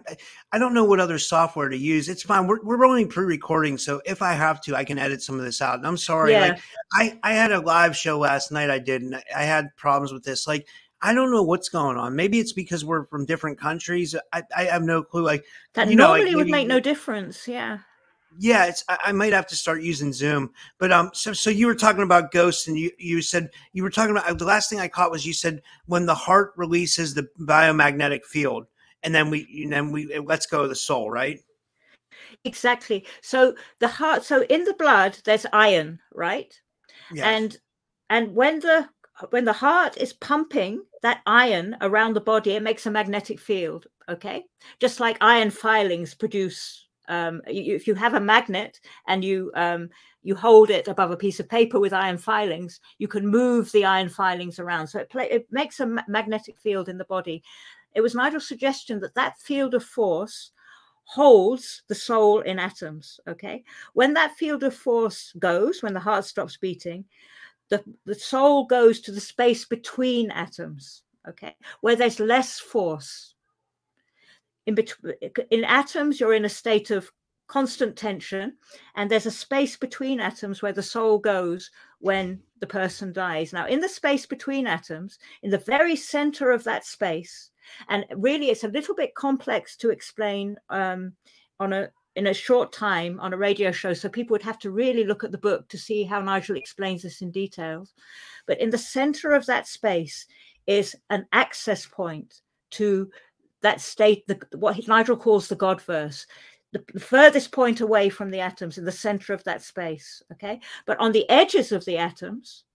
I 0.51 0.57
don't 0.57 0.73
know 0.73 0.83
what 0.83 0.99
other 0.99 1.17
software 1.17 1.69
to 1.69 1.77
use. 1.77 2.09
It's 2.09 2.23
fine. 2.23 2.45
We're, 2.45 2.61
we're 2.61 2.85
only 2.85 3.05
pre-recording, 3.05 3.77
so 3.77 4.01
if 4.05 4.21
I 4.21 4.33
have 4.33 4.59
to, 4.61 4.75
I 4.75 4.83
can 4.83 4.99
edit 4.99 5.21
some 5.21 5.39
of 5.39 5.45
this 5.45 5.61
out. 5.61 5.77
And 5.77 5.87
I'm 5.87 5.95
sorry. 5.95 6.33
Yeah. 6.33 6.41
Like, 6.41 6.59
I, 6.93 7.19
I 7.23 7.33
had 7.33 7.53
a 7.53 7.61
live 7.61 7.95
show 7.95 8.19
last 8.19 8.51
night. 8.51 8.69
I 8.69 8.79
did, 8.79 9.01
and 9.01 9.15
I 9.33 9.43
had 9.43 9.73
problems 9.77 10.11
with 10.11 10.23
this. 10.23 10.45
Like, 10.45 10.67
I 11.01 11.13
don't 11.13 11.31
know 11.31 11.43
what's 11.43 11.69
going 11.69 11.95
on. 11.95 12.17
Maybe 12.17 12.39
it's 12.39 12.53
because 12.53 12.83
we're 12.83 13.05
from 13.05 13.25
different 13.25 13.57
countries. 13.57 14.13
I, 14.33 14.43
I 14.55 14.63
have 14.65 14.83
no 14.83 15.03
clue. 15.03 15.23
Like 15.23 15.45
that 15.73 15.89
you 15.89 15.95
normally 15.95 16.25
know, 16.25 16.29
like, 16.31 16.35
would 16.35 16.47
make 16.47 16.67
no 16.67 16.79
difference. 16.81 17.47
Yeah 17.47 17.79
yeah, 18.37 18.65
it's 18.65 18.83
I, 18.89 18.97
I, 19.05 19.11
might 19.11 19.33
have 19.33 19.47
to 19.47 19.55
start 19.55 19.81
using 19.81 20.11
Zoom. 20.13 20.51
But 20.77 20.91
um, 20.91 21.11
so 21.13 21.33
so 21.33 21.49
you 21.49 21.67
were 21.67 21.75
talking 21.75 22.03
about 22.03 22.31
ghosts, 22.31 22.67
and 22.67 22.77
you 22.77 22.91
you 22.97 23.21
said 23.21 23.49
you 23.73 23.83
were 23.83 23.89
talking 23.89 24.15
about 24.15 24.37
the 24.37 24.45
last 24.45 24.69
thing 24.69 24.79
I 24.79 24.87
caught 24.87 25.11
was 25.11 25.25
you 25.25 25.33
said 25.33 25.61
when 25.85 26.05
the 26.05 26.15
heart 26.15 26.53
releases 26.57 27.13
the 27.13 27.27
biomagnetic 27.39 28.25
field, 28.25 28.67
and 29.03 29.13
then 29.13 29.29
we 29.29 29.47
and 29.63 29.71
then 29.71 29.91
we 29.91 30.03
it 30.13 30.25
lets 30.25 30.45
go 30.45 30.63
of 30.63 30.69
the 30.69 30.75
soul, 30.75 31.09
right? 31.09 31.39
Exactly. 32.43 33.05
So 33.21 33.55
the 33.79 33.87
heart. 33.87 34.23
So 34.23 34.43
in 34.43 34.63
the 34.63 34.73
blood, 34.73 35.17
there's 35.25 35.45
iron, 35.53 35.99
right? 36.13 36.53
Yes. 37.11 37.25
And 37.25 37.57
and 38.09 38.35
when 38.35 38.59
the 38.59 38.89
when 39.29 39.45
the 39.45 39.53
heart 39.53 39.97
is 39.97 40.13
pumping 40.13 40.83
that 41.01 41.21
iron 41.25 41.77
around 41.81 42.13
the 42.13 42.21
body, 42.21 42.51
it 42.51 42.63
makes 42.63 42.85
a 42.85 42.91
magnetic 42.91 43.39
field. 43.39 43.87
Okay, 44.09 44.43
just 44.79 44.99
like 44.99 45.17
iron 45.21 45.49
filings 45.49 46.13
produce 46.13 46.84
um, 47.07 47.41
if 47.47 47.87
you 47.87 47.95
have 47.95 48.13
a 48.13 48.19
magnet 48.19 48.79
and 49.07 49.23
you 49.23 49.51
um, 49.55 49.89
you 50.23 50.35
hold 50.35 50.69
it 50.69 50.87
above 50.87 51.11
a 51.11 51.17
piece 51.17 51.39
of 51.39 51.47
paper 51.47 51.79
with 51.79 51.93
iron 51.93 52.17
filings, 52.17 52.79
you 52.97 53.07
can 53.07 53.27
move 53.27 53.71
the 53.71 53.85
iron 53.85 54.09
filings 54.09 54.59
around. 54.59 54.87
So 54.87 54.99
it, 54.99 55.09
play, 55.09 55.27
it 55.29 55.47
makes 55.51 55.79
a 55.79 55.85
ma- 55.85 56.01
magnetic 56.07 56.59
field 56.59 56.89
in 56.89 56.97
the 56.97 57.05
body. 57.05 57.43
It 57.93 58.01
was 58.01 58.15
Nigel's 58.15 58.47
suggestion 58.47 58.99
that 59.01 59.13
that 59.15 59.37
field 59.39 59.75
of 59.75 59.83
force 59.83 60.51
holds 61.03 61.83
the 61.87 61.95
soul 61.95 62.41
in 62.41 62.57
atoms. 62.57 63.19
Okay, 63.27 63.63
when 63.93 64.13
that 64.15 64.35
field 64.35 64.63
of 64.63 64.73
force 64.73 65.33
goes, 65.37 65.83
when 65.83 65.93
the 65.93 65.99
heart 65.99 66.25
stops 66.25 66.57
beating, 66.57 67.05
the, 67.69 67.83
the 68.05 68.15
soul 68.15 68.65
goes 68.65 68.99
to 69.01 69.11
the 69.11 69.21
space 69.21 69.65
between 69.65 70.31
atoms. 70.31 71.03
Okay, 71.29 71.55
where 71.81 71.95
there's 71.95 72.19
less 72.19 72.59
force 72.59 73.34
in 74.65 74.75
between 74.75 75.13
in 75.51 75.63
atoms 75.63 76.19
you're 76.19 76.33
in 76.33 76.45
a 76.45 76.49
state 76.49 76.91
of 76.91 77.11
constant 77.47 77.95
tension 77.95 78.53
and 78.95 79.09
there's 79.09 79.27
a 79.27 79.31
space 79.31 79.77
between 79.77 80.19
atoms 80.19 80.61
where 80.61 80.73
the 80.73 80.81
soul 80.81 81.19
goes 81.19 81.69
when 81.99 82.41
the 82.59 82.67
person 82.67 83.13
dies. 83.13 83.53
Now 83.53 83.67
in 83.67 83.79
the 83.79 83.89
space 83.89 84.25
between 84.25 84.65
atoms 84.65 85.19
in 85.43 85.51
the 85.51 85.59
very 85.59 85.95
center 85.95 86.51
of 86.51 86.63
that 86.63 86.85
space 86.85 87.51
and 87.89 88.05
really 88.15 88.49
it's 88.49 88.63
a 88.63 88.69
little 88.69 88.95
bit 88.95 89.15
complex 89.15 89.77
to 89.77 89.91
explain 89.91 90.57
um, 90.69 91.13
on 91.59 91.73
a 91.73 91.89
in 92.15 92.27
a 92.27 92.33
short 92.33 92.71
time 92.71 93.19
on 93.19 93.33
a 93.33 93.37
radio 93.37 93.71
show 93.71 93.93
so 93.93 94.07
people 94.07 94.33
would 94.33 94.41
have 94.41 94.59
to 94.59 94.71
really 94.71 95.03
look 95.03 95.23
at 95.23 95.31
the 95.31 95.37
book 95.37 95.67
to 95.67 95.77
see 95.77 96.03
how 96.03 96.21
nigel 96.21 96.55
explains 96.55 97.03
this 97.03 97.21
in 97.21 97.29
details. 97.29 97.93
But 98.47 98.59
in 98.59 98.69
the 98.69 98.77
center 98.77 99.33
of 99.33 99.45
that 99.45 99.67
space 99.67 100.25
is 100.65 100.95
an 101.09 101.27
access 101.33 101.85
point 101.85 102.41
to 102.71 103.11
that 103.61 103.81
state, 103.81 104.25
the, 104.27 104.39
what 104.57 104.87
Nigel 104.87 105.17
calls 105.17 105.47
the 105.47 105.55
God 105.55 105.81
verse, 105.81 106.25
the, 106.71 106.83
the 106.93 106.99
furthest 106.99 107.51
point 107.51 107.81
away 107.81 108.09
from 108.09 108.29
the 108.29 108.39
atoms 108.39 108.77
in 108.77 108.85
the 108.85 108.91
center 108.91 109.33
of 109.33 109.43
that 109.45 109.61
space. 109.61 110.21
Okay. 110.33 110.59
But 110.85 110.99
on 110.99 111.11
the 111.11 111.29
edges 111.29 111.71
of 111.71 111.85
the 111.85 111.97
atoms, 111.97 112.65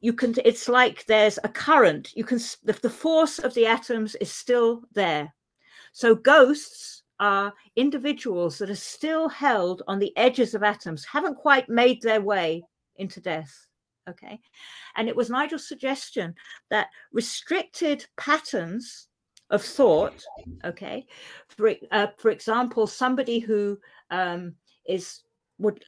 you 0.00 0.12
can, 0.12 0.34
it's 0.44 0.68
like 0.68 1.04
there's 1.06 1.38
a 1.44 1.48
current. 1.48 2.12
You 2.14 2.24
can, 2.24 2.38
the, 2.62 2.74
the 2.74 2.90
force 2.90 3.38
of 3.38 3.54
the 3.54 3.66
atoms 3.66 4.14
is 4.16 4.30
still 4.30 4.82
there. 4.92 5.34
So 5.92 6.14
ghosts 6.14 7.02
are 7.20 7.52
individuals 7.76 8.58
that 8.58 8.70
are 8.70 8.74
still 8.74 9.28
held 9.28 9.82
on 9.86 9.98
the 9.98 10.16
edges 10.16 10.54
of 10.54 10.62
atoms, 10.62 11.04
haven't 11.04 11.36
quite 11.36 11.68
made 11.68 12.02
their 12.02 12.20
way 12.20 12.62
into 12.96 13.20
death. 13.20 13.66
Okay. 14.08 14.38
And 14.96 15.08
it 15.08 15.16
was 15.16 15.30
Nigel's 15.30 15.66
suggestion 15.66 16.34
that 16.70 16.88
restricted 17.12 18.04
patterns 18.16 19.08
of 19.50 19.62
thought 19.62 20.24
okay? 20.64 21.06
For, 21.48 21.74
uh, 21.90 22.08
for 22.18 22.30
example 22.30 22.86
somebody 22.86 23.38
who 23.38 23.78
um, 24.10 24.54
is 24.86 25.22
would 25.58 25.84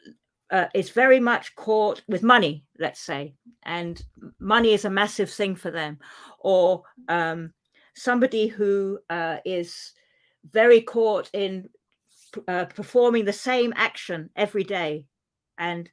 uh, 0.51 0.67
is 0.75 0.91
very 0.91 1.19
much 1.19 1.55
caught 1.57 2.03
with 2.09 2.23
money 2.23 2.65
let's 2.79 3.01
say 3.01 3.35
and 3.65 4.03
money 4.39 4.73
is 4.73 4.85
a 4.85 4.91
massive 4.91 5.31
thing 5.31 5.57
for 5.57 5.71
them. 5.71 5.99
Or 6.39 6.83
um, 7.09 7.53
somebody 7.95 8.47
who 8.47 8.99
uh, 9.11 9.39
is 9.45 9.93
very 10.53 10.81
caught 10.81 11.31
in 11.33 11.69
uh, 12.49 12.67
performing 12.67 13.25
the 13.25 13.33
same 13.33 13.73
action 13.77 14.31
every 14.37 14.65
day 14.65 15.05
and 15.59 15.91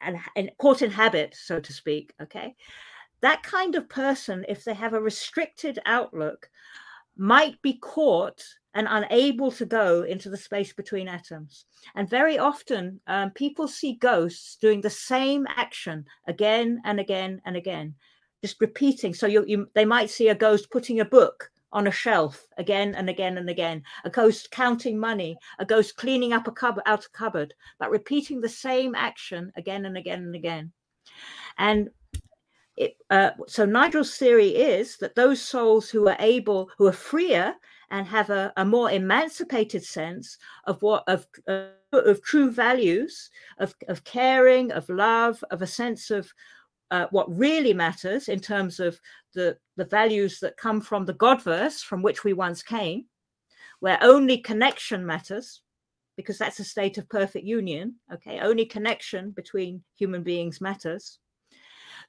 and, 0.00 0.16
and 0.34 0.50
caught 0.58 0.80
in 0.80 0.90
habit 0.90 1.36
so 1.38 1.60
to 1.60 1.72
speak 1.72 2.14
okay? 2.22 2.54
That 3.20 3.42
kind 3.42 3.74
of 3.74 3.88
person 3.88 4.46
if 4.48 4.64
they 4.64 4.74
have 4.74 4.94
a 4.94 5.00
restricted 5.00 5.78
outlook 5.84 6.48
might 7.20 7.60
be 7.60 7.74
caught 7.74 8.42
and 8.72 8.86
unable 8.88 9.52
to 9.52 9.66
go 9.66 10.02
into 10.04 10.30
the 10.30 10.38
space 10.38 10.72
between 10.72 11.06
atoms. 11.06 11.66
And 11.94 12.08
very 12.08 12.38
often, 12.38 12.98
um, 13.06 13.30
people 13.32 13.68
see 13.68 13.98
ghosts 14.00 14.56
doing 14.56 14.80
the 14.80 14.88
same 14.88 15.46
action 15.54 16.06
again 16.26 16.80
and 16.86 16.98
again 16.98 17.42
and 17.44 17.56
again, 17.56 17.94
just 18.42 18.58
repeating. 18.58 19.12
So 19.12 19.26
you, 19.26 19.44
you, 19.46 19.68
they 19.74 19.84
might 19.84 20.08
see 20.08 20.28
a 20.28 20.34
ghost 20.34 20.70
putting 20.70 21.00
a 21.00 21.04
book 21.04 21.50
on 21.72 21.86
a 21.88 21.92
shelf 21.92 22.46
again 22.56 22.94
and 22.94 23.10
again 23.10 23.36
and 23.36 23.50
again, 23.50 23.82
a 24.04 24.10
ghost 24.10 24.50
counting 24.50 24.98
money, 24.98 25.36
a 25.58 25.66
ghost 25.66 25.96
cleaning 25.96 26.32
up 26.32 26.48
a 26.48 26.52
cupboard 26.52 26.84
out 26.86 27.04
a 27.04 27.10
cupboard, 27.10 27.52
but 27.78 27.90
repeating 27.90 28.40
the 28.40 28.48
same 28.48 28.94
action 28.94 29.52
again 29.56 29.84
and 29.84 29.98
again 29.98 30.22
and 30.22 30.34
again. 30.34 30.72
And 31.58 31.90
it, 32.80 32.96
uh, 33.10 33.32
so 33.46 33.66
Nigel's 33.66 34.16
theory 34.16 34.48
is 34.48 34.96
that 34.96 35.14
those 35.14 35.42
souls 35.42 35.90
who 35.90 36.08
are 36.08 36.16
able, 36.18 36.70
who 36.78 36.86
are 36.86 36.92
freer 36.92 37.54
and 37.90 38.06
have 38.06 38.30
a, 38.30 38.52
a 38.56 38.64
more 38.64 38.90
emancipated 38.90 39.84
sense 39.84 40.38
of 40.64 40.80
what 40.80 41.04
of 41.06 41.26
uh, 41.46 41.66
of 41.92 42.22
true 42.22 42.50
values, 42.50 43.28
of 43.58 43.74
of 43.88 44.02
caring, 44.04 44.72
of 44.72 44.88
love, 44.88 45.44
of 45.50 45.60
a 45.60 45.66
sense 45.66 46.10
of 46.10 46.32
uh, 46.90 47.06
what 47.10 47.36
really 47.36 47.74
matters 47.74 48.28
in 48.30 48.40
terms 48.40 48.80
of 48.80 48.98
the 49.34 49.58
the 49.76 49.84
values 49.84 50.40
that 50.40 50.56
come 50.56 50.80
from 50.80 51.04
the 51.04 51.14
Godverse 51.14 51.84
from 51.84 52.00
which 52.00 52.24
we 52.24 52.32
once 52.32 52.62
came, 52.62 53.04
where 53.80 53.98
only 54.00 54.38
connection 54.38 55.04
matters, 55.04 55.60
because 56.16 56.38
that's 56.38 56.60
a 56.60 56.64
state 56.64 56.96
of 56.96 57.10
perfect 57.10 57.44
union. 57.44 57.96
Okay, 58.10 58.40
only 58.40 58.64
connection 58.64 59.32
between 59.32 59.84
human 59.96 60.22
beings 60.22 60.62
matters. 60.62 61.18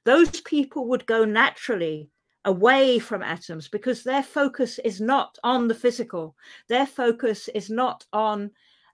Those 0.04 0.40
people 0.40 0.88
would 0.88 1.06
go 1.06 1.24
naturally 1.24 2.10
away 2.44 2.98
from 2.98 3.22
atoms 3.22 3.68
because 3.68 4.02
their 4.02 4.22
focus 4.22 4.78
is 4.80 5.00
not 5.00 5.38
on 5.44 5.68
the 5.68 5.74
physical. 5.74 6.36
Their 6.68 6.86
focus 6.86 7.48
is 7.48 7.70
not 7.70 8.04
on 8.12 8.50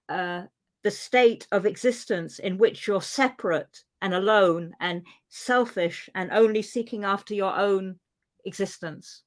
uh, 0.08 0.42
the 0.82 0.90
state 0.90 1.46
of 1.52 1.66
existence 1.66 2.38
in 2.38 2.58
which 2.58 2.86
you're 2.86 3.02
separate 3.02 3.84
and 4.02 4.14
alone 4.14 4.72
and 4.80 5.02
selfish 5.28 6.08
and 6.14 6.30
only 6.32 6.62
seeking 6.62 7.04
after 7.04 7.34
your 7.34 7.56
own 7.56 7.98
existence. 8.44 9.22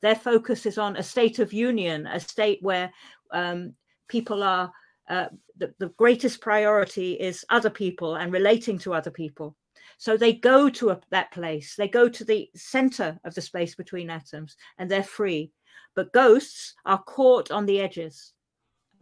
Their 0.00 0.14
focus 0.14 0.66
is 0.66 0.78
on 0.78 0.96
a 0.96 1.02
state 1.02 1.38
of 1.38 1.52
union, 1.52 2.06
a 2.06 2.20
state 2.20 2.58
where 2.62 2.92
um, 3.32 3.74
people 4.08 4.42
are, 4.42 4.70
uh, 5.08 5.26
the, 5.56 5.74
the 5.78 5.88
greatest 5.96 6.40
priority 6.40 7.14
is 7.14 7.44
other 7.50 7.70
people 7.70 8.16
and 8.16 8.32
relating 8.32 8.78
to 8.78 8.94
other 8.94 9.10
people. 9.10 9.56
So 10.02 10.16
they 10.16 10.32
go 10.32 10.68
to 10.68 10.90
a, 10.90 11.00
that 11.10 11.30
place, 11.30 11.76
they 11.76 11.86
go 11.86 12.08
to 12.08 12.24
the 12.24 12.50
center 12.56 13.20
of 13.24 13.36
the 13.36 13.40
space 13.40 13.76
between 13.76 14.10
atoms 14.10 14.56
and 14.76 14.90
they're 14.90 15.04
free. 15.04 15.52
But 15.94 16.12
ghosts 16.12 16.74
are 16.84 17.00
caught 17.04 17.52
on 17.52 17.66
the 17.66 17.80
edges, 17.80 18.32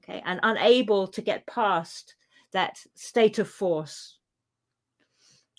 okay, 0.04 0.22
and 0.26 0.38
unable 0.42 1.08
to 1.08 1.22
get 1.22 1.46
past 1.46 2.16
that 2.52 2.76
state 2.96 3.38
of 3.38 3.48
force. 3.48 4.18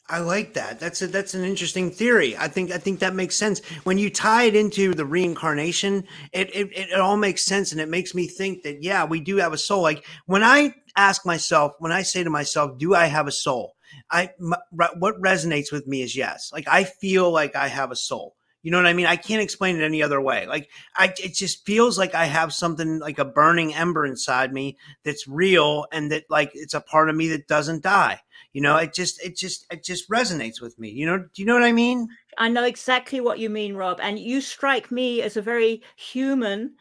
I 0.08 0.20
like 0.20 0.54
that. 0.54 0.80
That's 0.80 1.02
a 1.02 1.08
that's 1.08 1.34
an 1.34 1.44
interesting 1.44 1.90
theory. 1.90 2.38
I 2.38 2.48
think 2.48 2.70
I 2.70 2.78
think 2.78 3.00
that 3.00 3.16
makes 3.16 3.36
sense. 3.36 3.66
When 3.84 3.98
you 3.98 4.12
tie 4.12 4.44
it 4.44 4.56
into 4.56 4.94
the 4.94 5.06
reincarnation, 5.08 6.04
it, 6.34 6.56
it 6.56 6.70
it 6.72 7.00
all 7.00 7.18
makes 7.18 7.44
sense 7.44 7.72
and 7.72 7.82
it 7.82 7.90
makes 7.90 8.14
me 8.14 8.28
think 8.28 8.62
that 8.62 8.84
yeah, 8.84 9.06
we 9.06 9.20
do 9.20 9.38
have 9.38 9.54
a 9.54 9.58
soul. 9.58 9.82
Like 9.82 10.06
when 10.28 10.44
I 10.44 10.76
ask 10.96 11.26
myself, 11.26 11.72
when 11.80 11.92
I 11.92 12.04
say 12.04 12.24
to 12.24 12.30
myself, 12.30 12.78
do 12.78 12.94
I 12.94 13.08
have 13.08 13.26
a 13.26 13.32
soul? 13.32 13.74
I 14.10 14.32
my, 14.40 14.58
what 14.72 15.22
resonates 15.22 15.72
with 15.72 15.88
me 15.88 16.02
is 16.02 16.16
yes. 16.16 16.52
Like 16.54 16.68
I 16.68 16.84
feel 16.84 17.32
like 17.32 17.56
I 17.56 17.68
have 17.68 17.92
a 17.92 17.96
soul. 17.96 18.36
You 18.64 18.70
know 18.70 18.78
what 18.78 18.86
I 18.86 18.94
mean? 18.94 19.08
I 19.08 19.16
can't 19.16 19.42
explain 19.42 19.78
it 19.78 19.84
any 19.84 20.04
other 20.04 20.22
way. 20.22 20.46
Like 20.46 20.70
I, 20.96 21.14
it 21.18 21.34
just 21.34 21.66
feels 21.66 21.98
like 21.98 22.14
I 22.14 22.26
have 22.26 22.54
something 22.54 23.00
like 23.00 23.18
a 23.18 23.26
burning 23.26 23.74
ember 23.74 24.06
inside 24.06 24.54
me 24.54 24.78
that's 25.04 25.28
real 25.28 25.88
and 25.92 26.12
that 26.12 26.26
like 26.30 26.52
it's 26.54 26.76
a 26.76 26.82
part 26.82 27.10
of 27.10 27.16
me 27.16 27.30
that 27.30 27.48
doesn't 27.48 27.82
die. 27.82 28.20
You 28.54 28.62
know, 28.62 28.78
it 28.78 28.94
just, 28.94 29.24
it 29.24 29.36
just, 29.36 29.66
it 29.72 29.84
just 29.84 30.10
resonates 30.10 30.62
with 30.62 30.78
me. 30.78 30.90
You 30.90 31.08
know, 31.08 31.18
do 31.20 31.42
you 31.42 31.46
know 31.46 31.56
what 31.56 31.64
I 31.64 31.72
mean? 31.72 32.10
I 32.38 32.50
know 32.50 32.64
exactly 32.64 33.20
what 33.20 33.40
you 33.40 33.50
mean, 33.50 33.76
Rob. 33.76 34.00
And 34.02 34.20
you 34.20 34.42
strike 34.42 34.92
me 34.92 35.22
as 35.22 35.38
a 35.38 35.42
very 35.42 35.82
human 35.96 36.76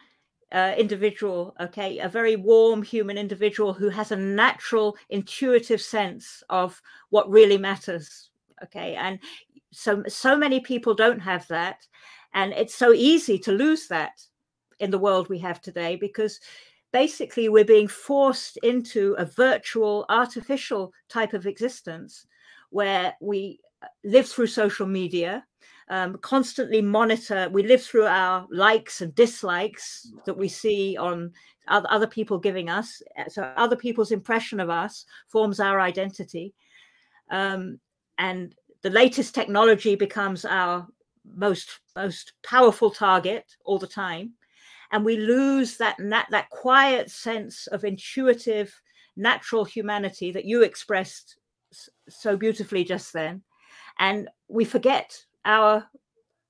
uh, 0.52 0.74
individual, 0.76 1.54
okay, 1.60 1.98
a 1.98 2.08
very 2.08 2.36
warm 2.36 2.82
human 2.82 3.16
individual 3.16 3.72
who 3.72 3.88
has 3.88 4.10
a 4.10 4.16
natural, 4.16 4.96
intuitive 5.08 5.80
sense 5.80 6.42
of 6.50 6.80
what 7.10 7.30
really 7.30 7.58
matters, 7.58 8.30
okay. 8.62 8.94
And 8.96 9.18
so, 9.72 10.02
so 10.08 10.36
many 10.36 10.60
people 10.60 10.94
don't 10.94 11.20
have 11.20 11.46
that, 11.48 11.86
and 12.34 12.52
it's 12.52 12.74
so 12.74 12.92
easy 12.92 13.38
to 13.40 13.52
lose 13.52 13.86
that 13.88 14.22
in 14.80 14.90
the 14.90 14.98
world 14.98 15.28
we 15.28 15.38
have 15.38 15.60
today 15.60 15.96
because 15.96 16.40
basically 16.92 17.48
we're 17.48 17.64
being 17.64 17.88
forced 17.88 18.56
into 18.58 19.14
a 19.18 19.24
virtual, 19.24 20.06
artificial 20.08 20.92
type 21.08 21.32
of 21.34 21.46
existence 21.46 22.26
where 22.70 23.14
we 23.20 23.60
live 24.04 24.28
through 24.28 24.46
social 24.46 24.86
media 24.86 25.44
um, 25.90 26.16
constantly 26.18 26.80
monitor. 26.80 27.48
We 27.50 27.64
live 27.64 27.82
through 27.82 28.06
our 28.06 28.46
likes 28.50 29.00
and 29.00 29.14
dislikes 29.14 30.10
that 30.24 30.36
we 30.36 30.48
see 30.48 30.96
on 30.96 31.32
other 31.68 32.06
people 32.06 32.38
giving 32.38 32.68
us. 32.68 33.02
Uh, 33.18 33.28
so 33.28 33.42
other 33.56 33.76
people's 33.76 34.12
impression 34.12 34.60
of 34.60 34.70
us 34.70 35.04
forms 35.28 35.60
our 35.60 35.80
identity, 35.80 36.54
um, 37.30 37.78
and 38.18 38.54
the 38.82 38.90
latest 38.90 39.34
technology 39.34 39.94
becomes 39.94 40.44
our 40.44 40.86
most 41.36 41.80
most 41.94 42.32
powerful 42.42 42.90
target 42.90 43.44
all 43.64 43.78
the 43.78 43.86
time, 43.86 44.32
and 44.92 45.04
we 45.04 45.16
lose 45.16 45.76
that 45.76 45.96
that, 45.98 46.28
that 46.30 46.50
quiet 46.50 47.10
sense 47.10 47.66
of 47.68 47.84
intuitive, 47.84 48.72
natural 49.16 49.64
humanity 49.64 50.32
that 50.32 50.44
you 50.44 50.62
expressed 50.62 51.36
so 52.08 52.36
beautifully 52.36 52.84
just 52.84 53.12
then, 53.12 53.42
and 53.98 54.28
we 54.48 54.64
forget 54.64 55.24
our 55.44 55.86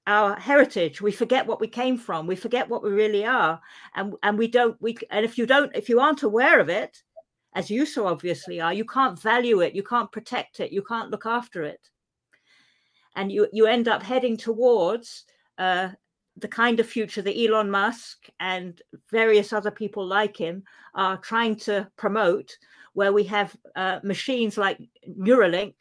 our 0.06 0.34
heritage. 0.38 1.00
We 1.00 1.12
forget 1.12 1.46
what 1.46 1.60
we 1.60 1.68
came 1.68 1.96
from. 1.96 2.26
We 2.26 2.36
forget 2.36 2.68
what 2.68 2.82
we 2.82 2.90
really 2.90 3.24
are. 3.24 3.60
And 3.94 4.14
and 4.22 4.38
we 4.38 4.48
don't 4.48 4.80
we 4.80 4.96
and 5.10 5.24
if 5.24 5.38
you 5.38 5.46
don't 5.46 5.74
if 5.74 5.88
you 5.88 6.00
aren't 6.00 6.22
aware 6.22 6.60
of 6.60 6.68
it 6.68 7.02
as 7.54 7.70
you 7.70 7.84
so 7.84 8.06
obviously 8.06 8.60
are 8.60 8.74
you 8.74 8.84
can't 8.84 9.20
value 9.20 9.60
it. 9.60 9.74
You 9.74 9.82
can't 9.82 10.10
protect 10.10 10.60
it. 10.60 10.72
You 10.72 10.82
can't 10.82 11.10
look 11.10 11.26
after 11.26 11.62
it. 11.62 11.80
And 13.16 13.30
you 13.30 13.48
you 13.52 13.66
end 13.66 13.88
up 13.88 14.02
heading 14.02 14.36
towards 14.36 15.24
uh, 15.58 15.90
the 16.36 16.48
kind 16.48 16.80
of 16.80 16.86
future 16.86 17.22
that 17.22 17.38
Elon 17.38 17.70
Musk 17.70 18.26
and 18.40 18.80
various 19.10 19.52
other 19.52 19.70
people 19.70 20.06
like 20.06 20.36
him 20.36 20.62
are 20.94 21.18
trying 21.18 21.56
to 21.56 21.88
promote, 21.96 22.56
where 22.94 23.12
we 23.12 23.24
have 23.24 23.56
uh, 23.76 24.00
machines 24.02 24.56
like 24.56 24.78
Neuralink 25.08 25.74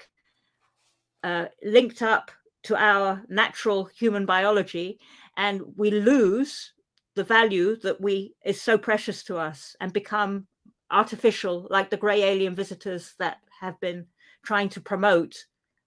uh, 1.24 1.46
linked 1.64 2.02
up 2.02 2.32
to 2.64 2.76
our 2.76 3.24
natural 3.30 3.86
human 3.86 4.26
biology 4.26 5.00
and 5.38 5.62
we 5.78 5.92
lose 5.92 6.74
the 7.16 7.24
value 7.24 7.76
that 7.78 8.00
we 8.02 8.34
is 8.46 8.62
so 8.62 8.78
precious 8.78 9.24
to 9.24 9.38
us 9.38 9.76
and 9.80 9.94
become 9.94 10.48
artificial 10.92 11.68
like 11.70 11.90
the 11.90 11.98
gray 11.98 12.24
alien 12.24 12.56
visitors 12.56 13.14
that 13.20 13.38
have 13.62 13.80
been 13.80 14.06
trying 14.44 14.70
to 14.70 14.82
promote 14.82 15.36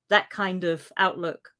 that 0.09 0.31
kind 0.31 0.65
of 0.65 0.91
outlook 0.97 1.51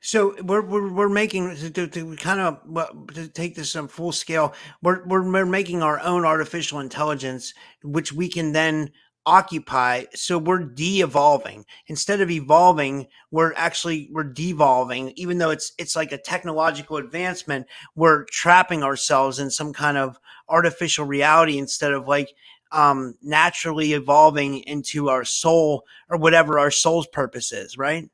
so 0.00 0.34
we're 0.42 0.62
we're, 0.62 0.92
we're 0.92 1.08
making 1.08 1.56
to, 1.56 1.86
to 1.86 2.16
kind 2.16 2.40
of 2.40 3.14
to 3.14 3.28
take 3.28 3.56
this 3.56 3.74
on 3.74 3.88
full 3.88 4.12
scale. 4.12 4.54
We're, 4.80 5.04
we're 5.06 5.28
we're 5.28 5.46
making 5.46 5.82
our 5.82 6.00
own 6.00 6.24
artificial 6.24 6.78
intelligence, 6.78 7.52
which 7.82 8.12
we 8.12 8.28
can 8.28 8.52
then 8.52 8.90
occupy 9.28 10.04
so 10.14 10.38
we're 10.38 10.64
de-evolving. 10.64 11.66
Instead 11.86 12.22
of 12.22 12.30
evolving 12.30 13.06
we're 13.30 13.52
actually 13.54 14.08
we're 14.10 14.24
devolving. 14.24 15.12
Even 15.16 15.36
though 15.36 15.50
it's 15.50 15.72
it's 15.78 15.94
like 15.94 16.12
a 16.12 16.18
technological 16.18 16.96
advancement 16.96 17.66
we're 17.94 18.24
trapping 18.24 18.82
ourselves 18.82 19.38
in 19.38 19.50
some 19.50 19.74
kind 19.74 19.98
of 19.98 20.18
artificial 20.48 21.04
reality 21.04 21.58
instead 21.58 21.92
of 21.92 22.08
like 22.08 22.32
um 22.72 23.14
naturally 23.22 23.92
evolving 23.92 24.60
into 24.60 25.10
our 25.10 25.24
soul 25.24 25.84
or 26.08 26.16
whatever 26.16 26.58
our 26.58 26.70
soul's 26.70 27.06
purpose 27.06 27.52
is 27.52 27.76
right 27.76 28.08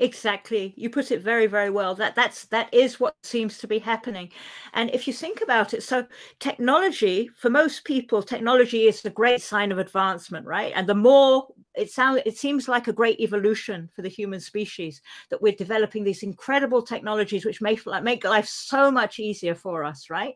Exactly. 0.00 0.72
You 0.78 0.88
put 0.88 1.10
it 1.12 1.20
very, 1.20 1.46
very 1.46 1.68
well. 1.68 1.94
That 1.94 2.14
that's 2.14 2.46
that 2.46 2.72
is 2.72 2.98
what 2.98 3.14
seems 3.22 3.58
to 3.58 3.68
be 3.68 3.78
happening. 3.78 4.30
And 4.72 4.88
if 4.94 5.06
you 5.06 5.12
think 5.12 5.42
about 5.42 5.74
it, 5.74 5.82
so 5.82 6.06
technology, 6.38 7.28
for 7.36 7.50
most 7.50 7.84
people, 7.84 8.22
technology 8.22 8.86
is 8.86 9.04
a 9.04 9.10
great 9.10 9.42
sign 9.42 9.70
of 9.70 9.78
advancement, 9.78 10.46
right? 10.46 10.72
And 10.74 10.88
the 10.88 10.94
more 10.94 11.48
it 11.74 11.90
sounds 11.90 12.22
it 12.24 12.38
seems 12.38 12.66
like 12.66 12.88
a 12.88 12.94
great 12.94 13.20
evolution 13.20 13.90
for 13.94 14.00
the 14.00 14.08
human 14.08 14.40
species 14.40 15.02
that 15.28 15.42
we're 15.42 15.52
developing 15.52 16.02
these 16.02 16.22
incredible 16.22 16.80
technologies 16.82 17.44
which 17.44 17.60
make 17.60 17.82
make 18.02 18.24
life 18.24 18.46
so 18.46 18.90
much 18.90 19.18
easier 19.18 19.54
for 19.54 19.84
us, 19.84 20.08
right? 20.08 20.34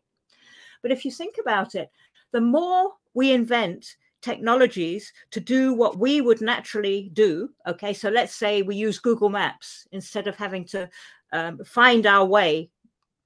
But 0.82 0.92
if 0.92 1.04
you 1.04 1.10
think 1.10 1.36
about 1.40 1.74
it, 1.74 1.90
the 2.32 2.40
more 2.40 2.92
we 3.14 3.32
invent 3.32 3.96
technologies 4.24 5.12
to 5.30 5.40
do 5.40 5.74
what 5.74 5.98
we 5.98 6.20
would 6.20 6.40
naturally 6.40 7.10
do. 7.12 7.50
Okay, 7.66 7.92
so 7.92 8.08
let's 8.08 8.34
say 8.34 8.62
we 8.62 8.76
use 8.76 8.98
Google 8.98 9.28
Maps 9.28 9.86
instead 9.92 10.26
of 10.26 10.36
having 10.36 10.64
to 10.66 10.88
um, 11.32 11.58
find 11.64 12.06
our 12.06 12.24
way 12.24 12.70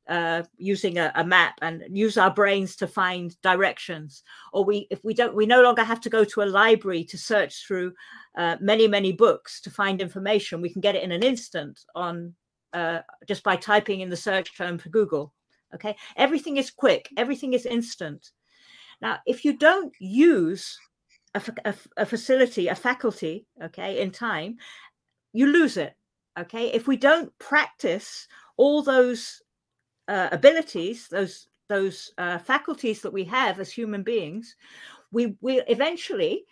uh, 0.08 0.42
using 0.56 0.98
a, 0.98 1.12
a, 1.16 1.24
map 1.24 1.54
and 1.60 1.84
use 1.90 2.16
our 2.16 2.32
brains 2.32 2.74
to 2.76 2.86
find 2.86 3.40
directions. 3.42 4.22
Or 4.52 4.64
we 4.64 4.86
if 4.90 5.04
we 5.04 5.12
don't 5.14 5.34
we 5.34 5.46
no 5.46 5.62
longer 5.62 5.84
have 5.84 6.00
to 6.00 6.10
go 6.10 6.24
to 6.24 6.42
a 6.42 6.52
library 6.62 7.04
to 7.04 7.18
search 7.18 7.66
through 7.66 7.92
uh, 8.36 8.56
many 8.60 8.88
many 8.88 9.12
books 9.12 9.60
to 9.62 9.70
find 9.70 10.00
information. 10.00 10.62
We 10.62 10.70
can 10.72 10.80
get 10.80 10.96
it 10.96 11.02
in 11.02 11.12
an 11.12 11.22
instant 11.22 11.78
on 11.94 12.34
uh, 12.72 13.00
just 13.26 13.42
by 13.42 13.56
typing 13.56 14.00
in 14.00 14.08
the 14.10 14.16
search 14.16 14.56
term 14.56 14.78
for 14.78 14.88
google 14.88 15.32
okay? 15.74 15.96
Everything 16.16 16.56
is 16.56 16.70
quick. 16.70 17.08
Everything 17.16 17.54
is 17.54 17.66
instant. 17.66 18.30
Now 19.00 19.18
if 19.26 19.44
you 19.44 19.56
don't 19.56 19.94
use 20.00 20.78
a, 21.38 21.70
a, 21.70 21.74
a 21.98 22.06
facility 22.06 22.68
a 22.68 22.74
faculty 22.74 23.46
okay 23.62 24.00
in 24.00 24.10
time 24.10 24.56
you 25.32 25.46
lose 25.46 25.76
it 25.76 25.94
okay 26.38 26.66
if 26.72 26.86
we 26.86 26.96
don't 26.96 27.36
practice 27.38 28.26
all 28.56 28.82
those 28.82 29.42
uh, 30.08 30.28
abilities, 30.32 31.08
those 31.08 31.48
those 31.68 32.12
uh, 32.16 32.38
faculties 32.38 33.02
that 33.02 33.12
we 33.12 33.24
have 33.24 33.60
as 33.60 33.70
human 33.70 34.02
beings, 34.02 34.56
we 35.12 35.36
we 35.40 35.60
eventually, 35.68 36.44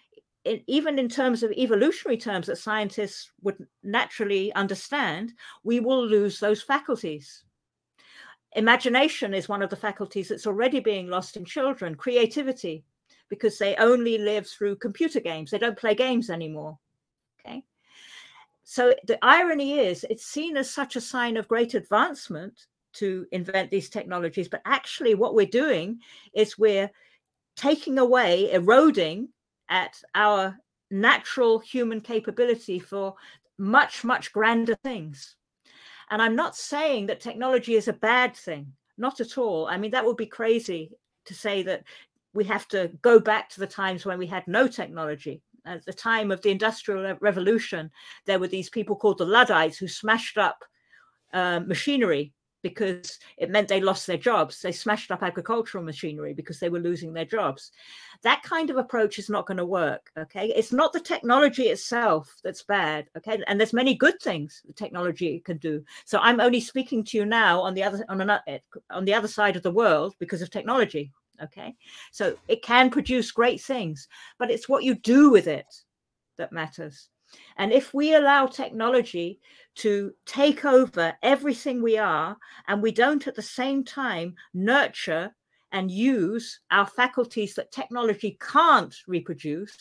in, 0.45 0.62
even 0.66 0.99
in 0.99 1.09
terms 1.09 1.43
of 1.43 1.51
evolutionary 1.53 2.18
terms 2.18 2.47
that 2.47 2.59
scientists 2.59 3.32
would 3.43 3.66
naturally 3.82 4.53
understand, 4.55 5.32
we 5.64 5.80
will 5.80 6.07
lose 6.07 6.39
those 6.39 6.62
faculties. 6.62 7.45
Imagination 8.55 9.34
is 9.34 9.49
one 9.49 9.62
of 9.62 9.70
the 9.70 9.76
faculties 9.76 10.28
that's 10.28 10.47
already 10.47 10.80
being 10.80 11.09
lost 11.09 11.37
in 11.37 11.45
children. 11.45 11.95
Creativity, 11.95 12.84
because 13.29 13.59
they 13.59 13.74
only 13.77 14.18
live 14.18 14.47
through 14.47 14.77
computer 14.77 15.20
games; 15.20 15.51
they 15.51 15.59
don't 15.59 15.79
play 15.79 15.95
games 15.95 16.31
anymore. 16.31 16.79
Okay. 17.41 17.62
So 18.64 18.95
the 19.07 19.18
irony 19.24 19.79
is, 19.79 20.05
it's 20.11 20.27
seen 20.27 20.57
as 20.57 20.68
such 20.68 20.97
a 20.97 21.01
sign 21.01 21.37
of 21.37 21.47
great 21.47 21.74
advancement 21.74 22.66
to 22.95 23.27
invent 23.31 23.70
these 23.70 23.89
technologies. 23.89 24.49
But 24.49 24.62
actually, 24.64 25.14
what 25.14 25.35
we're 25.35 25.47
doing 25.47 26.01
is 26.35 26.59
we're 26.59 26.91
taking 27.57 27.99
away, 27.99 28.51
eroding 28.53 29.29
at 29.68 30.03
our 30.14 30.59
natural 30.91 31.59
human 31.59 32.01
capability 32.01 32.79
for 32.79 33.14
much, 33.59 34.05
much 34.05 34.33
grander 34.33 34.74
things. 34.77 35.37
And 36.11 36.22
I'm 36.22 36.37
not 36.37 36.57
saying 36.57 37.07
that 37.07 37.20
technology 37.20 37.74
is 37.74 37.89
a 37.89 37.93
bad 37.93 38.37
thing, 38.37 38.72
not 38.99 39.20
at 39.20 39.39
all. 39.39 39.66
I 39.66 39.77
mean, 39.77 39.91
that 39.93 40.05
would 40.05 40.16
be 40.16 40.27
crazy 40.27 40.93
to 41.24 41.35
say 41.35 41.62
that 41.64 41.85
we 42.37 42.45
have 42.45 42.68
to 42.68 42.91
go 43.03 43.18
back 43.18 43.49
to 43.51 43.61
the 43.61 43.66
times 43.66 44.05
when 44.05 44.18
we 44.18 44.26
had 44.26 44.47
no 44.47 44.68
technology. 44.68 45.43
At 45.64 45.84
the 45.84 45.93
time 45.93 46.30
of 46.30 46.43
the 46.43 46.51
Industrial 46.51 47.16
Revolution, 47.20 47.91
there 48.26 48.39
were 48.39 48.47
these 48.47 48.70
people 48.70 48.95
called 48.95 49.18
the 49.18 49.24
Luddites 49.24 49.78
who 49.78 49.89
smashed 49.89 50.39
up 50.39 50.64
uh, 51.32 51.61
machinery 51.61 52.32
because 52.62 53.18
it 53.37 53.51
meant 53.51 53.68
they 53.68 53.80
lost 53.80 54.07
their 54.07 54.16
jobs. 54.16 54.61
They 54.61 54.72
smashed 54.72 55.11
up 55.11 55.22
agricultural 55.22 55.84
machinery 55.84 56.34
because 56.34 56.59
they 56.59 56.68
were 56.68 56.80
losing 56.80 57.12
their 57.12 57.24
jobs. 57.24 57.70
That 58.22 58.43
kind 58.43 58.70
of 58.70 58.76
approach 58.76 59.18
is 59.18 59.28
not 59.28 59.47
going 59.47 59.59
to 59.59 59.64
work. 59.64 60.11
Okay. 60.18 60.53
It's 60.57 60.72
not 60.72 60.93
the 60.93 61.01
technology 61.01 61.64
itself 61.64 62.34
that's 62.43 62.62
bad. 62.64 63.07
Okay. 63.16 63.43
And 63.47 63.59
there's 63.59 63.72
many 63.72 63.95
good 63.95 64.20
things 64.20 64.62
the 64.66 64.72
technology 64.72 65.41
can 65.45 65.59
do. 65.59 65.84
So 66.05 66.18
I'm 66.18 66.41
only 66.41 66.61
speaking 66.61 67.05
to 67.05 67.16
you 67.16 67.24
now 67.24 67.61
on 67.61 67.74
the 67.74 67.84
other 67.84 68.05
on 68.09 68.20
another 68.20 68.43
on 68.91 69.05
the 69.05 69.14
other 69.14 69.28
side 69.28 69.57
of 69.57 69.62
the 69.62 69.70
world 69.70 70.14
because 70.18 70.43
of 70.43 70.51
technology. 70.51 71.12
Okay. 71.43 71.74
So 72.12 72.37
it 72.49 72.62
can 72.62 72.91
produce 72.91 73.30
great 73.30 73.61
things, 73.61 74.09
but 74.39 74.51
it's 74.51 74.68
what 74.68 74.84
you 74.84 74.95
do 74.95 75.30
with 75.30 75.47
it 75.47 75.66
that 76.39 76.53
matters. 76.53 77.09
And 77.57 77.72
if 77.72 77.93
we 77.93 78.14
allow 78.14 78.47
technology 78.47 79.41
to 79.76 80.12
take 80.24 80.64
over 80.64 81.12
everything 81.22 81.82
we 81.82 81.99
are, 81.99 82.37
and 82.68 82.82
we 82.82 82.93
don't 82.93 83.26
at 83.26 83.34
the 83.34 83.43
same 83.43 83.84
time 83.84 84.34
nurture 84.55 85.34
and 85.72 85.91
use 85.91 86.61
our 86.70 86.87
faculties 86.87 87.55
that 87.55 87.72
technology 87.72 88.39
can't 88.41 88.95
reproduce 89.07 89.76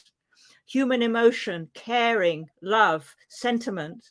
human 0.66 1.02
emotion, 1.02 1.70
caring, 1.74 2.50
love, 2.62 3.16
sentiment. 3.30 4.10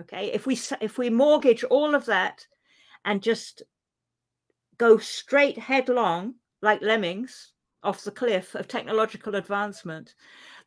Okay, 0.00 0.26
if 0.32 0.46
we 0.46 0.58
if 0.80 0.98
we 0.98 1.08
mortgage 1.08 1.64
all 1.64 1.94
of 1.94 2.04
that 2.04 2.46
and 3.06 3.22
just 3.22 3.62
go 4.78 4.98
straight 4.98 5.56
headlong 5.56 6.34
like 6.62 6.82
lemmings 6.82 7.52
off 7.82 8.04
the 8.04 8.10
cliff 8.10 8.54
of 8.54 8.68
technological 8.68 9.34
advancement, 9.36 10.14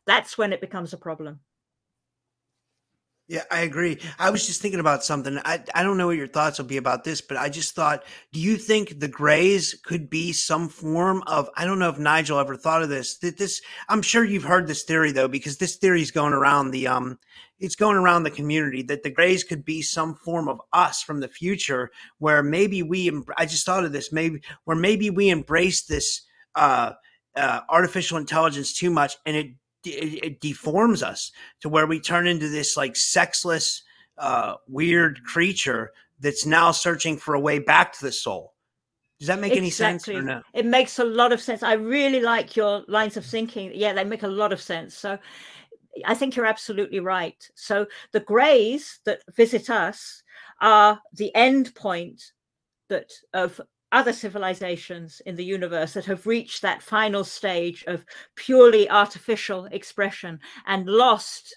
that's 0.06 0.38
when 0.38 0.52
it 0.52 0.60
becomes 0.60 0.92
a 0.92 0.98
problem. 0.98 1.40
Yeah, 3.30 3.44
I 3.48 3.60
agree. 3.60 4.00
I 4.18 4.30
was 4.30 4.44
just 4.44 4.60
thinking 4.60 4.80
about 4.80 5.04
something. 5.04 5.38
I, 5.44 5.62
I 5.72 5.84
don't 5.84 5.96
know 5.96 6.08
what 6.08 6.16
your 6.16 6.26
thoughts 6.26 6.58
will 6.58 6.66
be 6.66 6.78
about 6.78 7.04
this, 7.04 7.20
but 7.20 7.36
I 7.36 7.48
just 7.48 7.76
thought, 7.76 8.02
do 8.32 8.40
you 8.40 8.56
think 8.56 8.98
the 8.98 9.06
Greys 9.06 9.72
could 9.84 10.10
be 10.10 10.32
some 10.32 10.68
form 10.68 11.22
of 11.28 11.48
I 11.56 11.64
don't 11.64 11.78
know 11.78 11.88
if 11.90 11.96
Nigel 11.96 12.40
ever 12.40 12.56
thought 12.56 12.82
of 12.82 12.88
this. 12.88 13.18
That 13.18 13.38
this 13.38 13.62
I'm 13.88 14.02
sure 14.02 14.24
you've 14.24 14.42
heard 14.42 14.66
this 14.66 14.82
theory 14.82 15.12
though, 15.12 15.28
because 15.28 15.58
this 15.58 15.76
theory 15.76 16.02
is 16.02 16.10
going 16.10 16.32
around 16.32 16.72
the 16.72 16.88
um 16.88 17.20
it's 17.60 17.76
going 17.76 17.96
around 17.96 18.24
the 18.24 18.32
community 18.32 18.82
that 18.82 19.04
the 19.04 19.12
Greys 19.12 19.44
could 19.44 19.64
be 19.64 19.80
some 19.80 20.16
form 20.16 20.48
of 20.48 20.60
us 20.72 21.00
from 21.00 21.20
the 21.20 21.28
future 21.28 21.92
where 22.18 22.42
maybe 22.42 22.82
we 22.82 23.12
I 23.36 23.46
just 23.46 23.64
thought 23.64 23.84
of 23.84 23.92
this, 23.92 24.10
maybe 24.10 24.42
where 24.64 24.76
maybe 24.76 25.08
we 25.08 25.28
embrace 25.30 25.84
this 25.84 26.22
uh 26.56 26.94
uh, 27.36 27.60
artificial 27.68 28.18
intelligence 28.18 28.72
too 28.76 28.90
much 28.90 29.16
and 29.24 29.36
it 29.36 29.46
it, 29.84 30.40
deforms 30.40 31.02
us 31.02 31.32
to 31.60 31.68
where 31.68 31.86
we 31.86 32.00
turn 32.00 32.26
into 32.26 32.48
this 32.48 32.76
like 32.76 32.96
sexless, 32.96 33.82
uh, 34.18 34.54
weird 34.68 35.22
creature 35.24 35.92
that's 36.20 36.46
now 36.46 36.70
searching 36.70 37.16
for 37.16 37.34
a 37.34 37.40
way 37.40 37.58
back 37.58 37.92
to 37.94 38.04
the 38.04 38.12
soul. 38.12 38.54
Does 39.18 39.28
that 39.28 39.38
make 39.38 39.52
exactly. 39.52 39.58
any 39.60 39.70
sense 39.70 40.08
or 40.08 40.22
no? 40.22 40.42
It 40.54 40.64
makes 40.64 40.98
a 40.98 41.04
lot 41.04 41.32
of 41.32 41.42
sense. 41.42 41.62
I 41.62 41.74
really 41.74 42.20
like 42.20 42.56
your 42.56 42.84
lines 42.88 43.18
of 43.18 43.24
thinking. 43.24 43.70
Yeah, 43.74 43.92
they 43.92 44.04
make 44.04 44.22
a 44.22 44.28
lot 44.28 44.52
of 44.52 44.62
sense. 44.62 44.96
So 44.96 45.18
I 46.06 46.14
think 46.14 46.36
you're 46.36 46.46
absolutely 46.46 47.00
right. 47.00 47.36
So 47.54 47.86
the 48.12 48.20
greys 48.20 49.00
that 49.04 49.22
visit 49.36 49.68
us 49.68 50.22
are 50.60 51.00
the 51.12 51.34
end 51.34 51.74
point 51.74 52.32
that 52.88 53.10
of 53.34 53.60
other 53.92 54.12
civilizations 54.12 55.20
in 55.26 55.36
the 55.36 55.44
universe 55.44 55.92
that 55.94 56.04
have 56.04 56.26
reached 56.26 56.62
that 56.62 56.82
final 56.82 57.24
stage 57.24 57.84
of 57.86 58.04
purely 58.36 58.88
artificial 58.88 59.66
expression 59.66 60.38
and 60.66 60.86
lost 60.86 61.54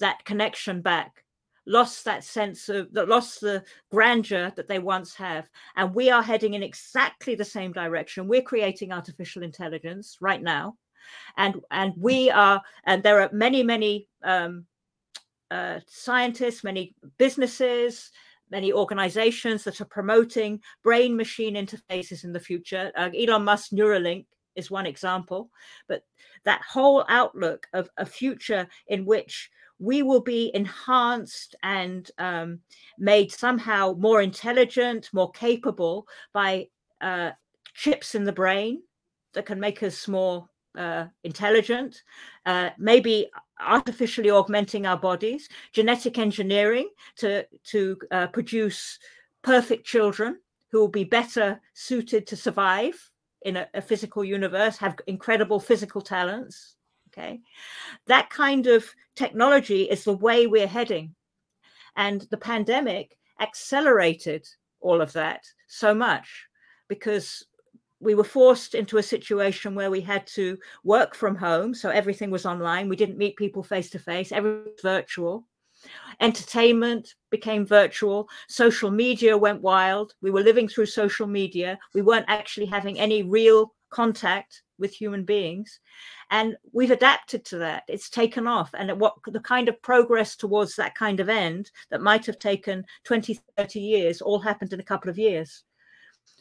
that 0.00 0.24
connection 0.24 0.80
back 0.80 1.24
lost 1.66 2.04
that 2.04 2.24
sense 2.24 2.68
of 2.68 2.92
that 2.92 3.08
lost 3.08 3.40
the 3.40 3.62
grandeur 3.90 4.52
that 4.56 4.68
they 4.68 4.78
once 4.78 5.14
have. 5.14 5.48
And 5.76 5.94
we 5.94 6.10
are 6.10 6.22
heading 6.22 6.54
in 6.54 6.62
exactly 6.62 7.34
the 7.34 7.44
same 7.44 7.72
direction. 7.72 8.28
We're 8.28 8.42
creating 8.42 8.92
artificial 8.92 9.42
intelligence 9.42 10.18
right 10.20 10.42
now. 10.42 10.76
And 11.36 11.60
and 11.70 11.92
we 11.96 12.30
are 12.30 12.62
and 12.84 13.02
there 13.02 13.20
are 13.20 13.30
many 13.32 13.62
many 13.62 14.08
um, 14.22 14.66
uh, 15.50 15.80
scientists 15.86 16.64
many 16.64 16.94
businesses 17.18 18.10
many 18.50 18.72
organizations 18.72 19.64
that 19.64 19.80
are 19.80 19.86
promoting 19.86 20.60
brain 20.82 21.16
machine 21.16 21.54
interfaces 21.54 22.24
in 22.24 22.32
the 22.32 22.40
future. 22.40 22.92
Uh, 22.96 23.10
Elon 23.16 23.44
Musk 23.44 23.70
Neuralink 23.72 24.26
is 24.56 24.70
one 24.70 24.86
example, 24.86 25.50
but 25.88 26.04
that 26.44 26.62
whole 26.62 27.04
outlook 27.08 27.66
of 27.72 27.88
a 27.96 28.06
future 28.06 28.68
in 28.88 29.04
which 29.04 29.50
we 29.78 30.02
will 30.02 30.20
be 30.20 30.50
enhanced 30.54 31.56
and 31.62 32.10
um, 32.18 32.60
made 32.98 33.32
somehow 33.32 33.94
more 33.98 34.22
intelligent, 34.22 35.10
more 35.12 35.30
capable 35.32 36.06
by 36.32 36.66
uh, 37.00 37.30
chips 37.74 38.14
in 38.14 38.24
the 38.24 38.32
brain 38.32 38.82
that 39.32 39.46
can 39.46 39.58
make 39.58 39.82
us 39.82 40.06
more 40.06 40.48
uh, 40.78 41.06
intelligent, 41.24 42.02
uh, 42.46 42.70
maybe 42.78 43.28
artificially 43.60 44.30
augmenting 44.30 44.86
our 44.86 44.96
bodies, 44.96 45.48
genetic 45.72 46.18
engineering 46.18 46.88
to 47.16 47.46
to 47.64 47.98
uh, 48.10 48.26
produce 48.28 48.98
perfect 49.42 49.84
children 49.86 50.38
who 50.70 50.80
will 50.80 50.88
be 50.88 51.04
better 51.04 51.60
suited 51.74 52.26
to 52.26 52.36
survive 52.36 53.10
in 53.42 53.56
a, 53.56 53.68
a 53.74 53.82
physical 53.82 54.24
universe, 54.24 54.76
have 54.76 54.96
incredible 55.06 55.60
physical 55.60 56.00
talents. 56.00 56.76
Okay, 57.08 57.40
that 58.06 58.28
kind 58.30 58.66
of 58.66 58.84
technology 59.14 59.82
is 59.84 60.04
the 60.04 60.12
way 60.12 60.46
we're 60.46 60.66
heading, 60.66 61.14
and 61.96 62.22
the 62.30 62.36
pandemic 62.36 63.16
accelerated 63.40 64.46
all 64.80 65.00
of 65.00 65.12
that 65.12 65.44
so 65.66 65.94
much 65.94 66.46
because 66.88 67.46
we 68.04 68.14
were 68.14 68.24
forced 68.24 68.74
into 68.74 68.98
a 68.98 69.02
situation 69.02 69.74
where 69.74 69.90
we 69.90 70.00
had 70.00 70.26
to 70.28 70.58
work 70.84 71.14
from 71.14 71.34
home. 71.34 71.74
So 71.74 71.90
everything 71.90 72.30
was 72.30 72.46
online. 72.46 72.88
We 72.88 72.96
didn't 72.96 73.18
meet 73.18 73.36
people 73.36 73.62
face 73.62 73.90
to 73.90 73.98
face, 73.98 74.30
everything 74.30 74.72
was 74.72 74.82
virtual. 74.82 75.46
Entertainment 76.20 77.14
became 77.30 77.66
virtual. 77.66 78.28
Social 78.48 78.90
media 78.90 79.36
went 79.36 79.60
wild. 79.60 80.14
We 80.22 80.30
were 80.30 80.42
living 80.42 80.68
through 80.68 80.86
social 80.86 81.26
media. 81.26 81.78
We 81.94 82.02
weren't 82.02 82.24
actually 82.28 82.66
having 82.66 82.98
any 82.98 83.22
real 83.22 83.74
contact 83.90 84.62
with 84.78 84.92
human 84.92 85.24
beings. 85.24 85.80
And 86.30 86.56
we've 86.72 86.90
adapted 86.90 87.44
to 87.46 87.58
that. 87.58 87.84
It's 87.86 88.08
taken 88.08 88.46
off. 88.46 88.70
And 88.74 88.98
what 88.98 89.14
the 89.26 89.40
kind 89.40 89.68
of 89.68 89.80
progress 89.82 90.36
towards 90.36 90.74
that 90.76 90.94
kind 90.94 91.20
of 91.20 91.28
end 91.28 91.70
that 91.90 92.00
might 92.00 92.26
have 92.26 92.38
taken 92.38 92.84
20, 93.04 93.38
30 93.56 93.80
years 93.80 94.20
all 94.20 94.38
happened 94.38 94.72
in 94.72 94.80
a 94.80 94.84
couple 94.84 95.10
of 95.10 95.18
years 95.18 95.64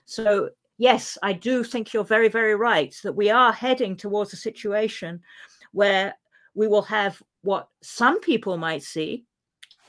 So, 0.05 0.49
yes, 0.77 1.17
I 1.21 1.33
do 1.33 1.63
think 1.63 1.93
you're 1.93 2.03
very, 2.03 2.27
very 2.27 2.55
right 2.55 2.95
that 3.03 3.15
we 3.15 3.29
are 3.29 3.51
heading 3.51 3.95
towards 3.95 4.33
a 4.33 4.37
situation 4.37 5.21
where 5.71 6.15
we 6.55 6.67
will 6.67 6.81
have 6.83 7.21
what 7.41 7.69
some 7.81 8.19
people 8.19 8.57
might 8.57 8.83
see 8.83 9.25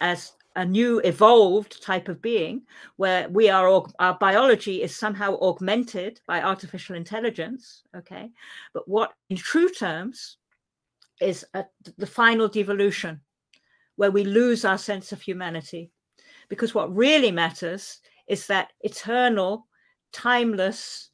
as 0.00 0.32
a 0.56 0.64
new 0.64 1.00
evolved 1.00 1.82
type 1.82 2.08
of 2.08 2.22
being 2.22 2.62
where 2.96 3.28
we 3.28 3.50
are 3.50 3.82
our 3.98 4.16
biology 4.18 4.82
is 4.82 4.96
somehow 4.96 5.36
augmented 5.40 6.20
by 6.28 6.40
artificial 6.40 6.94
intelligence 6.94 7.82
okay? 7.96 8.30
But 8.72 8.86
what 8.86 9.12
in 9.30 9.36
true 9.36 9.68
terms 9.68 10.36
is 11.20 11.44
a, 11.54 11.64
the 11.96 12.06
final 12.06 12.48
devolution 12.48 13.20
where 13.96 14.10
we 14.10 14.24
lose 14.24 14.64
our 14.64 14.78
sense 14.78 15.12
of 15.12 15.22
humanity. 15.22 15.90
Because 16.48 16.74
what 16.74 16.94
really 16.94 17.30
matters 17.30 18.00
is 18.28 18.46
that 18.46 18.72
eternal 18.80 19.66
timeless 20.14 21.10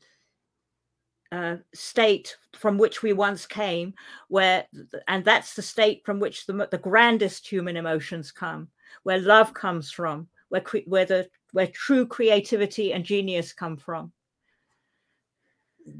uh, 1.32 1.56
state 1.74 2.36
from 2.54 2.76
which 2.76 3.02
we 3.02 3.12
once 3.12 3.46
came 3.46 3.94
where 4.28 4.66
and 5.06 5.24
that's 5.24 5.54
the 5.54 5.62
state 5.62 6.02
from 6.04 6.18
which 6.18 6.44
the, 6.46 6.68
the 6.72 6.78
grandest 6.78 7.46
human 7.46 7.76
emotions 7.76 8.32
come 8.32 8.68
where 9.02 9.18
love 9.18 9.54
comes 9.54 9.90
from, 9.90 10.28
where 10.48 10.62
where 10.86 11.04
the 11.04 11.28
where 11.52 11.66
true 11.68 12.06
creativity 12.06 12.92
and 12.92 13.04
genius 13.04 13.52
come 13.52 13.76
from. 13.76 14.12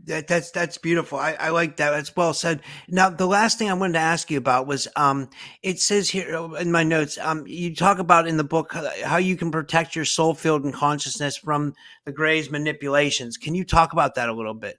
That, 0.05 0.29
that's 0.29 0.51
that's 0.51 0.79
beautiful. 0.79 1.19
I, 1.19 1.33
I 1.33 1.49
like 1.51 1.77
that. 1.77 1.91
That's 1.91 2.15
well 2.15 2.35
said. 2.35 2.61
Now, 2.89 3.11
the 3.11 3.27
last 3.27 3.59
thing 3.59 3.71
I 3.71 3.75
wanted 3.75 3.95
to 3.95 4.01
ask 4.01 4.31
you 4.31 4.39
about 4.39 4.67
was, 4.67 4.87
um, 4.95 5.29
it 5.63 5.81
says 5.81 6.11
here 6.11 6.37
uh, 6.37 6.53
in 6.53 6.71
my 6.71 6.85
notes, 6.85 7.19
um, 7.19 7.47
you 7.47 7.75
talk 7.75 7.99
about 7.99 8.29
in 8.29 8.37
the 8.37 8.45
book 8.45 8.73
how 9.05 9.17
you 9.17 9.37
can 9.37 9.51
protect 9.51 9.97
your 9.97 10.05
soul 10.05 10.35
field 10.35 10.65
and 10.65 10.75
consciousness 10.75 11.37
from 11.37 11.75
the 12.05 12.13
gray's 12.13 12.51
manipulations. 12.51 13.37
Can 13.37 13.55
you 13.55 13.65
talk 13.65 13.93
about 13.93 14.15
that 14.17 14.29
a 14.29 14.35
little 14.35 14.55
bit? 14.55 14.79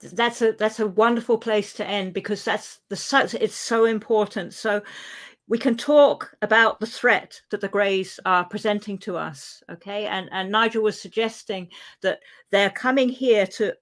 That's 0.00 0.42
a 0.42 0.52
that's 0.52 0.80
a 0.80 0.86
wonderful 0.86 1.38
place 1.38 1.72
to 1.74 1.86
end 1.86 2.14
because 2.14 2.44
that's 2.44 2.80
the 2.88 2.96
such 2.96 3.34
it's 3.34 3.56
so 3.56 3.84
important. 3.84 4.54
So, 4.54 4.82
we 5.46 5.58
can 5.58 5.76
talk 5.76 6.34
about 6.40 6.80
the 6.80 6.86
threat 6.86 7.40
that 7.50 7.60
the 7.60 7.68
Greys 7.68 8.18
are 8.24 8.44
presenting 8.44 8.96
to 8.98 9.16
us. 9.16 9.62
Okay. 9.70 10.06
And, 10.06 10.28
and 10.32 10.50
Nigel 10.50 10.82
was 10.82 11.00
suggesting 11.00 11.68
that 12.02 12.20
they're 12.50 12.70
coming 12.70 13.08
here 13.08 13.46
to 13.48 13.74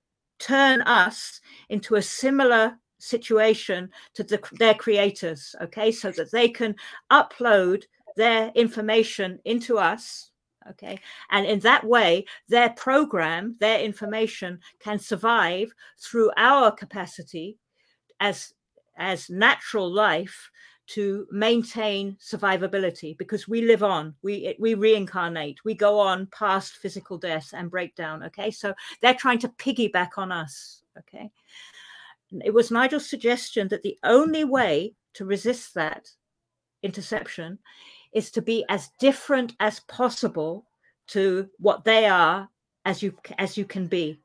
turn 0.42 0.82
us 0.82 1.40
into 1.68 1.94
a 1.94 2.02
similar 2.02 2.78
situation 2.98 3.90
to 4.14 4.22
the, 4.22 4.40
their 4.52 4.74
creators. 4.74 5.54
Okay. 5.62 5.90
So 5.92 6.10
that 6.12 6.30
they 6.32 6.48
can 6.48 6.74
upload 7.10 7.84
their 8.16 8.50
information 8.54 9.38
into 9.44 9.78
us. 9.78 10.30
Okay. 10.70 10.98
And 11.30 11.46
in 11.46 11.58
that 11.60 11.84
way, 11.84 12.24
their 12.48 12.70
program, 12.70 13.56
their 13.58 13.80
information 13.80 14.60
can 14.80 14.98
survive 14.98 15.72
through 15.98 16.30
our 16.36 16.70
capacity 16.70 17.58
as 18.20 18.52
as 18.96 19.30
natural 19.30 19.90
life 19.90 20.50
to 20.88 21.26
maintain 21.30 22.16
survivability 22.20 23.16
because 23.16 23.46
we 23.46 23.62
live 23.62 23.82
on 23.82 24.14
we 24.22 24.54
we 24.58 24.74
reincarnate 24.74 25.58
we 25.64 25.74
go 25.74 25.98
on 25.98 26.26
past 26.26 26.74
physical 26.74 27.16
death 27.16 27.50
and 27.54 27.70
breakdown 27.70 28.22
okay? 28.22 28.50
So 28.50 28.74
they're 29.00 29.14
trying 29.14 29.38
to 29.40 29.48
piggyback 29.48 30.10
on 30.16 30.32
us 30.32 30.82
okay? 30.98 31.30
It 32.44 32.52
was 32.52 32.70
nigel's 32.70 33.08
suggestion 33.08 33.68
that 33.68 33.82
the 33.82 33.98
only 34.02 34.44
way 34.44 34.94
to 35.14 35.24
resist 35.24 35.74
that 35.74 36.08
interception 36.82 37.58
is 38.12 38.30
to 38.32 38.42
be 38.42 38.64
as 38.68 38.90
different 38.98 39.54
as 39.60 39.80
possible 39.80 40.66
to 41.08 41.48
what 41.58 41.84
they 41.84 42.06
are 42.06 42.48
as 42.84 43.02
you 43.02 43.14
as 43.38 43.56
you 43.56 43.64
can 43.64 43.86
be 43.86 44.21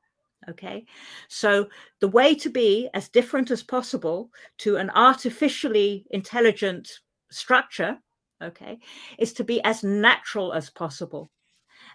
Okay, 0.50 0.86
so 1.28 1.68
the 2.00 2.08
way 2.08 2.34
to 2.36 2.50
be 2.50 2.90
as 2.94 3.10
different 3.10 3.52
as 3.52 3.62
possible 3.62 4.30
to 4.60 4.78
an 4.78 4.90
artificially 4.92 6.06
intelligent 6.12 7.02
structure, 7.30 7.98
okay, 8.42 8.80
is 9.20 9.34
to 9.34 9.44
be 9.44 9.62
as 9.66 9.84
natural 9.84 10.54
as 10.54 10.70
possible. 10.70 11.30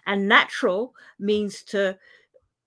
And 0.05 0.27
natural 0.27 0.93
means 1.17 1.63
to 1.63 1.97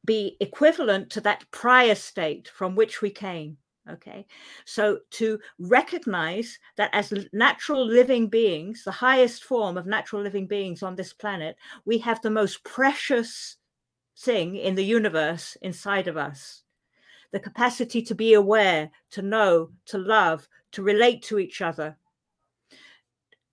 be 0.05 0.37
equivalent 0.41 1.11
to 1.11 1.21
that 1.21 1.45
prior 1.53 1.95
state 1.95 2.49
from 2.49 2.75
which 2.75 3.01
we 3.03 3.11
came. 3.11 3.59
Okay, 3.89 4.27
so 4.65 4.99
to 5.13 5.39
recognize 5.61 6.59
that 6.77 6.91
as 6.93 7.13
natural 7.33 7.87
living 7.87 8.27
beings, 8.29 8.83
the 8.83 8.91
highest 8.91 9.45
form 9.45 9.77
of 9.77 9.87
natural 9.87 10.21
living 10.23 10.49
beings 10.49 10.83
on 10.83 10.97
this 10.97 11.13
planet, 11.13 11.57
we 11.85 11.99
have 11.99 12.21
the 12.23 12.31
most 12.31 12.65
precious 12.65 13.57
thing 14.19 14.57
in 14.57 14.75
the 14.75 14.85
universe 14.85 15.57
inside 15.63 16.09
of 16.09 16.17
us 16.17 16.63
the 17.33 17.41
capacity 17.41 18.01
to 18.03 18.15
be 18.15 18.35
aware, 18.35 18.91
to 19.11 19.21
know, 19.21 19.69
to 19.85 19.99
love, 19.99 20.49
to 20.73 20.83
relate 20.83 21.23
to 21.23 21.39
each 21.39 21.61
other. 21.61 21.97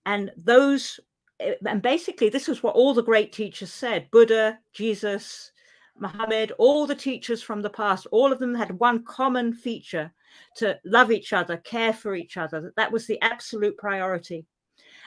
And 0.06 0.30
those, 0.36 1.00
eh, 1.40 1.54
and 1.66 1.82
basically, 1.82 2.28
this 2.28 2.48
is 2.48 2.62
what 2.62 2.76
all 2.76 2.94
the 2.94 3.02
great 3.02 3.32
teachers 3.32 3.72
said 3.72 4.10
Buddha, 4.10 4.58
Jesus, 4.72 5.52
Muhammad, 5.98 6.52
all 6.58 6.86
the 6.86 6.94
teachers 6.94 7.42
from 7.42 7.62
the 7.62 7.70
past, 7.70 8.06
all 8.10 8.32
of 8.32 8.38
them 8.38 8.54
had 8.54 8.78
one 8.78 9.04
common 9.04 9.52
feature 9.52 10.12
to 10.56 10.78
love 10.84 11.12
each 11.12 11.32
other, 11.32 11.56
care 11.58 11.92
for 11.92 12.14
each 12.14 12.36
other. 12.36 12.72
That 12.76 12.90
was 12.90 13.06
the 13.06 13.20
absolute 13.20 13.76
priority. 13.76 14.46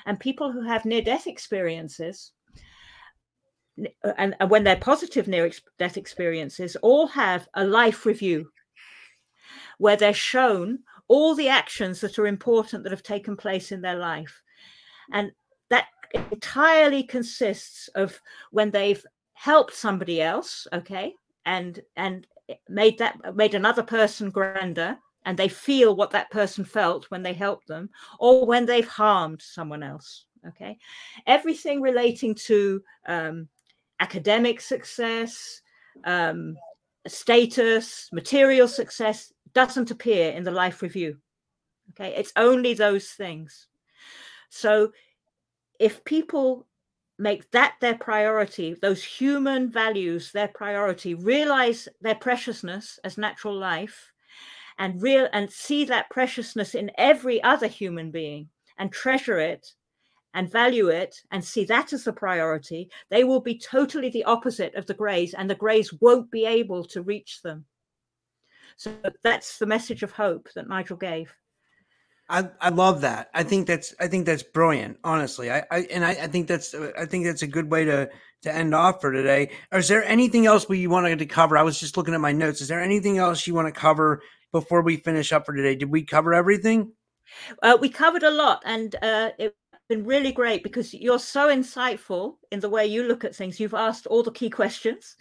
And 0.05 0.19
people 0.19 0.51
who 0.51 0.61
have 0.61 0.85
near 0.85 1.01
death 1.01 1.27
experiences 1.27 2.31
and, 4.17 4.35
and 4.39 4.49
when 4.49 4.63
they're 4.63 4.75
positive 4.75 5.27
near 5.27 5.49
death 5.77 5.97
experiences, 5.97 6.75
all 6.77 7.07
have 7.07 7.47
a 7.53 7.65
life 7.65 8.05
review 8.05 8.49
where 9.77 9.95
they're 9.95 10.13
shown 10.13 10.79
all 11.07 11.35
the 11.35 11.47
actions 11.47 12.01
that 12.01 12.19
are 12.19 12.27
important 12.27 12.83
that 12.83 12.91
have 12.91 13.03
taken 13.03 13.37
place 13.37 13.71
in 13.71 13.81
their 13.81 13.95
life. 13.97 14.41
And 15.11 15.31
that 15.69 15.85
entirely 16.31 17.03
consists 17.03 17.87
of 17.89 18.19
when 18.51 18.71
they've 18.71 19.05
helped 19.33 19.73
somebody 19.73 20.21
else, 20.21 20.67
okay, 20.73 21.13
and 21.45 21.79
and 21.95 22.27
made 22.69 22.97
that 22.97 23.35
made 23.35 23.53
another 23.53 23.83
person 23.83 24.29
grander, 24.29 24.97
and 25.25 25.37
they 25.37 25.47
feel 25.47 25.95
what 25.95 26.11
that 26.11 26.31
person 26.31 26.65
felt 26.65 27.05
when 27.11 27.23
they 27.23 27.33
helped 27.33 27.67
them, 27.67 27.89
or 28.19 28.45
when 28.45 28.65
they've 28.65 28.87
harmed 28.87 29.41
someone 29.41 29.83
else. 29.83 30.25
Okay, 30.47 30.77
everything 31.25 31.81
relating 31.81 32.33
to 32.35 32.81
um, 33.07 33.47
academic 33.99 34.61
success, 34.61 35.61
um, 36.03 36.55
status, 37.07 38.09
material 38.11 38.67
success 38.67 39.33
doesn't 39.53 39.91
appear 39.91 40.31
in 40.31 40.43
the 40.43 40.51
life 40.51 40.81
review. 40.81 41.17
Okay, 41.91 42.13
it's 42.15 42.33
only 42.35 42.73
those 42.73 43.09
things. 43.09 43.67
So 44.49 44.91
if 45.79 46.03
people 46.03 46.67
make 47.17 47.49
that 47.51 47.75
their 47.81 47.97
priority, 47.97 48.75
those 48.81 49.03
human 49.03 49.71
values 49.71 50.31
their 50.31 50.49
priority, 50.49 51.15
realize 51.15 51.87
their 52.01 52.15
preciousness 52.15 52.99
as 53.03 53.17
natural 53.17 53.55
life, 53.55 54.11
and 54.79 55.01
real 55.01 55.27
and 55.33 55.51
see 55.51 55.85
that 55.85 56.09
preciousness 56.09 56.75
in 56.75 56.91
every 56.97 57.41
other 57.43 57.67
human 57.67 58.11
being 58.11 58.49
and 58.77 58.91
treasure 58.91 59.39
it 59.39 59.73
and 60.33 60.51
value 60.51 60.89
it 60.89 61.21
and 61.31 61.43
see 61.43 61.65
that 61.65 61.93
as 61.93 62.07
a 62.07 62.13
priority, 62.13 62.89
they 63.09 63.23
will 63.23 63.41
be 63.41 63.57
totally 63.57 64.09
the 64.09 64.23
opposite 64.23 64.75
of 64.75 64.85
the 64.85 64.93
Greys, 64.93 65.33
and 65.33 65.49
the 65.49 65.55
Greys 65.55 65.93
won't 66.01 66.29
be 66.31 66.45
able 66.45 66.83
to 66.85 67.01
reach 67.01 67.41
them. 67.41 67.65
So 68.75 68.93
that's 69.23 69.57
the 69.57 69.65
message 69.65 70.03
of 70.03 70.11
hope 70.11 70.49
that 70.55 70.67
Nigel 70.67 70.97
gave. 70.97 71.33
I, 72.29 72.49
I 72.59 72.69
love 72.69 73.01
that. 73.01 73.29
I 73.33 73.43
think 73.43 73.67
that's 73.67 73.95
I 73.99 74.07
think 74.07 74.25
that's 74.25 74.43
brilliant. 74.43 74.97
Honestly, 75.03 75.49
I, 75.49 75.63
I 75.71 75.87
and 75.91 76.03
I, 76.03 76.11
I 76.11 76.27
think 76.27 76.47
that's 76.47 76.75
I 76.75 77.05
think 77.05 77.25
that's 77.25 77.41
a 77.41 77.47
good 77.47 77.71
way 77.71 77.85
to 77.85 78.09
to 78.43 78.53
end 78.53 78.75
off 78.75 78.99
for 78.99 79.11
today. 79.11 79.49
Is 79.71 79.87
there 79.87 80.03
anything 80.03 80.45
else 80.45 80.67
we 80.67 80.85
wanted 80.87 81.19
to 81.19 81.25
cover? 81.25 81.57
I 81.57 81.63
was 81.63 81.79
just 81.79 81.95
looking 81.95 82.13
at 82.13 82.19
my 82.19 82.33
notes. 82.33 82.61
Is 82.61 82.67
there 82.67 82.81
anything 82.81 83.17
else 83.17 83.47
you 83.47 83.53
want 83.53 83.73
to 83.73 83.79
cover 83.79 84.21
before 84.51 84.81
we 84.81 84.97
finish 84.97 85.31
up 85.31 85.45
for 85.45 85.55
today? 85.55 85.75
Did 85.75 85.89
we 85.89 86.03
cover 86.03 86.33
everything? 86.33 86.91
Uh, 87.63 87.77
we 87.79 87.89
covered 87.89 88.23
a 88.23 88.29
lot, 88.29 88.61
and 88.65 88.95
uh, 89.01 89.31
it 89.39 89.55
been 89.87 90.05
really 90.05 90.31
great 90.31 90.63
because 90.63 90.93
you're 90.93 91.19
so 91.19 91.47
insightful 91.47 92.35
in 92.51 92.59
the 92.59 92.69
way 92.69 92.85
you 92.85 93.03
look 93.03 93.23
at 93.23 93.35
things. 93.35 93.59
You've 93.59 93.73
asked 93.73 94.05
all 94.07 94.21
the 94.23 94.31
key 94.31 94.49
questions. 94.49 95.15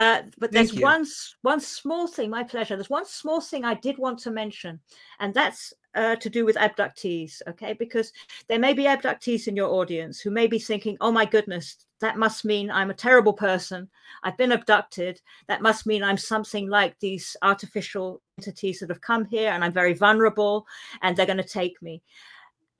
Uh, 0.00 0.22
but 0.38 0.50
there's 0.50 0.78
one 0.78 1.06
one 1.42 1.60
small 1.60 2.06
thing, 2.06 2.30
my 2.30 2.42
pleasure. 2.42 2.76
There's 2.76 2.90
one 2.90 3.06
small 3.06 3.40
thing 3.40 3.64
I 3.64 3.74
did 3.74 3.98
want 3.98 4.18
to 4.20 4.30
mention, 4.30 4.80
and 5.20 5.34
that's 5.34 5.74
uh, 5.94 6.16
to 6.16 6.30
do 6.30 6.44
with 6.44 6.56
abductees. 6.56 7.42
Okay, 7.48 7.74
because 7.74 8.12
there 8.48 8.58
may 8.58 8.72
be 8.72 8.84
abductees 8.84 9.46
in 9.46 9.56
your 9.56 9.70
audience 9.70 10.20
who 10.20 10.30
may 10.30 10.46
be 10.46 10.58
thinking, 10.58 10.96
"Oh 11.00 11.12
my 11.12 11.24
goodness, 11.24 11.76
that 12.00 12.18
must 12.18 12.44
mean 12.44 12.70
I'm 12.70 12.90
a 12.90 12.94
terrible 12.94 13.34
person. 13.34 13.88
I've 14.22 14.38
been 14.38 14.52
abducted. 14.52 15.20
That 15.48 15.62
must 15.62 15.86
mean 15.86 16.02
I'm 16.02 16.18
something 16.18 16.68
like 16.68 16.98
these 16.98 17.36
artificial 17.42 18.22
entities 18.38 18.80
that 18.80 18.88
have 18.88 19.00
come 19.02 19.26
here, 19.26 19.50
and 19.50 19.62
I'm 19.62 19.72
very 19.72 19.92
vulnerable, 19.92 20.66
and 21.02 21.16
they're 21.16 21.26
going 21.26 21.36
to 21.36 21.44
take 21.44 21.80
me." 21.82 22.02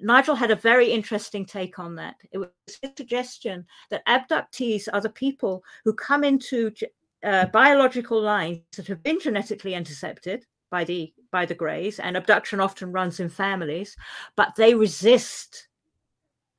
Nigel 0.03 0.35
had 0.35 0.51
a 0.51 0.57
very 0.57 0.91
interesting 0.91 1.47
take 1.47 1.79
on 1.79 1.95
that. 1.97 2.17
It 2.33 2.39
was 2.39 2.49
his 2.67 2.91
suggestion 2.97 3.65
that 3.91 4.07
abductees 4.07 4.89
are 4.93 5.01
the 5.01 5.11
people 5.11 5.63
who 5.85 5.95
come 5.95 6.25
into 6.25 6.73
uh, 7.25 7.47
biological 7.47 8.21
lines 8.21 8.61
that 8.77 8.89
have 8.89 9.03
been 9.03 9.21
genetically 9.21 9.75
intercepted 9.75 10.45
by 10.71 10.85
the 10.85 11.13
by 11.31 11.47
the 11.47 11.55
greys 11.55 12.01
and 12.01 12.17
abduction 12.17 12.59
often 12.59 12.91
runs 12.91 13.21
in 13.21 13.29
families 13.29 13.95
but 14.37 14.55
they 14.57 14.75
resist 14.75 15.69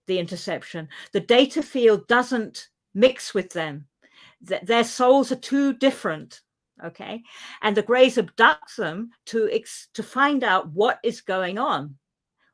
the 0.07 0.19
interception. 0.19 0.87
The 1.13 1.19
data 1.19 1.63
field 1.63 2.07
doesn't 2.07 2.69
mix 2.93 3.33
with 3.33 3.49
them. 3.51 3.87
Th- 4.47 4.61
their 4.61 4.83
souls 4.83 5.31
are 5.31 5.37
too 5.37 5.73
different 5.73 6.41
okay? 6.83 7.21
And 7.61 7.77
the 7.77 7.81
greys 7.81 8.17
abduct 8.17 8.77
them 8.77 9.11
to 9.27 9.49
ex- 9.51 9.87
to 9.93 10.03
find 10.03 10.43
out 10.43 10.71
what 10.71 10.99
is 11.03 11.21
going 11.21 11.57
on 11.57 11.95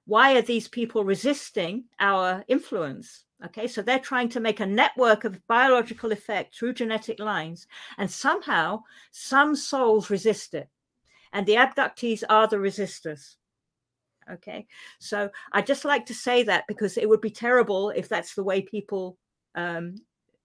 why 0.09 0.35
are 0.35 0.41
these 0.41 0.67
people 0.67 1.03
resisting 1.03 1.83
our 1.99 2.43
influence 2.47 3.25
okay 3.45 3.67
so 3.67 3.81
they're 3.81 3.99
trying 3.99 4.27
to 4.27 4.39
make 4.39 4.59
a 4.59 4.65
network 4.65 5.23
of 5.23 5.45
biological 5.47 6.11
effect 6.11 6.55
through 6.55 6.73
genetic 6.73 7.19
lines 7.19 7.67
and 7.99 8.09
somehow 8.09 8.81
some 9.11 9.55
souls 9.55 10.09
resist 10.09 10.55
it 10.55 10.67
and 11.31 11.45
the 11.45 11.53
abductees 11.53 12.23
are 12.27 12.47
the 12.47 12.55
resistors 12.55 13.35
okay 14.31 14.65
so 14.99 15.29
i 15.51 15.61
just 15.61 15.85
like 15.85 16.07
to 16.07 16.13
say 16.13 16.41
that 16.41 16.65
because 16.67 16.97
it 16.97 17.07
would 17.07 17.21
be 17.21 17.29
terrible 17.29 17.91
if 17.91 18.09
that's 18.09 18.33
the 18.33 18.43
way 18.43 18.61
people 18.61 19.15
um, 19.53 19.95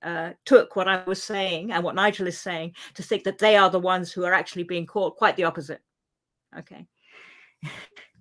uh, 0.03 0.33
took 0.45 0.77
what 0.77 0.87
I 0.87 1.03
was 1.05 1.23
saying 1.23 1.73
and 1.73 1.83
what 1.83 1.95
Nigel 1.95 2.27
is 2.27 2.39
saying 2.39 2.75
to 2.95 3.03
think 3.03 3.25
that 3.25 3.39
they 3.39 3.57
are 3.57 3.71
the 3.71 3.79
ones 3.79 4.13
who 4.13 4.25
are 4.25 4.35
actually 4.35 4.65
being 4.65 4.85
caught. 4.85 5.17
Quite 5.17 5.37
the 5.37 5.45
opposite. 5.45 5.81
Okay. 6.59 6.87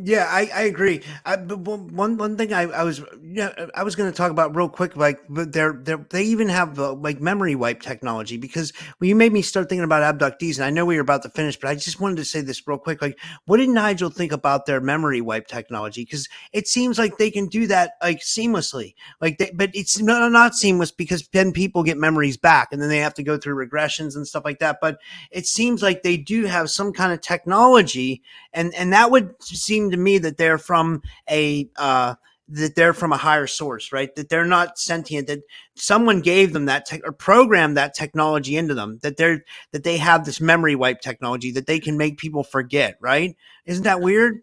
Yeah, 0.00 0.26
I, 0.28 0.48
I 0.54 0.62
agree. 0.62 1.02
I, 1.26 1.34
one 1.36 2.16
one 2.18 2.36
thing 2.36 2.52
I, 2.52 2.62
I 2.62 2.84
was 2.84 3.02
yeah 3.20 3.66
I 3.74 3.82
was 3.82 3.96
going 3.96 4.08
to 4.08 4.16
talk 4.16 4.30
about 4.30 4.54
real 4.54 4.68
quick 4.68 4.96
like 4.96 5.18
but 5.28 5.52
they're 5.52 5.72
they 5.72 5.96
they 6.10 6.22
even 6.22 6.48
have 6.50 6.78
uh, 6.78 6.92
like 6.92 7.20
memory 7.20 7.56
wipe 7.56 7.82
technology 7.82 8.36
because 8.36 8.72
well, 9.00 9.08
you 9.08 9.16
made 9.16 9.32
me 9.32 9.42
start 9.42 9.68
thinking 9.68 9.82
about 9.82 10.16
abductees 10.16 10.56
and 10.56 10.64
I 10.64 10.70
know 10.70 10.84
we 10.84 10.94
were 10.94 11.00
about 11.00 11.24
to 11.24 11.30
finish 11.30 11.58
but 11.58 11.68
I 11.70 11.74
just 11.74 12.00
wanted 12.00 12.16
to 12.18 12.24
say 12.24 12.42
this 12.42 12.66
real 12.68 12.78
quick 12.78 13.02
like 13.02 13.18
what 13.46 13.56
did 13.56 13.70
Nigel 13.70 14.08
think 14.08 14.30
about 14.30 14.66
their 14.66 14.80
memory 14.80 15.20
wipe 15.20 15.48
technology 15.48 16.02
because 16.04 16.28
it 16.52 16.68
seems 16.68 16.96
like 16.96 17.18
they 17.18 17.32
can 17.32 17.46
do 17.48 17.66
that 17.66 17.94
like 18.00 18.20
seamlessly 18.20 18.94
like 19.20 19.38
they, 19.38 19.50
but 19.52 19.70
it's 19.74 20.00
not 20.00 20.30
not 20.30 20.54
seamless 20.54 20.92
because 20.92 21.26
then 21.32 21.50
people 21.50 21.82
get 21.82 21.98
memories 21.98 22.36
back 22.36 22.68
and 22.70 22.80
then 22.80 22.88
they 22.88 22.98
have 22.98 23.14
to 23.14 23.24
go 23.24 23.36
through 23.36 23.66
regressions 23.66 24.14
and 24.14 24.28
stuff 24.28 24.44
like 24.44 24.60
that 24.60 24.78
but 24.80 24.98
it 25.32 25.44
seems 25.46 25.82
like 25.82 26.04
they 26.04 26.16
do 26.16 26.44
have 26.44 26.70
some 26.70 26.92
kind 26.92 27.12
of 27.12 27.20
technology 27.20 28.22
and 28.52 28.72
and 28.74 28.92
that 28.92 29.10
would 29.10 29.34
seem 29.42 29.87
to 29.90 29.96
me 29.96 30.18
that 30.18 30.36
they're 30.36 30.58
from 30.58 31.02
a 31.30 31.68
uh, 31.76 32.14
that 32.48 32.74
they're 32.74 32.94
from 32.94 33.12
a 33.12 33.16
higher 33.16 33.46
source, 33.46 33.92
right? 33.92 34.14
That 34.14 34.30
they're 34.30 34.46
not 34.46 34.78
sentient. 34.78 35.26
That 35.26 35.40
someone 35.74 36.20
gave 36.20 36.52
them 36.52 36.64
that 36.66 36.86
tech 36.86 37.02
or 37.04 37.12
programmed 37.12 37.76
that 37.76 37.94
technology 37.94 38.56
into 38.56 38.74
them. 38.74 38.98
That 39.02 39.16
they're 39.16 39.44
that 39.72 39.84
they 39.84 39.98
have 39.98 40.24
this 40.24 40.40
memory 40.40 40.74
wipe 40.74 41.00
technology 41.00 41.50
that 41.52 41.66
they 41.66 41.78
can 41.78 41.96
make 41.96 42.18
people 42.18 42.42
forget, 42.42 42.96
right? 43.00 43.36
Isn't 43.66 43.84
that 43.84 44.00
weird? 44.00 44.40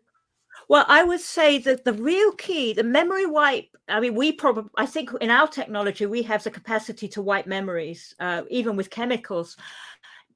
Well, 0.68 0.86
I 0.88 1.04
would 1.04 1.20
say 1.20 1.60
that 1.60 1.86
the 1.86 1.93
real 1.93 2.32
key, 2.34 2.74
the 2.74 2.84
memory 2.84 3.26
wipe. 3.26 3.66
I 3.88 4.00
mean, 4.00 4.16
we 4.16 4.32
probably, 4.32 4.72
I 4.78 4.88
think, 4.88 5.12
in 5.22 5.30
our 5.30 5.48
technology, 5.48 6.08
we 6.08 6.24
have 6.24 6.43
the 6.43 6.50
capacity 6.50 7.08
to 7.10 7.22
wipe 7.22 7.46
memories, 7.46 8.16
uh, 8.20 8.41
even 8.50 8.76
with 8.76 8.89
chemicals 8.89 9.58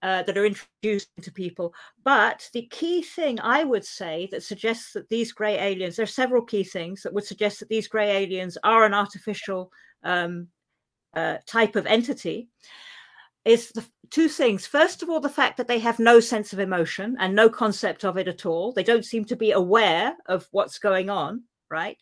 uh, 0.02 0.24
that 0.24 0.38
are 0.38 0.46
introduced 0.46 1.10
to 1.22 1.32
people. 1.32 1.74
But 2.04 2.50
the 2.54 2.68
key 2.68 3.02
thing 3.02 3.40
I 3.40 3.64
would 3.64 3.86
say 3.86 4.28
that 4.32 4.44
suggests 4.44 4.94
that 4.94 5.10
these 5.10 5.32
grey 5.32 5.58
aliens, 5.58 5.96
there 5.96 6.04
are 6.04 6.08
several 6.08 6.42
key 6.44 6.64
things 6.64 7.04
that 7.04 7.14
would 7.14 7.26
suggest 7.26 7.60
that 7.60 7.70
these 7.70 7.88
grey 7.88 8.24
aliens 8.24 8.58
are 8.64 8.86
an 8.86 8.94
artificial 8.94 9.72
um, 10.04 10.48
uh, 11.14 11.38
type 11.46 11.76
of 11.76 11.86
entity. 11.86 12.50
Is 13.46 13.72
the 13.72 13.86
two 14.10 14.28
things. 14.28 14.66
First 14.66 15.02
of 15.02 15.10
all, 15.10 15.20
the 15.20 15.30
fact 15.30 15.58
that 15.58 15.68
they 15.68 15.80
have 15.80 16.00
no 16.00 16.20
sense 16.20 16.54
of 16.54 16.60
emotion 16.60 17.16
and 17.20 17.36
no 17.36 17.50
concept 17.50 18.04
of 18.04 18.18
it 18.18 18.28
at 18.28 18.46
all. 18.46 18.72
They 18.72 18.84
don't 18.84 19.06
seem 19.06 19.26
to 19.26 19.36
be 19.36 19.52
aware 19.52 20.16
of 20.28 20.48
what's 20.52 20.80
going 20.80 21.10
on, 21.10 21.44
right? 21.70 21.98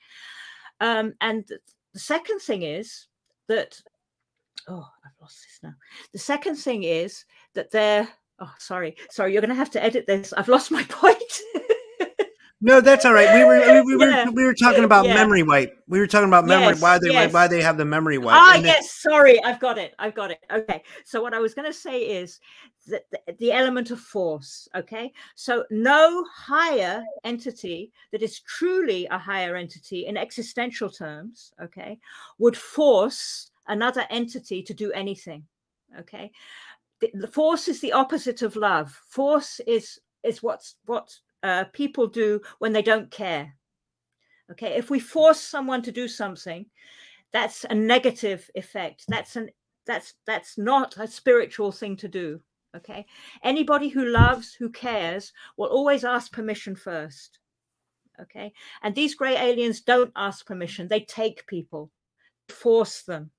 Um, 0.79 1.13
and 1.21 1.45
the 1.93 1.99
second 1.99 2.39
thing 2.39 2.63
is 2.63 3.07
that 3.47 3.81
oh, 4.67 4.87
I've 5.05 5.11
lost 5.21 5.43
this 5.43 5.59
now. 5.63 5.73
The 6.11 6.19
second 6.19 6.55
thing 6.55 6.83
is 6.83 7.25
that 7.53 7.71
they're 7.71 8.07
oh 8.39 8.53
sorry, 8.59 8.95
sorry, 9.09 9.33
you're 9.33 9.41
gonna 9.41 9.55
have 9.55 9.71
to 9.71 9.83
edit 9.83 10.05
this. 10.07 10.33
I've 10.33 10.47
lost 10.47 10.71
my 10.71 10.83
point. 10.89 11.41
no, 12.61 12.81
that's 12.81 13.05
all 13.05 13.13
right. 13.13 13.33
We 13.33 13.43
were 13.43 13.83
we, 13.83 13.95
we 13.95 14.05
yeah. 14.05 14.25
were 14.25 14.31
we 14.31 14.45
were 14.45 14.53
talking 14.53 14.83
about 14.83 15.05
yeah. 15.05 15.13
memory 15.13 15.43
wipe. 15.43 15.77
We 15.87 15.99
were 15.99 16.07
talking 16.07 16.27
about 16.27 16.45
memory 16.45 16.73
yes, 16.73 16.81
why 16.81 16.99
they 16.99 17.11
yes. 17.11 17.33
why 17.33 17.47
they 17.47 17.61
have 17.61 17.77
the 17.77 17.85
memory 17.85 18.17
wipe. 18.17 18.35
Ah, 18.35 18.55
yes, 18.55 18.91
sorry, 18.91 19.41
I've 19.43 19.59
got 19.59 19.77
it. 19.77 19.93
I've 19.99 20.15
got 20.15 20.31
it. 20.31 20.39
Okay. 20.51 20.83
So 21.05 21.21
what 21.21 21.33
I 21.33 21.39
was 21.39 21.53
gonna 21.53 21.73
say 21.73 22.01
is 22.01 22.39
that 22.87 23.03
the, 23.11 23.33
the 23.39 23.51
element 23.51 23.91
of 23.91 23.99
force. 23.99 24.67
Okay. 24.75 25.11
So 25.35 25.65
no 25.69 26.25
higher 26.33 27.03
entity 27.23 27.91
that 28.11 28.21
is 28.21 28.39
truly 28.41 29.07
a 29.11 29.17
higher 29.17 29.55
entity 29.55 30.05
in 30.05 30.17
existential 30.17 30.89
terms, 30.89 31.53
okay, 31.61 31.99
would 32.37 32.55
force 32.55 33.51
another 33.67 34.05
entity 34.09 34.61
to 34.63 34.73
do 34.73 34.91
anything 34.91 35.43
okay? 35.99 36.31
The, 36.99 37.11
the 37.13 37.27
force 37.27 37.67
is 37.67 37.79
the 37.79 37.93
opposite 37.93 38.41
of 38.41 38.55
love. 38.55 38.91
Force 39.07 39.59
is 39.67 39.99
is 40.23 40.41
what's 40.43 40.75
what 40.85 41.13
uh, 41.43 41.65
people 41.73 42.07
do 42.07 42.41
when 42.59 42.73
they 42.73 42.81
don't 42.81 43.11
care 43.11 43.53
okay? 44.51 44.75
If 44.77 44.89
we 44.89 44.99
force 44.99 45.39
someone 45.39 45.81
to 45.83 45.91
do 45.91 46.07
something 46.07 46.65
that's 47.33 47.65
a 47.69 47.75
negative 47.75 48.49
effect. 48.55 49.05
That's 49.07 49.35
an 49.35 49.49
that's 49.85 50.15
that's 50.25 50.57
not 50.57 50.97
a 50.97 51.07
spiritual 51.07 51.71
thing 51.71 51.95
to 51.97 52.07
do 52.07 52.41
okay? 52.75 53.05
Anybody 53.43 53.89
who 53.89 54.05
loves 54.05 54.53
who 54.53 54.69
cares 54.69 55.33
will 55.55 55.67
always 55.67 56.03
ask 56.03 56.31
permission 56.31 56.75
first 56.75 57.39
okay? 58.19 58.51
And 58.81 58.95
these 58.95 59.15
gray 59.15 59.37
aliens 59.37 59.81
don't 59.81 60.11
ask 60.15 60.45
permission. 60.45 60.87
They 60.87 61.01
take 61.01 61.45
people 61.47 61.91
force 62.49 63.03
them 63.03 63.29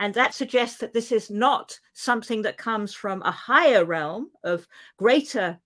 and 0.00 0.14
that 0.14 0.34
suggests 0.34 0.78
that 0.78 0.92
this 0.92 1.12
is 1.12 1.30
not 1.30 1.78
something 1.92 2.42
that 2.42 2.56
comes 2.56 2.94
from 2.94 3.22
a 3.22 3.30
higher 3.30 3.84
realm 3.84 4.30
of 4.44 4.66
greater 4.96 5.58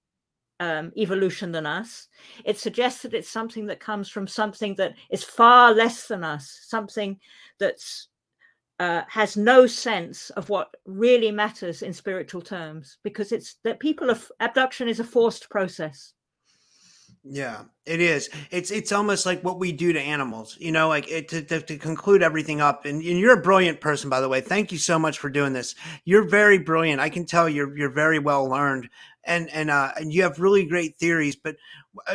um, 0.61 0.93
evolution 0.97 1.53
than 1.53 1.67
us. 1.67 2.09
It 2.45 2.59
suggests 2.59 3.03
that 3.03 3.15
it's 3.15 3.29
something 3.29 3.67
that 3.67 3.81
comes 3.81 4.09
from 4.09 4.27
something 4.27 4.75
that 4.77 4.95
is 5.11 5.25
far 5.25 5.75
less 5.75 6.07
than 6.07 6.25
us, 6.25 6.61
something 6.63 7.19
that's 7.59 8.09
uh, 8.79 9.03
has 9.09 9.37
no 9.37 9.67
sense 9.67 10.31
of 10.31 10.49
what 10.49 10.75
really 10.87 11.31
matters 11.31 11.83
in 11.83 11.93
spiritual 11.93 12.41
terms, 12.41 12.99
because 13.05 13.31
it's 13.31 13.57
that 13.65 13.79
people 13.79 14.11
of 14.11 14.31
abduction 14.41 14.89
is 14.89 14.99
a 14.99 15.05
forced 15.05 15.49
process. 15.51 16.15
Yeah, 17.25 17.63
it 17.87 18.01
is. 18.01 18.29
It's 18.51 18.73
it's 18.73 18.91
almost 18.91 19.27
like 19.27 19.45
what 19.45 19.61
we 19.61 19.71
do 19.71 19.93
to 19.93 20.01
animals, 20.01 20.57
you 20.59 20.73
know. 20.73 20.89
Like 20.89 21.09
it, 21.09 21.29
to, 21.29 21.43
to, 21.43 21.61
to 21.61 21.79
conclude 21.79 22.21
everything 22.21 22.61
up. 22.61 22.85
And, 22.85 23.01
and, 23.01 23.19
you're 23.19 23.39
a 23.39 23.41
brilliant 23.41 23.81
person, 23.81 24.11
by 24.11 24.21
the 24.21 24.29
way. 24.29 24.41
Thank 24.41 24.73
you 24.73 24.79
so 24.79 24.99
much 24.99 25.21
for 25.21 25.31
doing 25.31 25.53
this. 25.53 25.77
You're 26.05 26.29
very 26.29 26.59
brilliant. 26.59 27.01
I 27.01 27.11
can 27.11 27.25
tell 27.25 27.49
you're 27.49 27.77
you're 27.77 27.91
very 27.91 28.19
well 28.19 28.49
learned, 28.49 28.89
and 29.23 29.49
and 29.51 29.71
uh, 29.71 29.93
and 29.97 30.13
you 30.13 30.23
have 30.25 30.41
really 30.41 30.67
great 30.67 30.99
theories. 30.99 31.37
But 31.37 31.57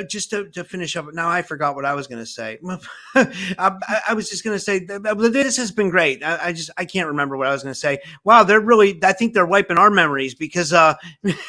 just 0.07 0.31
to, 0.31 0.49
to 0.49 0.63
finish 0.63 0.95
up, 0.95 1.13
now 1.13 1.29
I 1.29 1.41
forgot 1.41 1.75
what 1.75 1.85
I 1.85 1.93
was 1.93 2.07
going 2.07 2.21
to 2.21 2.25
say. 2.25 2.57
I, 3.15 4.01
I, 4.09 4.13
was 4.13 4.29
just 4.29 4.43
going 4.43 4.55
to 4.55 4.59
say 4.59 4.79
this 4.79 5.57
has 5.57 5.71
been 5.71 5.89
great. 5.89 6.23
I, 6.23 6.47
I, 6.47 6.53
just 6.53 6.71
I 6.77 6.85
can't 6.85 7.07
remember 7.07 7.37
what 7.37 7.47
I 7.47 7.51
was 7.51 7.63
going 7.63 7.73
to 7.73 7.79
say. 7.79 7.99
Wow, 8.23 8.43
they're 8.43 8.59
really. 8.59 8.99
I 9.03 9.13
think 9.13 9.33
they're 9.33 9.45
wiping 9.45 9.77
our 9.77 9.91
memories 9.91 10.33
because, 10.33 10.73
uh, 10.73 10.95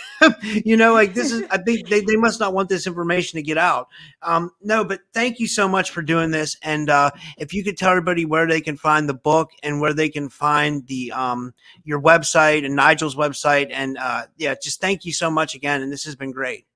you 0.43 0.77
know, 0.77 0.93
like 0.93 1.15
this 1.15 1.33
is. 1.33 1.45
I 1.51 1.59
think 1.59 1.89
they, 1.89 2.01
they 2.01 2.17
must 2.17 2.39
not 2.39 2.53
want 2.53 2.69
this 2.69 2.87
information 2.87 3.39
to 3.39 3.43
get 3.43 3.59
out. 3.59 3.89
Um, 4.23 4.51
no, 4.63 4.85
but 4.85 5.01
thank 5.13 5.41
you 5.41 5.47
so 5.47 5.67
much 5.67 5.91
for 5.91 6.03
doing 6.03 6.31
this. 6.31 6.57
And 6.63 6.91
uh, 6.91 7.11
if 7.39 7.55
you 7.55 7.65
could 7.65 7.79
tell 7.79 7.91
everybody 7.91 8.25
where 8.25 8.47
they 8.47 8.61
can 8.61 8.77
find 8.77 9.09
the 9.09 9.15
book 9.15 9.53
and 9.63 9.81
where 9.81 9.95
they 9.95 10.11
can 10.11 10.29
find 10.29 10.87
the 10.87 11.13
um, 11.13 11.55
your 11.85 12.01
website 12.01 12.65
and 12.65 12.77
Nigel's 12.77 13.17
website, 13.17 13.69
and 13.73 13.97
uh, 13.99 14.27
yeah, 14.37 14.55
just 14.63 14.81
thank 14.81 15.05
you 15.05 15.13
so 15.13 15.31
much 15.31 15.55
again. 15.55 15.83
And 15.83 15.91
this 15.91 16.05
has 16.05 16.15
been 16.15 16.33
great. 16.33 16.68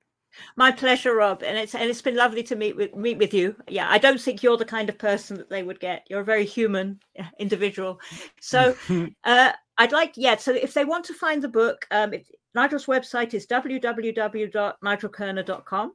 My 0.55 0.71
pleasure, 0.71 1.15
Rob, 1.15 1.43
and 1.43 1.57
it's 1.57 1.75
and 1.75 1.89
it's 1.89 2.01
been 2.01 2.15
lovely 2.15 2.43
to 2.43 2.55
meet 2.55 2.75
with 2.75 2.95
meet 2.95 3.17
with 3.17 3.33
you. 3.33 3.55
Yeah, 3.67 3.89
I 3.89 3.97
don't 3.97 4.19
think 4.19 4.41
you're 4.41 4.57
the 4.57 4.65
kind 4.65 4.89
of 4.89 4.97
person 4.97 5.37
that 5.37 5.49
they 5.49 5.63
would 5.63 5.79
get. 5.79 6.05
You're 6.09 6.21
a 6.21 6.25
very 6.25 6.45
human 6.45 6.99
individual. 7.39 7.99
So, 8.41 8.75
uh, 9.23 9.51
I'd 9.77 9.91
like 9.91 10.13
yeah. 10.15 10.37
So 10.37 10.53
if 10.53 10.73
they 10.73 10.85
want 10.85 11.05
to 11.05 11.13
find 11.13 11.41
the 11.41 11.49
book, 11.49 11.85
um, 11.91 12.13
it, 12.13 12.27
Nigel's 12.55 12.85
website 12.85 13.33
is 13.33 13.47
www.nigelkerner.com. 13.47 15.93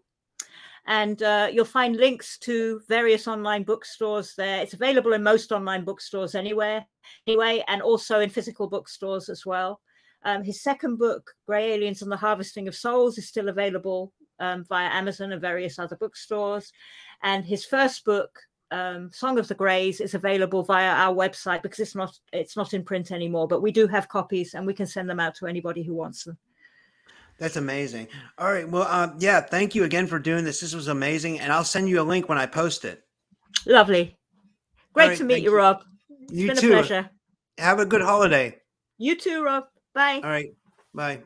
And 0.86 1.22
uh, 1.22 1.48
you'll 1.52 1.66
find 1.66 1.96
links 1.96 2.38
to 2.38 2.80
various 2.88 3.28
online 3.28 3.62
bookstores 3.62 4.32
there. 4.36 4.62
It's 4.62 4.72
available 4.72 5.12
in 5.12 5.22
most 5.22 5.52
online 5.52 5.84
bookstores 5.84 6.34
anywhere, 6.34 6.86
anyway, 7.26 7.62
and 7.68 7.82
also 7.82 8.20
in 8.20 8.30
physical 8.30 8.68
bookstores 8.68 9.28
as 9.28 9.44
well. 9.44 9.82
Um, 10.24 10.42
his 10.42 10.62
second 10.62 10.96
book, 10.96 11.30
Grey 11.46 11.72
Aliens 11.72 12.00
and 12.00 12.10
the 12.10 12.16
Harvesting 12.16 12.68
of 12.68 12.74
Souls, 12.74 13.18
is 13.18 13.28
still 13.28 13.50
available 13.50 14.14
um, 14.40 14.64
via 14.64 14.88
Amazon 14.88 15.32
and 15.32 15.40
various 15.40 15.78
other 15.78 15.96
bookstores. 15.96 16.72
And 17.22 17.44
his 17.44 17.64
first 17.64 18.04
book, 18.04 18.38
um, 18.70 19.10
Song 19.12 19.38
of 19.38 19.48
the 19.48 19.54
Greys 19.54 20.00
is 20.00 20.14
available 20.14 20.62
via 20.62 20.90
our 20.90 21.14
website 21.14 21.62
because 21.62 21.80
it's 21.80 21.94
not 21.94 22.18
it's 22.32 22.56
not 22.56 22.74
in 22.74 22.84
print 22.84 23.12
anymore. 23.12 23.48
But 23.48 23.62
we 23.62 23.72
do 23.72 23.86
have 23.86 24.08
copies, 24.08 24.54
and 24.54 24.66
we 24.66 24.74
can 24.74 24.86
send 24.86 25.08
them 25.08 25.20
out 25.20 25.34
to 25.36 25.46
anybody 25.46 25.82
who 25.82 25.94
wants 25.94 26.24
them. 26.24 26.38
That's 27.38 27.56
amazing. 27.56 28.08
All 28.36 28.52
right. 28.52 28.68
Well, 28.68 28.82
uh, 28.82 29.12
yeah. 29.18 29.40
Thank 29.40 29.74
you 29.74 29.84
again 29.84 30.06
for 30.06 30.18
doing 30.18 30.44
this. 30.44 30.60
This 30.60 30.74
was 30.74 30.88
amazing, 30.88 31.40
and 31.40 31.52
I'll 31.52 31.64
send 31.64 31.88
you 31.88 32.00
a 32.00 32.02
link 32.02 32.28
when 32.28 32.38
I 32.38 32.46
post 32.46 32.84
it. 32.84 33.02
Lovely. 33.64 34.16
Great 34.92 35.08
right, 35.10 35.18
to 35.18 35.24
meet 35.24 35.42
you, 35.42 35.50
you. 35.50 35.56
Rob. 35.56 35.82
It's 36.22 36.32
You 36.32 36.46
been 36.48 36.56
too. 36.56 36.68
a 36.68 36.72
pleasure. 36.72 37.10
Have 37.58 37.78
a 37.78 37.86
good 37.86 38.02
holiday. 38.02 38.58
You 38.98 39.16
too, 39.16 39.44
Rob. 39.44 39.64
Bye. 39.94 40.20
All 40.22 40.30
right. 40.30 40.50
Bye. 40.94 41.22